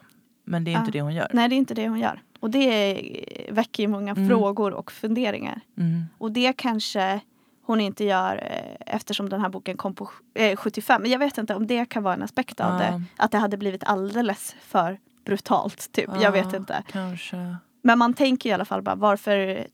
Men 0.47 0.63
det 0.63 0.71
är 0.71 0.73
Ja. 0.73 0.79
inte 0.79 0.91
det 0.91 1.01
hon 1.01 1.13
gör. 1.13 1.27
Nej, 1.33 1.49
det 1.49 1.55
är 1.55 1.57
inte 1.57 1.73
det 1.73 1.87
hon 1.89 1.99
gör. 1.99 2.21
Och 2.39 2.49
det 2.49 3.01
väcker 3.49 3.83
ju 3.83 3.87
många 3.89 4.11
Mm. 4.11 4.29
frågor 4.29 4.73
och 4.73 4.91
funderingar. 4.91 5.61
Mm. 5.77 6.03
Och 6.17 6.31
det 6.31 6.53
kanske 6.53 7.19
hon 7.65 7.81
inte 7.81 8.03
gör 8.05 8.35
eh, 8.51 8.95
eftersom 8.95 9.29
den 9.29 9.41
här 9.41 9.49
boken 9.49 9.77
kom 9.77 9.95
på 9.95 10.09
eh, 10.33 10.55
75. 10.57 11.01
Men 11.01 11.11
jag 11.11 11.19
vet 11.19 11.37
inte 11.37 11.55
om 11.55 11.67
det 11.67 11.85
kan 11.85 12.03
vara 12.03 12.13
en 12.13 12.23
aspekt 12.23 12.59
av 12.59 12.73
Ja. 12.73 12.77
det. 12.79 13.03
Att 13.17 13.31
det 13.31 13.37
hade 13.37 13.57
blivit 13.57 13.83
alldeles 13.83 14.55
för 14.61 14.99
brutalt. 15.25 15.91
Typ. 15.91 16.09
Jag 16.21 16.31
vet 16.31 16.47
Ja, 16.53 16.57
inte. 16.57 16.83
Kanske. 16.91 17.55
Men 17.81 17.99
man 17.99 18.13
tänker 18.13 18.49
i 18.49 18.53
alla 18.53 18.65
fall 18.65 18.81
bara 18.81 18.95
varför 18.95 19.67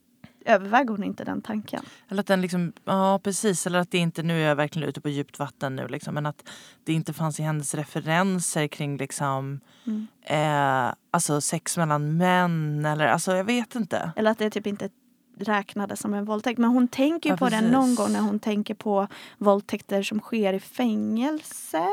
överväger 0.45 0.89
hon 0.89 1.03
inte 1.03 1.23
den 1.23 1.41
tanken? 1.41 1.83
Eller 2.09 2.19
att 2.19 2.27
den 2.27 2.41
liksom, 2.41 2.73
ja 2.85 3.19
precis, 3.23 3.67
eller 3.67 3.79
att 3.79 3.91
det 3.91 3.97
inte, 3.97 4.23
nu 4.23 4.41
är 4.43 4.47
jag 4.47 4.55
verkligen 4.55 4.89
ute 4.89 5.01
på 5.01 5.09
djupt 5.09 5.39
vatten 5.39 5.75
nu 5.75 5.87
liksom, 5.87 6.13
men 6.15 6.25
att 6.25 6.49
det 6.83 6.93
inte 6.93 7.13
fanns 7.13 7.39
i 7.39 7.43
hennes 7.43 7.75
referenser 7.75 8.67
kring 8.67 8.97
liksom 8.97 9.59
Mm. 9.85 10.07
eh, 10.21 10.93
alltså 11.11 11.41
sex 11.41 11.77
mellan 11.77 12.17
män 12.17 12.85
eller 12.85 13.07
alltså 13.07 13.35
jag 13.35 13.43
vet 13.43 13.75
inte. 13.75 14.11
Eller 14.15 14.31
att 14.31 14.37
det 14.37 14.49
typ 14.49 14.67
inte 14.67 14.89
räknades 15.37 15.99
som 15.99 16.13
en 16.13 16.25
våldtäkt. 16.25 16.57
Men 16.59 16.69
hon 16.69 16.87
tänker 16.87 17.29
ju 17.29 17.33
Ja, 17.33 17.37
på 17.37 17.45
det 17.45 17.51
precis. 17.51 17.71
någon 17.71 17.95
gång 17.95 18.11
när 18.13 18.19
hon 18.21 18.39
tänker 18.39 18.73
på 18.73 19.07
våldtäkter 19.37 20.03
som 20.03 20.19
sker 20.19 20.53
i 20.53 20.59
fängelse. 20.59 21.83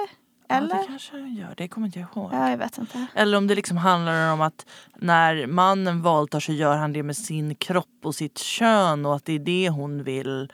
Ja, 0.50 0.56
Eller? 0.56 0.78
det 0.78 0.84
kanske 0.86 1.18
jag 1.18 1.28
gör, 1.28 1.54
det 1.56 1.68
kommer 1.68 1.86
inte 1.86 1.98
jag 1.98 2.08
ihåg. 2.16 2.30
Ja, 2.32 2.50
jag 2.50 2.58
vet 2.58 2.78
inte. 2.78 3.06
Eller 3.14 3.38
om 3.38 3.46
det 3.46 3.54
liksom 3.54 3.76
handlar 3.76 4.32
om 4.32 4.40
att 4.40 4.66
när 4.96 5.46
mannen 5.46 6.02
våldtar 6.02 6.40
så 6.40 6.52
gör 6.52 6.76
han 6.76 6.92
det 6.92 7.02
med 7.02 7.16
sin 7.16 7.54
kropp 7.54 7.86
och 8.02 8.14
sitt 8.14 8.38
kön 8.38 9.06
och 9.06 9.16
att 9.16 9.24
det 9.24 9.32
är 9.32 9.38
det 9.38 9.68
hon 9.68 10.02
vill 10.02 10.52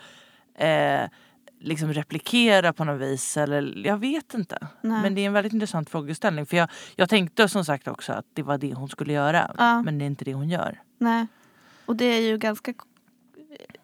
eh, 0.59 1.01
liksom 1.61 1.93
replikera 1.93 2.73
på 2.73 2.85
något 2.85 3.01
vis. 3.01 3.37
Eller, 3.37 3.87
jag 3.87 3.99
vet 3.99 4.35
inte. 4.35 4.59
Nej. 4.81 5.03
Men 5.03 5.15
det 5.15 5.21
är 5.21 5.27
en 5.27 5.33
väldigt 5.33 5.53
intressant 5.53 5.91
frågeställning. 5.91 6.47
För 6.47 6.57
jag, 6.57 6.69
jag 6.97 7.09
tänkte 7.09 7.49
som 7.49 7.65
sagt 7.65 7.89
också 7.89 8.13
att 8.13 8.27
det 8.35 8.43
var 8.43 8.59
det 8.59 8.75
hon 8.75 8.89
skulle 8.89 9.13
göra. 9.13 9.55
Ja. 9.59 9.83
Men 9.83 9.99
det 9.99 10.05
är 10.05 10.07
inte 10.07 10.25
det 10.25 10.35
hon 10.35 10.49
gör. 10.49 10.81
Nej. 10.99 11.27
Och 11.87 11.97
det 11.97 12.05
är 12.05 12.21
ju 12.21 12.39
ganska 12.39 12.75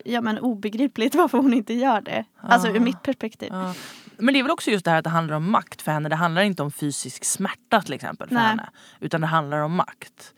ja, 0.04 0.20
men 0.20 0.38
obegripligt 0.38 1.14
varför 1.14 1.38
hon 1.38 1.54
inte 1.54 1.74
gör 1.74 2.00
det. 2.00 2.24
Alltså 2.40 2.68
ur 2.68 2.74
Ja. 2.74 2.80
mitt 2.80 3.02
perspektiv. 3.02 3.48
Ja. 3.52 3.74
Men 4.22 4.34
det 4.34 4.40
är 4.40 4.42
väl 4.42 4.52
också 4.52 4.70
just 4.70 4.84
det 4.84 4.90
här 4.90 4.98
att 4.98 5.04
det 5.04 5.10
handlar 5.10 5.36
om 5.36 5.50
makt 5.50 5.82
för 5.82 5.92
henne. 5.92 6.08
Det 6.08 6.16
handlar 6.16 6.42
inte 6.42 6.62
om 6.62 6.70
fysisk 6.72 7.24
smärta 7.24 7.82
till 7.82 7.92
exempel 7.92 8.28
för 8.28 8.34
Nej. 8.34 8.44
henne. 8.44 8.70
Utan 9.00 9.20
det 9.20 9.26
handlar 9.26 9.58
om 9.58 9.74
makt. 9.74 10.34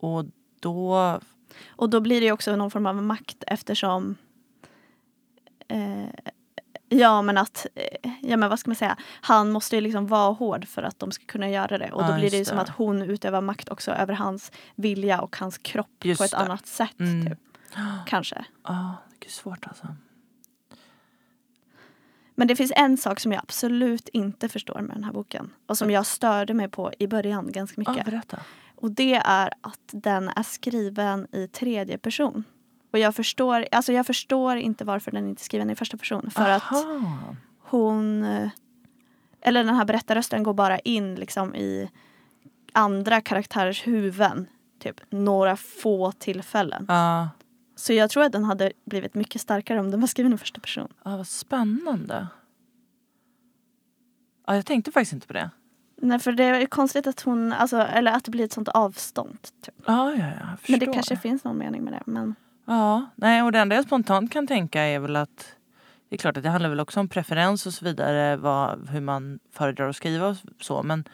Och 0.00 0.24
då 0.60 1.20
Och 1.70 1.90
då 1.90 2.00
blir 2.00 2.20
det 2.20 2.32
också 2.32 2.56
någon 2.56 2.70
form 2.70 2.86
av 2.86 3.02
makt 3.02 3.44
eftersom 3.46 4.16
eh, 5.68 6.04
Ja 6.88 7.22
men 7.22 7.38
att, 7.38 7.66
eh, 7.74 8.10
ja 8.22 8.36
men 8.36 8.50
vad 8.50 8.58
ska 8.58 8.70
man 8.70 8.76
säga, 8.76 8.96
han 9.20 9.50
måste 9.50 9.76
ju 9.76 9.80
liksom 9.80 10.06
vara 10.06 10.32
hård 10.32 10.64
för 10.68 10.82
att 10.82 10.98
de 10.98 11.10
ska 11.12 11.24
kunna 11.26 11.48
göra 11.50 11.78
det. 11.78 11.92
Och 11.92 12.02
då 12.02 12.10
Ja, 12.10 12.18
blir 12.18 12.30
det 12.30 12.36
ju 12.36 12.44
som 12.44 12.56
det. 12.56 12.62
att 12.62 12.68
hon 12.68 13.02
utövar 13.02 13.40
makt 13.40 13.68
också 13.68 13.90
över 13.92 14.14
hans 14.14 14.52
vilja 14.74 15.20
och 15.20 15.36
hans 15.36 15.58
kropp 15.58 16.04
Just 16.04 16.18
på 16.18 16.24
ett 16.24 16.30
det. 16.30 16.36
annat 16.36 16.66
sätt. 16.66 17.00
Mm. 17.00 17.26
Typ. 17.30 17.38
Kanske. 18.06 18.44
Ja, 18.64 18.96
det 19.18 19.26
är 19.26 19.30
svårt 19.30 19.66
alltså. 19.66 19.86
Men 22.40 22.48
det 22.48 22.56
finns 22.56 22.72
en 22.76 22.96
sak 22.96 23.20
som 23.20 23.32
jag 23.32 23.42
absolut 23.42 24.08
inte 24.08 24.48
förstår 24.48 24.80
med 24.80 24.96
den 24.96 25.04
här 25.04 25.12
boken. 25.12 25.50
Och 25.66 25.78
som 25.78 25.90
jag 25.90 26.06
störde 26.06 26.54
mig 26.54 26.68
på 26.68 26.92
i 26.98 27.06
början 27.06 27.52
ganska 27.52 27.82
Ja, 27.86 27.90
mycket. 27.90 28.04
berätta. 28.06 28.38
Och 28.76 28.90
det 28.90 29.14
är 29.14 29.52
att 29.60 29.80
den 29.92 30.28
är 30.28 30.42
skriven 30.42 31.26
i 31.32 31.46
tredje 31.48 31.98
person. 31.98 32.44
Och 32.92 32.98
jag 32.98 33.14
förstår, 33.14 33.66
alltså 33.72 33.92
jag 33.92 34.06
förstår 34.06 34.56
inte 34.56 34.84
varför 34.84 35.10
den 35.10 35.28
inte 35.28 35.42
är 35.42 35.44
skriven 35.44 35.70
i 35.70 35.74
första 35.74 35.96
person. 35.96 36.30
För 36.30 36.48
att 36.50 36.72
Aha. 36.72 37.36
hon, 37.58 38.24
eh, 38.24 38.48
eller 39.40 39.64
den 39.64 39.74
här 39.74 39.84
berättarrösten 39.84 40.42
går 40.42 40.54
bara 40.54 40.78
in 40.78 41.14
liksom 41.14 41.54
i 41.54 41.90
andra 42.72 43.20
karaktärers 43.20 43.86
huvuden. 43.86 44.46
Typ 44.78 45.00
några 45.10 45.56
få 45.56 46.12
tillfällen. 46.12 46.84
Ja, 46.88 47.28
Så 47.80 47.92
jag 47.92 48.10
tror 48.10 48.22
att 48.22 48.32
den 48.32 48.44
hade 48.44 48.72
blivit 48.84 49.14
mycket 49.14 49.40
starkare 49.40 49.80
om 49.80 49.90
den 49.90 50.00
var 50.00 50.06
skriven 50.06 50.32
i 50.32 50.38
första 50.38 50.60
person. 50.60 50.88
ja, 51.04 51.16
vad 51.16 51.26
spännande. 51.26 52.26
Ja, 54.46 54.54
jag 54.54 54.66
tänkte 54.66 54.92
faktiskt 54.92 55.12
inte 55.12 55.26
på 55.26 55.32
det. 55.32 55.50
Nej 56.02 56.18
för 56.18 56.32
det 56.32 56.44
är 56.44 56.66
konstigt 56.66 57.06
att 57.06 57.20
hon, 57.20 57.52
alltså, 57.52 57.76
eller 57.76 58.12
att 58.12 58.24
det 58.24 58.30
blir 58.30 58.44
ett 58.44 58.52
sånt 58.52 58.68
avstånd. 58.68 59.38
Typ. 59.42 59.74
Ja, 59.86 60.10
ja, 60.12 60.16
ja, 60.18 60.24
jag 60.50 60.60
förstår. 60.60 60.72
Men 60.72 60.80
det 60.80 60.86
kanske 60.86 61.16
finns 61.16 61.44
någon 61.44 61.58
mening 61.58 61.84
med 61.84 61.92
det. 61.92 62.02
Men 62.06 62.34
Ja, 62.64 63.06
nej, 63.14 63.42
och 63.42 63.52
det 63.52 63.58
enda 63.58 63.76
jag 63.76 63.84
spontant 63.84 64.32
kan 64.32 64.46
tänka 64.46 64.82
är 64.82 64.98
väl 64.98 65.16
att 65.16 65.54
det 66.08 66.16
är 66.16 66.18
klart 66.18 66.36
att 66.36 66.42
det 66.42 66.48
handlar 66.48 66.70
väl 66.70 66.80
också 66.80 67.00
om 67.00 67.08
preferens 67.08 67.66
och 67.66 67.74
så 67.74 67.84
vidare, 67.84 68.36
vad, 68.36 68.88
hur 68.88 69.00
man 69.00 69.38
föredrar 69.52 69.88
att 69.88 69.96
skriva 69.96 70.26
och 70.28 70.36
så. 70.60 70.82
Men, 70.82 71.04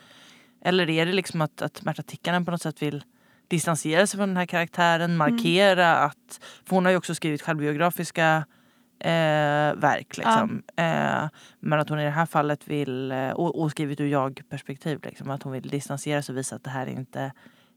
eller 0.60 0.90
är 0.90 1.06
det 1.06 1.12
liksom 1.12 1.40
att, 1.40 1.62
att 1.62 1.84
Märta 1.84 2.02
Tikkanen 2.02 2.44
på 2.44 2.50
något 2.50 2.62
sätt 2.62 2.82
vill 2.82 3.04
distansera 3.48 4.06
sig 4.06 4.18
från 4.18 4.28
den 4.28 4.36
här 4.36 4.46
karaktären, 4.46 5.16
markera 5.16 5.96
att, 5.96 6.40
för 6.64 6.76
hon 6.76 6.84
har 6.84 6.92
ju 6.92 6.98
också 6.98 7.14
skrivit 7.14 7.42
självbiografiska 7.42 8.46
eh, 9.00 9.74
verk 9.74 10.16
liksom. 10.16 10.62
Eh, 10.76 11.28
men 11.60 11.80
att 11.80 11.88
hon 11.88 12.00
i 12.00 12.04
det 12.04 12.10
här 12.10 12.26
fallet 12.26 12.68
vill, 12.68 13.12
eh, 13.12 13.30
och, 13.30 13.60
och 13.62 13.70
skrivit 13.70 14.00
ur 14.00 14.06
jag-perspektiv, 14.06 15.00
liksom, 15.02 15.30
att 15.30 15.42
hon 15.42 15.52
vill 15.52 15.68
distansera 15.68 16.22
sig 16.22 16.32
och 16.32 16.38
visa 16.38 16.56
att 16.56 16.64
det 16.64 16.70
här 16.70 16.86
är 16.86 16.90
inte 16.90 17.32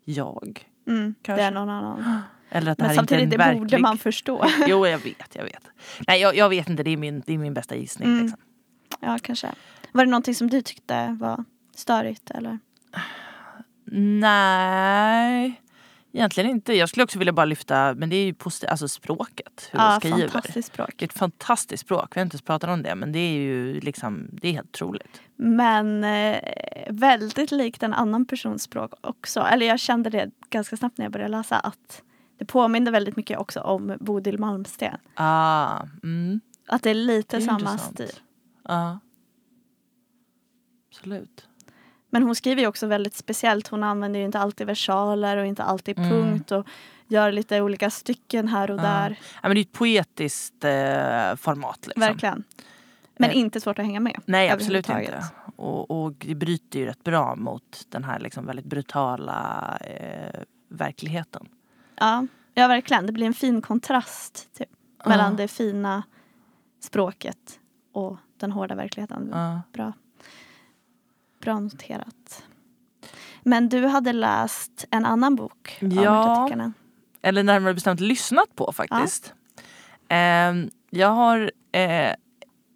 jag. 0.06 0.66
mm, 0.88 1.16
det 1.22 1.32
är 1.32 1.52
någon 1.52 1.70
annan. 1.70 2.22
Eller 2.50 2.72
att 2.72 2.78
det 2.78 2.84
Men 2.84 2.90
här 2.90 3.02
inte 3.02 3.16
är 3.16 3.18
samtidigt, 3.18 3.24
en 3.24 3.30
det 3.30 3.38
verklig... 3.38 3.62
borde 3.62 3.78
man 3.78 3.98
förstå. 3.98 4.46
Jo, 4.68 4.88
jag 4.88 5.00
vet, 5.00 5.36
jag 5.36 5.44
vet. 5.44 5.64
Nej, 6.08 6.22
jag, 6.22 6.36
jag 6.36 6.50
vet 6.50 6.70
inte, 6.70 6.84
det 6.84 6.92
är 6.92 6.98
min, 6.98 7.24
det 7.26 7.34
är 7.34 7.38
min 7.38 7.54
bästa 7.54 7.76
gissning. 7.76 8.10
Mm. 8.10 8.22
Liksom. 8.22 8.40
Ja, 9.00 9.18
kanske. 9.22 9.52
Var 9.92 10.06
det 10.06 10.12
någonting 10.12 10.36
som 10.36 10.50
du 10.50 10.62
tyckte 10.62 11.18
var 11.20 11.44
störigt 11.76 12.32
eller? 12.32 12.60
Nej, 13.92 15.62
Egentligen 16.14 16.50
inte. 16.50 16.74
Jag 16.74 16.90
skulle 16.90 17.04
också 17.04 17.20
vilja 17.20 17.34
bara 17.34 17.46
lyfta, 17.46 17.94
men 17.96 18.10
det 18.10 18.16
är 18.16 18.26
ju 18.26 18.34
posit- 18.34 18.66
alltså 18.70 18.88
språket. 18.88 19.70
Hur 19.72 19.80
Ja, 19.80 19.92
hon 19.92 20.00
skriver. 20.00 20.28
fantastiskt 20.28 20.68
språk. 20.68 20.94
Det 20.98 21.06
är 21.06 21.08
ett 21.08 21.14
fantastiskt 21.18 21.82
språk. 21.82 22.16
Vi 22.16 22.20
har 22.20 22.26
inte 22.26 22.34
ens 22.36 22.42
pratat 22.42 22.70
om 22.70 22.84
det 22.84 22.96
men 22.96 23.12
det 23.12 23.20
är 23.20 23.34
ju 23.34 23.80
liksom, 23.80 24.28
det 24.32 24.48
är 24.48 24.52
helt 24.52 24.70
otroligt. 24.70 25.22
Men 25.36 26.04
eh, 26.04 26.38
väldigt 26.90 27.52
likt 27.52 27.84
en 27.84 27.94
annan 27.94 28.26
persons 28.26 28.64
språk 28.64 28.94
också. 29.02 29.40
Eller 29.40 29.66
jag 29.66 29.80
kände 29.80 30.10
det 30.10 30.32
ganska 30.50 30.78
snabbt 30.78 30.98
när 30.98 31.06
jag 31.06 31.12
började 31.12 31.32
läsa 31.32 31.60
att 31.60 32.04
det 32.38 32.46
påminner 32.46 32.92
väldigt 32.92 33.16
mycket 33.16 33.40
också 33.40 33.60
om 33.62 33.98
Bodil 34.00 34.40
Malmsten. 34.40 34.98
Ah, 35.14 35.82
mm, 36.04 36.40
Att 36.68 36.84
det 36.84 36.90
är 36.90 36.94
lite 36.94 37.38
Det 37.38 37.44
är 37.44 37.46
samma 37.46 37.60
intressant. 37.60 37.94
stil. 37.94 38.12
ja. 38.64 39.00
Absolut. 40.92 41.49
Men 42.10 42.24
hon 42.24 42.36
skriver 42.36 42.62
ju 42.62 42.68
också 42.68 42.88
väldigt 42.88 43.16
speciellt. 43.16 43.68
Hon 43.68 43.84
använder 43.84 44.20
ju 44.20 44.26
inte 44.26 44.40
alltid 44.40 44.68
versaler 44.68 45.38
och 45.38 45.46
inte 45.46 45.64
alltid 45.64 45.98
Mm. 45.98 46.10
punkt 46.10 46.52
och 46.52 46.68
gör 47.08 47.32
lite 47.32 47.62
olika 47.62 47.90
stycken 47.90 48.48
här 48.48 48.72
och 48.72 48.78
där. 48.78 49.20
Ja, 49.34 49.48
men 49.50 49.56
det 49.56 49.60
är 49.60 49.62
ett 49.62 49.72
poetiskt 49.72 50.64
eh, 50.64 51.36
format. 51.36 51.80
Liksom. 51.88 52.02
Verkligen. 52.02 52.44
Men 53.18 53.30
Eh, 53.30 53.38
inte 53.38 53.62
svårt 53.62 53.80
att 53.80 53.86
hänga 53.86 54.00
med. 54.00 54.22
Nej 54.26 54.50
absolut 54.50 54.90
inte. 54.90 55.24
Och, 55.56 55.92
och 56.06 56.14
det 56.14 56.36
bryter 56.36 56.80
ju 56.80 56.86
rätt 56.86 57.04
bra 57.04 57.36
mot 57.36 57.86
den 57.90 58.04
här 58.04 58.20
liksom 58.20 58.46
väldigt 58.46 58.66
brutala 58.66 59.78
eh, 59.82 60.40
verkligheten. 60.70 61.48
Ja, 61.96 62.26
ja, 62.54 62.68
verkligen. 62.68 63.06
Det 63.06 63.12
blir 63.12 63.26
en 63.26 63.34
fin 63.34 63.62
kontrast 63.62 64.54
typ, 64.58 64.70
Ja. 65.04 65.10
mellan 65.10 65.36
det 65.36 65.48
fina 65.48 66.04
språket 66.80 67.60
och 67.94 68.18
den 68.38 68.52
hårda 68.52 68.76
verkligheten. 68.76 69.30
Ja. 69.34 69.62
Bra. 69.74 69.94
Bra 71.42 71.60
noterat. 71.60 72.44
Men 73.44 73.70
du 73.70 73.86
hade 73.88 74.14
läst 74.14 74.86
en 74.92 75.06
annan 75.06 75.36
bok 75.36 75.78
av 75.82 75.94
Ja. 75.94 76.72
Eller 77.22 77.44
närmare 77.44 77.74
bestämt 77.74 78.00
lyssnat 78.00 78.56
på 78.56 78.72
faktiskt. 78.72 79.34
Ehm, 80.10 80.70
jag 80.90 81.08
har, 81.10 81.52
eh, 81.72 82.14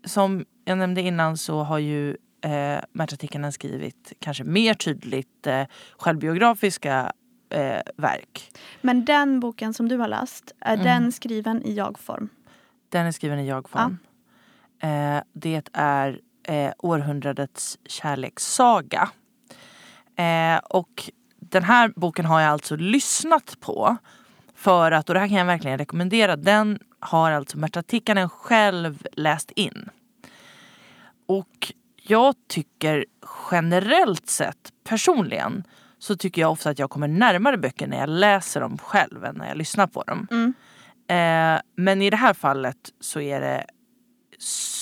som 0.06 0.46
jag 0.66 0.78
nämnde 0.78 1.02
innan 1.02 1.38
så 1.38 1.64
har 1.64 1.78
ju 1.78 2.10
eh, 2.42 2.80
Märta 2.92 3.16
Tikkanen 3.16 3.52
skrivit 3.52 4.14
kanske 4.20 4.44
mer 4.44 4.74
tydligt 4.74 5.48
eh, 5.48 5.64
självbiografiska 5.98 7.12
eh, 7.50 7.80
verk. 7.98 8.52
Men 8.82 9.06
den 9.06 9.40
boken 9.40 9.74
som 9.74 9.90
du 9.90 9.98
har 9.98 10.08
läst, 10.08 10.52
är 10.60 10.74
Mm. 10.74 10.86
den 10.86 11.12
skriven 11.12 11.64
i 11.64 11.74
jag-form? 11.74 12.30
Den 12.90 13.06
är 13.06 13.12
skriven 13.12 13.40
i 13.40 13.48
jag-form. 13.48 13.98
Eh, 14.80 15.24
det 15.34 15.70
är 15.74 16.20
eh, 16.44 16.72
århundradets 16.78 17.78
kärlekssaga. 17.86 19.10
Eh, 20.16 20.58
och 20.58 21.12
den 21.40 21.64
här 21.64 21.94
boken 21.96 22.26
har 22.26 22.42
jag 22.42 22.52
alltså 22.52 22.76
lyssnat 22.76 23.58
på. 23.60 23.98
För 24.56 24.92
att, 24.92 25.10
och 25.10 25.14
det 25.14 25.20
här 25.20 25.28
kan 25.28 25.38
jag 25.38 25.46
verkligen 25.46 25.78
rekommendera, 25.78 26.36
den 26.36 26.80
har 27.00 27.32
alltså 27.32 27.58
Märta 27.58 27.84
Tikkanen 27.84 28.30
själv 28.30 29.08
läst 29.12 29.52
in. 29.52 29.90
Och 31.28 31.74
jag 31.96 32.36
tycker 32.48 33.06
generellt 33.52 34.30
sett, 34.30 34.74
personligen, 34.84 35.64
så 36.00 36.16
tycker 36.16 36.42
jag 36.42 36.52
ofta 36.52 36.70
att 36.70 36.80
jag 36.80 36.90
kommer 36.90 37.08
närmare 37.08 37.58
böcker 37.58 37.88
när 37.88 38.00
jag 38.00 38.10
läser 38.10 38.62
dem 38.62 38.78
själv 38.78 39.26
än 39.26 39.36
när 39.36 39.48
jag 39.48 39.58
lyssnar 39.58 39.88
på 39.88 40.04
dem. 40.04 40.28
Mm. 40.32 40.54
Eh, 41.08 41.62
men 41.76 42.02
i 42.02 42.10
det 42.10 42.18
här 42.18 42.34
fallet 42.34 42.78
så 43.00 43.20
är 43.20 43.42
det 43.42 43.66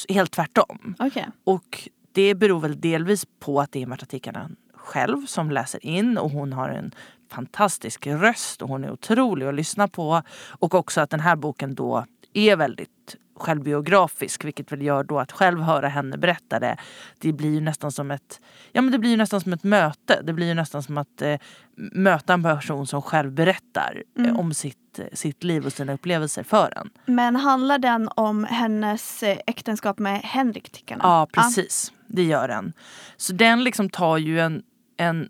helt 0.09 0.31
tvärtom. 0.31 0.95
Okej. 0.99 1.27
Och 1.43 1.89
det 2.11 2.35
beror 2.35 2.59
väl 2.59 2.81
delvis 2.81 3.25
på 3.39 3.61
att 3.61 3.71
det 3.71 3.81
är 3.81 3.85
Märta 3.85 4.05
Tikkanen 4.05 4.55
själv 4.73 5.25
som 5.25 5.51
läser 5.51 5.85
in 5.85 6.17
och 6.17 6.31
hon 6.31 6.53
har 6.53 6.69
en 6.69 6.91
fantastisk 7.29 8.07
röst 8.07 8.61
och 8.61 8.69
hon 8.69 8.83
är 8.83 8.91
otrolig 8.91 9.45
att 9.45 9.55
lyssna 9.55 9.87
på. 9.87 10.21
Och 10.49 10.75
också 10.75 11.01
att 11.01 11.09
den 11.09 11.19
här 11.19 11.35
boken 11.35 11.75
då 11.75 12.05
är 12.33 12.55
väldigt 12.55 13.15
självbiografisk 13.35 14.45
vilket 14.45 14.71
väl 14.71 14.81
gör 14.81 15.03
då 15.03 15.19
att 15.19 15.31
själv 15.31 15.61
höra 15.61 15.87
henne 15.87 16.17
berätta 16.17 16.59
det 16.59 16.77
det 17.19 17.33
blir 17.33 17.53
ju 17.53 17.61
nästan 17.61 17.91
som 17.91 18.11
ett 18.11 18.41
ja 18.71 18.81
men 18.81 18.91
det 18.91 18.99
blir 18.99 19.09
ju 19.09 19.17
nästan 19.17 19.41
som 19.41 19.53
ett 19.53 19.63
möte. 19.63 20.21
Det 20.23 20.33
blir 20.33 20.47
ju 20.47 20.53
nästan 20.53 20.83
som 20.83 20.97
att 20.97 21.21
eh, 21.21 21.35
möta 21.75 22.33
en 22.33 22.43
person 22.43 22.87
som 22.87 23.01
själv 23.01 23.31
berättar 23.31 24.03
eh, 24.19 24.23
Mm. 24.25 24.37
om 24.39 24.53
sitt, 24.53 24.99
sitt 25.13 25.43
liv 25.43 25.65
och 25.65 25.73
sina 25.73 25.93
upplevelser 25.93 26.43
för 26.43 26.73
en. 26.77 26.89
Men 27.05 27.35
handlar 27.35 27.77
den 27.79 28.09
om 28.15 28.43
hennes 28.43 29.23
eh, 29.23 29.37
äktenskap 29.47 29.99
med 29.99 30.21
Henrik 30.23 30.69
Tikkanen? 30.71 31.01
Ja 31.03 31.27
precis, 31.31 31.91
det 32.07 32.23
gör 32.23 32.47
den. 32.47 32.73
Så 33.17 33.33
den 33.33 33.63
liksom 33.63 33.89
tar 33.89 34.17
ju 34.17 34.39
en, 34.39 34.63
en 34.97 35.29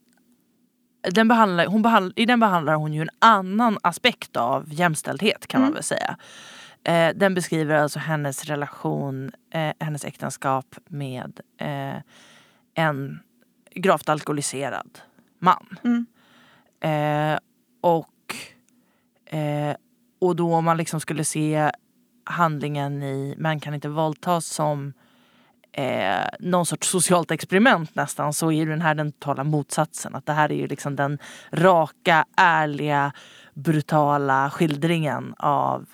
den 1.12 1.28
behandlar, 1.28 1.66
hon 1.66 1.82
behandlar, 1.82 2.14
I 2.16 2.26
den 2.26 2.40
behandlar 2.40 2.74
hon 2.76 2.94
ju 2.94 3.02
en 3.02 3.10
annan 3.20 3.78
aspekt 3.84 4.38
av 4.38 4.74
jämställdhet 4.74 5.48
kan 5.48 5.62
man 5.62 5.68
Mm. 5.68 5.74
väl 5.76 5.84
säga. 5.84 6.18
Eh, 6.84 7.10
den 7.16 7.34
beskriver 7.34 7.76
alltså 7.76 8.00
hennes 8.00 8.46
relation, 8.46 9.32
eh, 9.54 9.74
hennes 9.80 10.06
äktenskap 10.06 10.76
med 10.86 11.40
eh, 11.58 12.02
en 12.74 13.20
gravt 13.76 14.10
alkoholiserad 14.10 15.00
man. 15.40 15.78
Mm. 15.84 16.06
Eh, 16.82 17.40
och, 17.82 18.36
eh, 19.26 19.76
och 20.20 20.36
då 20.36 20.56
om 20.56 20.66
man 20.66 20.78
liksom 20.78 21.00
skulle 21.00 21.24
se 21.24 21.72
handlingen 22.24 23.04
i 23.04 23.36
Män 23.38 23.60
kan 23.60 23.74
inte 23.74 23.90
våldtas 23.90 24.46
som 24.46 24.94
eh, 25.72 26.26
någon 26.40 26.66
sorts 26.66 26.88
socialt 26.88 27.32
experiment 27.32 27.96
nästan 27.96 28.34
så 28.34 28.52
är 28.52 28.56
ju 28.56 28.66
den 28.66 28.82
här 28.82 28.96
den 28.96 29.12
totala 29.12 29.44
motsatsen. 29.44 30.16
Att 30.16 30.26
det 30.26 30.34
här 30.34 30.52
är 30.52 30.56
ju 30.56 30.68
liksom 30.68 30.96
den 30.96 31.20
raka, 31.52 32.26
ärliga, 32.38 33.12
brutala 33.54 34.50
skildringen 34.50 35.36
av 35.38 35.88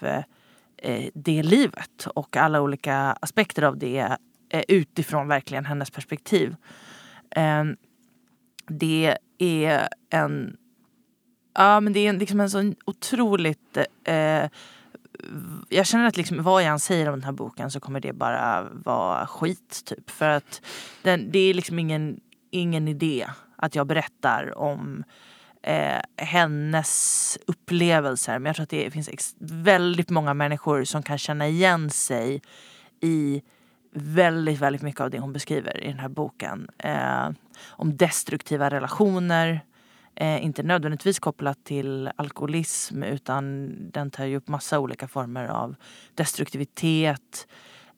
eh, 0.78 1.10
det 1.14 1.44
livet 1.44 2.08
och 2.16 2.38
alla 2.38 2.62
olika 2.62 2.96
aspekter 3.22 3.64
av 3.64 3.78
det 3.78 4.18
eh, 4.50 4.64
utifrån 4.68 5.28
verkligen 5.28 5.66
hennes 5.66 5.92
perspektiv. 5.92 6.56
Eh, 7.36 7.64
det 8.68 9.18
är 9.38 9.88
en 10.10 10.58
Ja 11.54 11.80
men 11.80 11.94
det 11.94 12.00
är 12.00 12.10
en, 12.10 12.18
liksom 12.18 12.40
en 12.40 12.50
sån 12.50 12.76
otroligt 12.86 13.78
eh, 14.04 14.50
jag 15.70 15.86
känner 15.86 16.08
att 16.08 16.18
liksom, 16.18 16.44
vad 16.44 16.64
jag 16.64 16.72
än 16.72 16.80
säger 16.80 17.08
om 17.08 17.14
den 17.14 17.24
här 17.24 17.32
boken 17.32 17.72
så 17.72 17.80
kommer 17.80 18.00
det 18.00 18.14
bara 18.14 18.68
vara 18.74 19.28
skit 19.28 19.82
typ. 19.86 20.10
För 20.10 20.30
att 20.30 20.62
den, 21.02 21.32
det 21.32 21.40
är 21.40 21.54
liksom 21.54 21.80
ingen, 21.80 22.20
ingen 22.52 22.88
idé 22.88 23.28
att 23.56 23.76
jag 23.76 23.88
berättar 23.88 24.58
om 24.58 25.04
eh, 25.68 26.02
hennes 26.18 27.38
upplevelser. 27.48 28.40
Men 28.40 28.46
jag 28.46 28.56
tror 28.56 28.64
att 28.64 28.70
det 28.70 28.92
finns 28.92 29.10
ex- 29.10 29.36
väldigt 29.40 30.10
många 30.10 30.34
människor 30.34 30.84
som 30.84 31.04
kan 31.04 31.18
känna 31.18 31.48
igen 31.48 31.90
sig 31.90 32.42
i 33.02 33.42
väldigt, 33.94 34.60
väldigt 34.60 34.82
mycket 34.82 35.02
av 35.02 35.10
det 35.10 35.20
hon 35.20 35.34
beskriver 35.34 35.84
i 35.84 35.88
den 35.88 36.00
här 36.00 36.10
boken. 36.10 36.68
Eh, 36.78 37.30
om 37.68 37.98
destruktiva 37.98 38.70
relationer, 38.70 39.62
eh, 40.16 40.46
inte 40.46 40.64
nödvändigtvis 40.64 41.20
kopplat 41.20 41.64
till 41.64 42.12
alkoholism 42.16 43.04
utan 43.04 43.72
den 43.92 44.12
tar 44.12 44.26
ju 44.26 44.38
upp 44.38 44.48
massa 44.48 44.80
olika 44.80 45.08
former 45.08 45.48
av 45.48 45.76
destruktivitet 46.16 47.48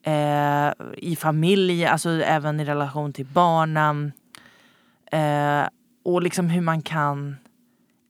eh, 0.03 0.72
i 0.97 1.15
familj, 1.20 1.86
alltså 1.86 2.09
även 2.09 2.59
i 2.59 2.65
relation 2.65 3.13
till 3.13 3.26
barnen. 3.26 4.11
Eh, 5.11 5.67
och 6.03 6.22
liksom 6.22 6.49
hur 6.49 6.61
man 6.61 6.82
kan 6.82 7.36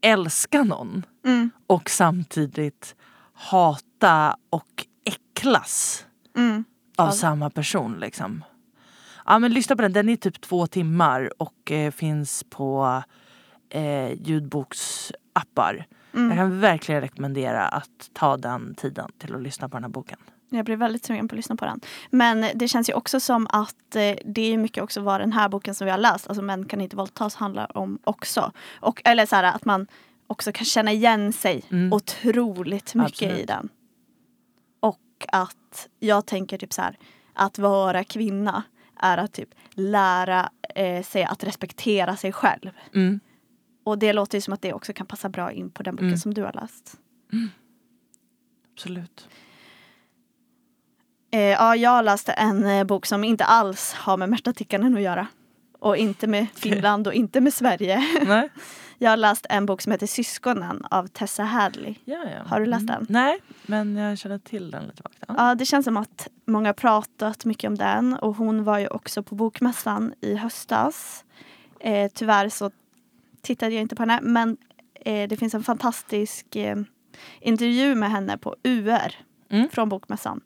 älska 0.01 0.63
någon 0.63 1.05
Mm. 1.25 1.49
och 1.67 1.89
samtidigt 1.89 2.95
hata 3.33 4.35
och 4.49 4.85
äcklas 5.05 6.05
Mm. 6.37 6.63
av 6.97 7.07
Ja. 7.07 7.11
samma 7.11 7.49
person. 7.49 7.99
Liksom. 7.99 8.43
Ja, 9.25 9.39
men 9.39 9.53
lyssna 9.53 9.75
på 9.75 9.81
den, 9.81 9.93
den 9.93 10.09
är 10.09 10.15
typ 10.15 10.41
två 10.41 10.67
timmar 10.67 11.31
och 11.41 11.71
eh, 11.71 11.91
finns 11.91 12.43
på 12.49 13.03
eh, 13.69 14.11
ljudboksappar. 14.21 15.85
Jag 16.11 16.21
Mm. 16.21 16.37
kan 16.37 16.59
verkligen 16.59 17.01
rekommendera 17.01 17.67
att 17.67 18.09
ta 18.13 18.37
den 18.37 18.75
tiden 18.75 19.11
till 19.17 19.35
att 19.35 19.41
lyssna 19.41 19.69
på 19.69 19.77
den 19.77 19.83
här 19.83 19.89
boken. 19.89 20.19
Jag 20.49 20.65
blir 20.65 20.75
väldigt 20.75 21.05
sugen 21.05 21.27
på 21.27 21.33
att 21.35 21.37
lyssna 21.37 21.55
på 21.55 21.65
den. 21.65 21.81
Men 22.09 22.45
det 22.55 22.67
känns 22.67 22.89
ju 22.89 22.93
också 22.93 23.19
som 23.19 23.47
att 23.49 23.95
eh, 23.95 24.15
det 24.25 24.41
är 24.53 24.57
mycket 24.57 24.83
också 24.83 25.01
vad 25.01 25.21
den 25.21 25.31
här 25.33 25.49
boken 25.49 25.75
som 25.75 25.85
vi 25.85 25.91
har 25.91 25.97
läst, 25.97 26.27
alltså 26.27 26.41
Män 26.43 26.65
kan 26.65 26.81
inte 26.81 26.95
våldtas, 26.95 27.35
handlar 27.35 27.77
om 27.77 27.99
också. 28.03 28.51
Och, 28.79 29.01
eller 29.05 29.25
så 29.25 29.35
här, 29.35 29.43
att 29.43 29.65
man 29.65 29.87
också 30.27 30.51
kan 30.51 30.65
känna 30.65 30.91
igen 30.91 31.33
sig 31.33 31.63
Mm. 31.71 31.93
otroligt 31.93 32.95
mycket 32.95 33.21
i 33.21 33.25
Absolut. 33.25 33.47
den. 33.47 33.69
Och 34.79 35.25
att 35.31 35.87
jag 35.99 36.25
tänker 36.25 36.57
typ 36.57 36.73
så 36.73 36.81
här, 36.81 36.97
att 37.33 37.59
vara 37.59 38.03
kvinna 38.03 38.63
är 39.01 39.17
att 39.17 39.33
typ 39.33 39.49
lära 39.71 40.49
eh, 40.75 41.03
sig 41.03 41.23
att 41.23 41.43
respektera 41.43 42.15
sig 42.15 42.31
själv. 42.31 42.71
Mm. 42.95 43.19
Och 43.83 43.99
det 43.99 44.13
låter 44.13 44.37
ju 44.37 44.41
som 44.41 44.53
att 44.53 44.61
det 44.61 44.73
också 44.73 44.93
kan 44.93 45.05
passa 45.07 45.29
bra 45.29 45.51
in 45.51 45.69
på 45.69 45.83
den 45.83 45.95
boken 45.95 46.07
Mm. 46.07 46.17
som 46.17 46.33
du 46.33 46.43
har 46.43 46.53
läst. 46.53 46.97
Absolut. 48.73 49.29
Eh, 51.31 51.39
ja, 51.41 51.75
jag 51.75 52.05
läste 52.05 52.31
en 52.33 52.65
eh, 52.65 52.83
bok 52.83 53.05
som 53.05 53.23
inte 53.23 53.43
alls 53.45 53.93
har 53.93 54.17
med 54.17 54.29
Märta 54.29 54.53
Tikkanen 54.53 54.95
att 54.95 55.01
göra. 55.01 55.27
Och 55.79 55.97
inte 55.97 56.27
med 56.27 56.47
Finland 56.55 57.07
och 57.07 57.13
inte 57.13 57.41
med 57.41 57.53
Sverige. 57.53 58.03
Nej? 58.27 58.49
Jag 59.01 59.09
har 59.09 59.17
läst 59.17 59.45
en 59.49 59.65
bok 59.65 59.81
som 59.81 59.91
heter 59.91 60.07
Syskonen 60.07 60.85
av 60.91 61.07
Tessa 61.07 61.43
Hadley. 61.43 61.95
Ja, 62.05 62.17
ja. 62.17 62.43
Har 62.49 62.59
du 62.59 62.65
läst 62.65 62.81
Mm. 62.89 62.95
den? 62.95 63.05
Nej, 63.09 63.39
men 63.65 63.95
jag 63.95 64.17
känner 64.17 64.37
till 64.39 64.71
den 64.71 64.83
lite 64.87 65.03
vagt. 65.03 65.17
Ja. 65.27 65.35
Ja, 65.37 65.55
det 65.55 65.65
känns 65.65 65.85
som 65.85 65.97
att 65.97 66.27
många 66.45 66.69
har 66.69 66.73
pratat 66.73 67.45
mycket 67.45 67.67
om 67.67 67.75
den 67.77 68.13
och 68.13 68.35
hon 68.35 68.63
var 68.63 68.77
ju 68.79 68.87
också 68.87 69.23
på 69.23 69.35
Bokmässan 69.35 70.13
i 70.21 70.35
höstas. 70.35 71.25
Eh, 71.79 72.11
tyvärr 72.13 72.49
så 72.49 72.71
tittade 73.41 73.71
jag 73.75 73.81
inte 73.81 73.95
på 73.95 74.01
henne 74.01 74.19
men 74.21 74.57
eh, 75.05 75.27
det 75.29 75.37
finns 75.37 75.53
en 75.53 75.63
fantastisk 75.63 76.55
eh, 76.55 76.75
intervju 77.41 77.95
med 77.95 78.11
henne 78.11 78.37
på 78.37 78.55
UR 78.63 79.11
Mm. 79.51 79.69
från 79.69 79.89
Bokmässan. 79.89 80.41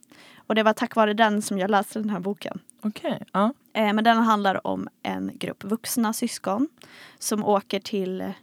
Och 0.54 0.56
det 0.56 0.64
var 0.64 0.74
tack 0.74 0.96
vare 0.96 1.14
den 1.14 1.42
som 1.42 1.60
jag 1.60 1.70
läste 1.70 2.00
den 2.00 2.10
här 2.10 2.20
boken. 2.20 2.60
Okej. 2.82 3.24
Ja. 3.32 3.54
Eh, 3.74 3.94
men 3.94 4.04
den 4.04 4.18
handlar 4.18 4.68
om 4.68 4.88
en 5.04 5.32
grupp 5.36 5.64
vuxna 5.64 6.14
syskon 6.14 6.70
som 7.20 7.46
åker 7.46 7.80
till 7.80 8.34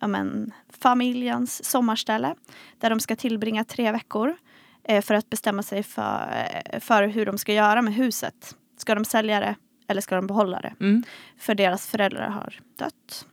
ja, 0.00 0.06
men, 0.06 0.52
familjens 0.68 1.64
sommarställe 1.64 2.34
där 2.78 2.90
de 2.90 3.00
ska 3.00 3.16
tillbringa 3.16 3.64
tre 3.64 3.92
veckor 3.92 4.36
eh, 4.84 5.02
för 5.02 5.14
att 5.14 5.30
bestämma 5.30 5.62
sig 5.62 5.82
för, 5.82 6.46
eh, 6.64 6.80
för 6.80 7.06
hur 7.06 7.26
de 7.26 7.38
ska 7.38 7.52
göra 7.52 7.82
med 7.82 7.94
huset. 7.94 8.56
Ska 8.76 8.94
de 8.94 9.04
sälja 9.04 9.40
det 9.40 9.54
eller 9.88 10.00
ska 10.00 10.16
de 10.16 10.26
behålla 10.26 10.60
det? 10.60 10.74
Mm. 10.80 11.02
För 11.38 11.54
deras 11.54 11.86
föräldrar 11.86 12.28
har 12.28 12.60
dött. 12.78 13.26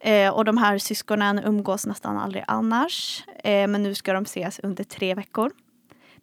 Eh, 0.00 0.30
och 0.30 0.44
de 0.44 0.58
här 0.58 0.78
syskonen 0.78 1.38
umgås 1.44 1.86
nästan 1.86 2.18
aldrig 2.18 2.44
annars. 2.46 3.24
Eh, 3.44 3.68
men 3.68 3.82
nu 3.82 3.94
ska 3.94 4.12
de 4.12 4.22
ses 4.22 4.58
under 4.58 4.84
tre 4.84 5.14
veckor. 5.14 5.52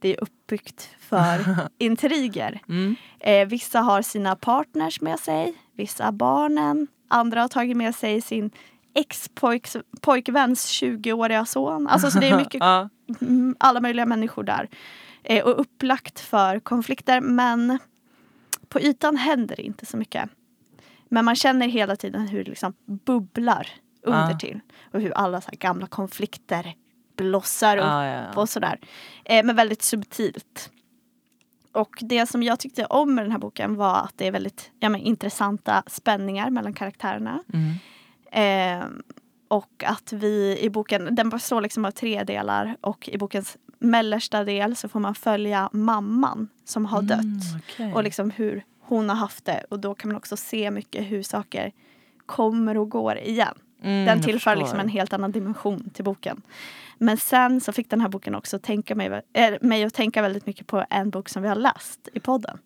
Det 0.05 0.13
är 0.13 0.23
uppbyggt 0.23 0.89
för 0.99 1.45
intriger. 1.77 2.61
Mm. 2.69 2.95
Eh, 3.19 3.47
vissa 3.47 3.79
har 3.79 4.01
sina 4.01 4.35
partners 4.35 5.01
med 5.01 5.19
sig, 5.19 5.53
vissa 5.73 6.11
barnen. 6.11 6.87
Andra 7.07 7.41
har 7.41 7.47
tagit 7.47 7.77
med 7.77 7.95
sig 7.95 8.21
sin 8.21 8.51
ex-pojkväns 8.93 10.81
20-åriga 10.81 11.45
son. 11.45 11.87
Alltså 11.87 12.11
så 12.11 12.19
det 12.19 12.29
är 12.29 12.37
mycket, 12.37 12.61
mm, 13.21 13.55
alla 13.59 13.81
möjliga 13.81 14.05
människor 14.05 14.43
där. 14.43 14.69
Eh, 15.23 15.45
och 15.45 15.59
upplagt 15.59 16.19
för 16.19 16.59
konflikter 16.59 17.21
men 17.21 17.79
på 18.69 18.79
ytan 18.79 19.17
händer 19.17 19.55
det 19.55 19.63
inte 19.63 19.85
så 19.85 19.97
mycket. 19.97 20.29
Men 21.09 21.25
man 21.25 21.35
känner 21.35 21.67
hela 21.67 21.95
tiden 21.95 22.27
hur 22.27 22.43
det 22.43 22.49
liksom 22.49 22.73
bubblar 22.85 23.67
under 24.03 24.33
till. 24.33 24.59
Och 24.93 25.01
hur 25.01 25.11
alla 25.11 25.41
så 25.41 25.51
gamla 25.53 25.87
konflikter 25.87 26.75
blossar 27.15 27.77
upp 27.77 27.83
Ja, 27.83 28.05
ja, 28.07 28.23
ja. 28.33 28.41
och 28.41 28.49
sådär. 28.49 28.79
Eh, 29.25 29.45
men 29.45 29.55
väldigt 29.55 29.81
subtilt. 29.81 30.71
Och 31.71 31.97
det 32.01 32.25
som 32.25 32.43
jag 32.43 32.59
tyckte 32.59 32.85
om 32.85 33.15
med 33.15 33.25
den 33.25 33.31
här 33.31 33.39
boken 33.39 33.75
var 33.75 33.95
att 33.95 34.13
det 34.15 34.27
är 34.27 34.31
väldigt 34.31 34.71
ja, 34.79 34.89
men, 34.89 35.01
intressanta 35.01 35.83
spänningar 35.87 36.49
mellan 36.49 36.73
karaktärerna. 36.73 37.43
Mm. 37.53 38.81
Eh, 38.81 38.87
och 39.47 39.83
att 39.87 40.13
vi 40.13 40.57
i 40.61 40.69
boken, 40.69 41.15
den 41.15 41.29
består 41.29 41.61
liksom 41.61 41.85
av 41.85 41.91
tre 41.91 42.23
delar 42.23 42.77
och 42.81 43.09
i 43.09 43.17
bokens 43.17 43.57
mellersta 43.79 44.43
del 44.43 44.75
så 44.75 44.89
får 44.89 44.99
man 44.99 45.15
följa 45.15 45.69
mamman 45.73 46.47
som 46.65 46.85
har 46.85 47.01
dött. 47.01 47.19
Mm, 47.19 47.39
okej. 47.57 47.93
Och 47.93 48.03
liksom 48.03 48.31
hur 48.31 48.63
hon 48.81 49.09
har 49.09 49.15
haft 49.15 49.45
det. 49.45 49.65
Och 49.69 49.79
då 49.79 49.95
kan 49.95 50.09
man 50.09 50.17
också 50.17 50.37
se 50.37 50.71
mycket 50.71 51.03
hur 51.11 51.23
saker 51.23 51.71
kommer 52.25 52.77
och 52.77 52.89
går 52.89 53.17
igen. 53.17 53.55
Mm, 53.81 54.05
Den 54.05 54.21
tillför 54.21 54.55
liksom 54.55 54.79
en 54.79 54.89
helt 54.89 55.13
annan 55.13 55.31
dimension 55.31 55.89
till 55.93 56.03
boken. 56.03 56.41
Men 57.05 57.17
sen 57.17 57.61
så 57.61 57.71
fick 57.71 57.89
den 57.89 58.01
här 58.01 58.09
boken 58.09 58.35
också 58.35 58.59
tänka 58.59 58.95
mig, 58.95 59.21
äh, 59.33 59.53
mig 59.61 59.83
att 59.83 59.93
tänka 59.93 60.21
väldigt 60.21 60.45
mycket 60.45 60.67
på 60.67 60.85
en 60.89 61.09
bok 61.09 61.29
som 61.29 61.41
vi 61.41 61.47
har 61.47 61.55
läst 61.55 62.09
i 62.13 62.19
podden. 62.19 62.57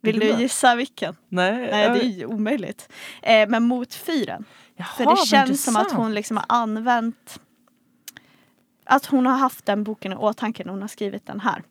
Vill 0.00 0.18
du 0.18 0.26
gissa 0.26 0.74
vilken? 0.74 1.16
Nej, 1.28 1.68
Nej, 1.70 1.90
det 1.90 2.04
är 2.04 2.08
ju 2.08 2.26
omöjligt. 2.26 2.88
Eh, 3.22 3.48
men 3.48 3.62
Mot 3.62 3.94
fyren. 3.94 4.44
Jaha, 4.76 4.86
För 4.96 5.04
det 5.04 5.26
känns 5.26 5.64
som 5.64 5.76
att 5.76 5.92
hon 5.92 6.14
liksom 6.14 6.36
har 6.36 6.46
använt 6.48 7.40
att 8.84 9.06
hon 9.06 9.26
har 9.26 9.36
haft 9.36 9.66
den 9.66 9.84
boken 9.84 10.12
i 10.12 10.16
åtanke 10.16 10.64
när 10.64 10.72
hon 10.72 10.80
har 10.80 10.88
skrivit 10.88 11.26
den 11.26 11.40
här. 11.40 11.62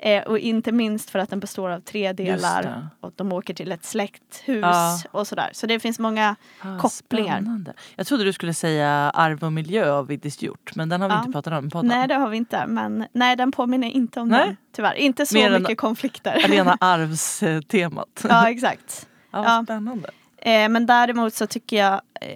Eh, 0.00 0.22
och 0.22 0.38
inte 0.38 0.72
minst 0.72 1.10
för 1.10 1.18
att 1.18 1.30
den 1.30 1.40
består 1.40 1.70
av 1.70 1.80
tre 1.80 2.12
delar 2.12 2.88
och 3.00 3.12
de 3.16 3.32
åker 3.32 3.54
till 3.54 3.72
ett 3.72 3.84
släkthus 3.84 4.62
Ja. 4.62 4.98
och 5.10 5.26
sådär. 5.26 5.50
Så 5.52 5.66
det 5.66 5.80
finns 5.80 5.98
många 5.98 6.36
Ah, 6.60 6.78
kopplingar. 6.78 7.36
spännande. 7.40 7.72
Jag 7.96 8.06
trodde 8.06 8.24
du 8.24 8.32
skulle 8.32 8.54
säga 8.54 8.88
Arv 9.14 9.44
och 9.44 9.52
miljö 9.52 9.92
av 9.92 10.06
Vigdis 10.06 10.42
Hjort 10.42 10.72
men 10.74 10.88
den 10.88 11.00
har 11.00 11.08
vi 11.08 11.14
Ja. 11.14 11.18
inte 11.18 11.32
pratat 11.32 11.52
om 11.52 11.66
i 11.66 11.70
podden. 11.70 11.88
Nej 11.88 12.08
det 12.08 12.14
har 12.14 12.28
vi 12.28 12.36
inte 12.36 12.66
men 12.66 13.06
nej 13.12 13.36
den 13.36 13.52
påminner 13.52 13.88
inte 13.88 14.20
om 14.20 14.28
Nej. 14.28 14.46
den 14.46 14.56
tyvärr. 14.76 14.94
Inte 14.94 15.26
så 15.26 15.34
Mer 15.34 15.58
mycket 15.58 15.78
konflikter. 15.78 16.44
Rena 16.48 16.76
arvstemat. 16.80 18.24
ja 18.28 18.50
exakt. 18.50 19.08
ja, 19.30 19.44
ja. 19.44 19.62
Spännande. 19.64 20.10
Eh, 20.36 20.68
men 20.68 20.86
däremot 20.86 21.34
så 21.34 21.46
tycker 21.46 21.76
jag 21.76 21.92
eh, 22.20 22.28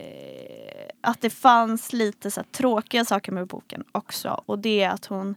att 1.00 1.20
det 1.20 1.30
fanns 1.30 1.92
lite 1.92 2.30
så 2.30 2.40
här, 2.40 2.46
tråkiga 2.52 3.04
saker 3.04 3.32
med 3.32 3.46
boken 3.46 3.84
också. 3.92 4.42
Och 4.46 4.58
det 4.58 4.82
är 4.82 4.90
att 4.90 5.06
hon 5.06 5.34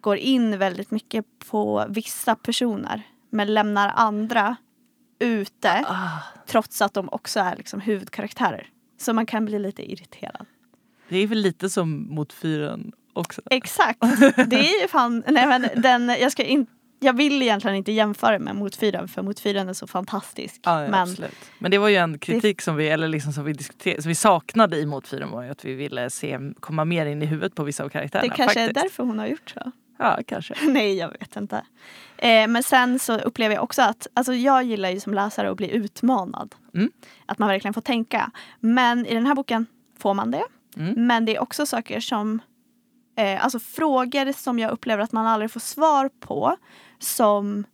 går 0.00 0.16
in 0.16 0.58
väldigt 0.58 0.90
mycket 0.90 1.24
på 1.50 1.86
vissa 1.88 2.34
personer 2.34 3.02
men 3.30 3.54
lämnar 3.54 3.92
andra 3.96 4.56
ute 5.18 5.84
Ah, 5.86 6.18
trots 6.46 6.82
att 6.82 6.94
de 6.94 7.08
också 7.08 7.40
är 7.40 7.56
liksom 7.56 7.80
huvudkaraktärer. 7.80 8.66
Så 8.98 9.12
man 9.12 9.26
kan 9.26 9.44
bli 9.44 9.58
lite 9.58 9.92
irriterad. 9.92 10.46
det 11.08 11.18
är 11.18 11.26
väl 11.26 11.38
lite 11.38 11.70
som 11.70 12.14
mot 12.14 12.32
fyren 12.32 12.92
också. 13.12 13.42
Exakt. 13.50 14.00
Det 14.46 14.56
är 14.56 14.82
ju 14.82 14.88
fan, 14.88 15.22
nej 15.28 15.46
men 15.46 15.82
den, 15.82 16.08
jag, 16.08 16.32
ska 16.32 16.42
in, 16.42 16.66
jag 17.00 17.12
vill 17.12 17.42
egentligen 17.42 17.76
inte 17.76 17.92
jämföra 17.92 18.38
med 18.38 18.56
Mot 18.56 18.76
fyren 18.76 19.08
för 19.08 19.22
Mot 19.22 19.40
fyren 19.40 19.68
är 19.68 19.72
så 19.72 19.86
fantastisk. 19.86 20.60
Ja, 20.64 20.82
ja, 20.82 20.90
men 20.90 21.00
absolut. 21.00 21.50
Men 21.58 21.70
det 21.70 21.78
var 21.78 21.88
ju 21.88 21.96
en 21.96 22.18
kritik 22.18 22.62
som 22.62 22.76
vi, 22.76 22.88
eller 22.88 23.08
liksom 23.08 23.32
som 23.32 23.44
vi, 23.44 23.52
diskuterade, 23.52 24.02
som 24.02 24.08
vi 24.08 24.14
saknade 24.14 24.76
i 24.76 24.86
Mot 24.86 25.08
fyren 25.08 25.30
var 25.30 25.42
ju 25.42 25.50
att 25.50 25.64
vi 25.64 25.74
ville 25.74 26.10
se, 26.10 26.38
komma 26.60 26.84
mer 26.84 27.06
in 27.06 27.22
i 27.22 27.26
huvudet 27.26 27.54
på 27.54 27.62
vissa 27.62 27.82
av 27.82 27.88
det 27.88 27.92
karaktärerna. 27.92 28.34
kanske 28.34 28.60
är 28.60 28.66
faktiskt. 28.66 28.84
därför 28.84 29.02
hon 29.02 29.18
har 29.18 29.26
gjort 29.26 29.50
så. 29.50 29.72
Ja, 30.00 30.18
kanske. 30.26 30.54
Nej, 30.68 30.94
jag 30.94 31.08
vet 31.08 31.36
inte. 31.36 31.56
Eh, 32.16 32.48
men 32.48 32.62
sen 32.62 32.98
så 32.98 33.18
upplever 33.18 33.54
jag 33.54 33.64
också 33.64 33.82
att, 33.82 34.06
alltså 34.14 34.34
jag 34.34 34.64
gillar 34.64 34.90
ju 34.90 35.00
som 35.00 35.14
läsare 35.14 35.50
att 35.50 35.56
bli 35.56 35.70
utmanad. 35.70 36.54
Mm. 36.74 36.90
Att 37.26 37.38
man 37.38 37.48
verkligen 37.48 37.74
får 37.74 37.80
tänka. 37.80 38.30
Men 38.60 39.06
i 39.06 39.14
den 39.14 39.26
här 39.26 39.34
boken 39.34 39.66
får 39.98 40.14
man 40.14 40.30
det. 40.30 40.44
Mm. 40.76 41.06
Men 41.06 41.24
det 41.24 41.36
är 41.36 41.40
också 41.42 41.66
saker 41.66 42.00
som, 42.00 42.40
eh, 43.16 43.44
alltså 43.44 43.58
frågor 43.60 44.32
som 44.32 44.58
jag 44.58 44.70
upplever 44.70 45.02
att 45.02 45.12
man 45.12 45.26
aldrig 45.26 45.50
får 45.50 45.60
svar 45.60 46.10
på. 46.20 46.56
Som 46.98 47.64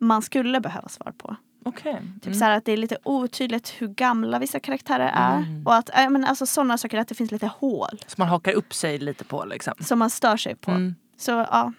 man 0.00 0.22
skulle 0.22 0.60
behöva 0.60 0.88
svar 0.88 1.12
på. 1.18 1.36
Okej. 1.64 2.02
Typ 2.14 2.26
Mm. 2.26 2.38
så 2.38 2.44
här 2.44 2.56
att 2.56 2.64
det 2.64 2.72
är 2.72 2.76
lite 2.76 2.96
otydligt 3.04 3.68
hur 3.78 3.88
gamla 3.88 4.38
vissa 4.38 4.60
karaktärer 4.60 5.12
är. 5.14 5.36
Mm. 5.36 5.66
Och 5.66 5.74
att, 5.74 5.90
äh, 5.98 6.10
men 6.10 6.24
alltså 6.24 6.46
sådana 6.46 6.78
saker, 6.78 6.98
att 6.98 7.08
det 7.08 7.14
finns 7.14 7.30
lite 7.30 7.46
hål. 7.46 8.00
Så 8.06 8.14
man 8.16 8.28
hakar 8.28 8.52
upp 8.52 8.74
sig 8.74 8.98
lite 8.98 9.24
på 9.24 9.44
liksom. 9.44 9.74
Som 9.80 9.98
man 9.98 10.10
stör 10.10 10.36
sig 10.36 10.54
på. 10.56 10.70
Mm. 10.70 10.94
Så 11.16 11.30
ja, 11.30 11.72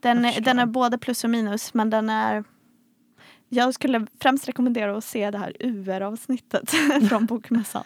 den, 0.00 0.26
den 0.40 0.58
är 0.58 0.66
både 0.66 0.98
plus 0.98 1.24
och 1.24 1.30
minus 1.30 1.74
men 1.74 1.90
den 1.90 2.10
är 2.10 2.44
jag 3.48 3.74
skulle 3.74 4.06
främst 4.20 4.48
rekommendera 4.48 4.96
att 4.96 5.04
se 5.04 5.30
det 5.30 5.38
här 5.38 5.52
UR-avsnittet 5.60 6.70
från 7.08 7.26
Bokmässan. 7.26 7.84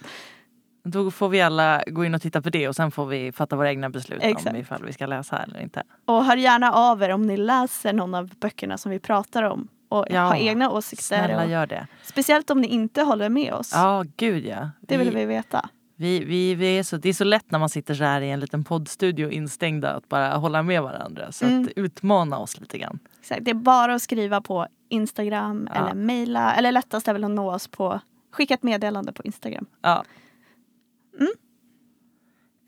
Då 0.84 1.10
får 1.10 1.28
vi 1.28 1.40
alla 1.40 1.82
gå 1.86 2.04
in 2.04 2.14
och 2.14 2.22
titta 2.22 2.42
på 2.42 2.50
det 2.50 2.68
och 2.68 2.76
sen 2.76 2.90
får 2.90 3.06
vi 3.06 3.32
fatta 3.32 3.56
våra 3.56 3.70
egna 3.70 3.90
beslut 3.90 4.22
om 4.22 4.28
Exakt. 4.28 4.56
ifall 4.56 4.84
vi 4.84 4.92
ska 4.92 5.06
läsa 5.06 5.38
eller 5.38 5.60
inte. 5.60 5.82
Och 6.04 6.24
hör 6.24 6.36
gärna 6.36 6.72
av 6.72 7.02
er 7.02 7.10
om 7.10 7.22
ni 7.22 7.36
läser 7.36 7.92
någon 7.92 8.14
av 8.14 8.30
böckerna 8.40 8.78
som 8.78 8.90
vi 8.90 8.98
pratar 8.98 9.42
om 9.42 9.68
och 9.88 10.06
Ja, 10.10 10.20
har 10.20 10.36
egna 10.36 10.70
åsikter. 10.70 11.04
Snälla 11.04 11.44
Och, 11.44 11.50
gör 11.50 11.66
det. 11.66 11.86
speciellt 12.02 12.50
om 12.50 12.60
ni 12.60 12.66
inte 12.66 13.02
håller 13.02 13.28
med 13.28 13.52
oss. 13.52 13.72
Ja, 13.74 14.04
gud 14.16 14.46
ja. 14.46 14.70
Det 14.80 14.96
vill 14.96 15.10
vi 15.10 15.24
veta. 15.24 15.68
Vi, 16.00 16.24
vi, 16.24 16.54
vi 16.54 16.78
är 16.78 16.82
så, 16.82 16.96
det 16.96 17.08
är 17.08 17.12
så 17.12 17.24
lätt 17.24 17.50
när 17.50 17.58
man 17.58 17.68
sitter 17.68 17.94
så 17.94 18.04
här 18.04 18.20
i 18.20 18.30
en 18.30 18.40
liten 18.40 18.64
poddstudio 18.64 19.30
instängda 19.30 19.90
att 19.94 20.08
bara 20.08 20.36
hålla 20.36 20.62
med 20.62 20.82
varandra. 20.82 21.32
Så 21.32 21.44
Mm. 21.46 21.62
att 21.64 21.68
utmana 21.76 22.38
oss 22.38 22.60
lite 22.60 22.78
grann. 22.78 22.98
Exakt. 23.20 23.44
Det 23.44 23.50
är 23.50 23.54
bara 23.54 23.94
att 23.94 24.02
skriva 24.02 24.40
på 24.40 24.66
Instagram 24.88 25.68
Ja. 25.74 25.80
eller 25.80 25.94
mejla. 25.94 26.54
Eller 26.54 26.72
lättast 26.72 27.08
är 27.08 27.12
väl 27.12 27.24
att 27.24 27.30
nå 27.30 27.54
oss 27.54 27.68
på 27.68 28.00
skicka 28.30 28.54
ett 28.54 28.62
meddelande 28.62 29.12
på 29.12 29.22
Instagram. 29.22 29.66
Ja. 29.80 30.04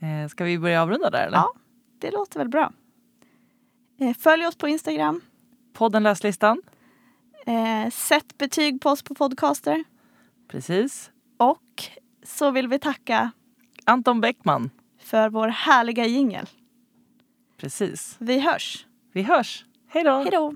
Eh, 0.02 0.28
ska 0.28 0.44
vi 0.44 0.58
börja 0.58 0.82
avrunda 0.82 1.10
där 1.10 1.26
eller? 1.26 1.36
Ja. 1.36 1.52
Det 1.98 2.10
låter 2.10 2.38
väl 2.38 2.48
bra. 2.48 2.72
Eh, 4.00 4.14
Följ 4.16 4.46
oss 4.46 4.56
på 4.56 4.68
Instagram. 4.68 5.20
Podden 5.72 6.02
Läslistan. 6.02 6.62
Eh, 7.46 7.90
sätt 7.90 8.38
betyg 8.38 8.80
på 8.80 8.90
oss 8.90 9.02
på 9.02 9.14
podcaster. 9.14 9.84
Precis. 10.48 11.10
Och 11.36 11.82
så 12.22 12.50
vill 12.50 12.68
vi 12.68 12.78
tacka 12.78 13.30
Anton 13.84 14.20
Bäckman. 14.20 14.70
för 14.98 15.28
vår 15.28 15.48
härliga 15.48 16.06
jingel. 16.06 16.46
Precis. 17.56 18.16
Vi 18.18 18.40
hörs. 18.40 18.86
Vi 19.12 19.22
hörs. 19.22 19.64
Hej 19.88 20.04
då. 20.04 20.10
Hej 20.18 20.30
då! 20.30 20.54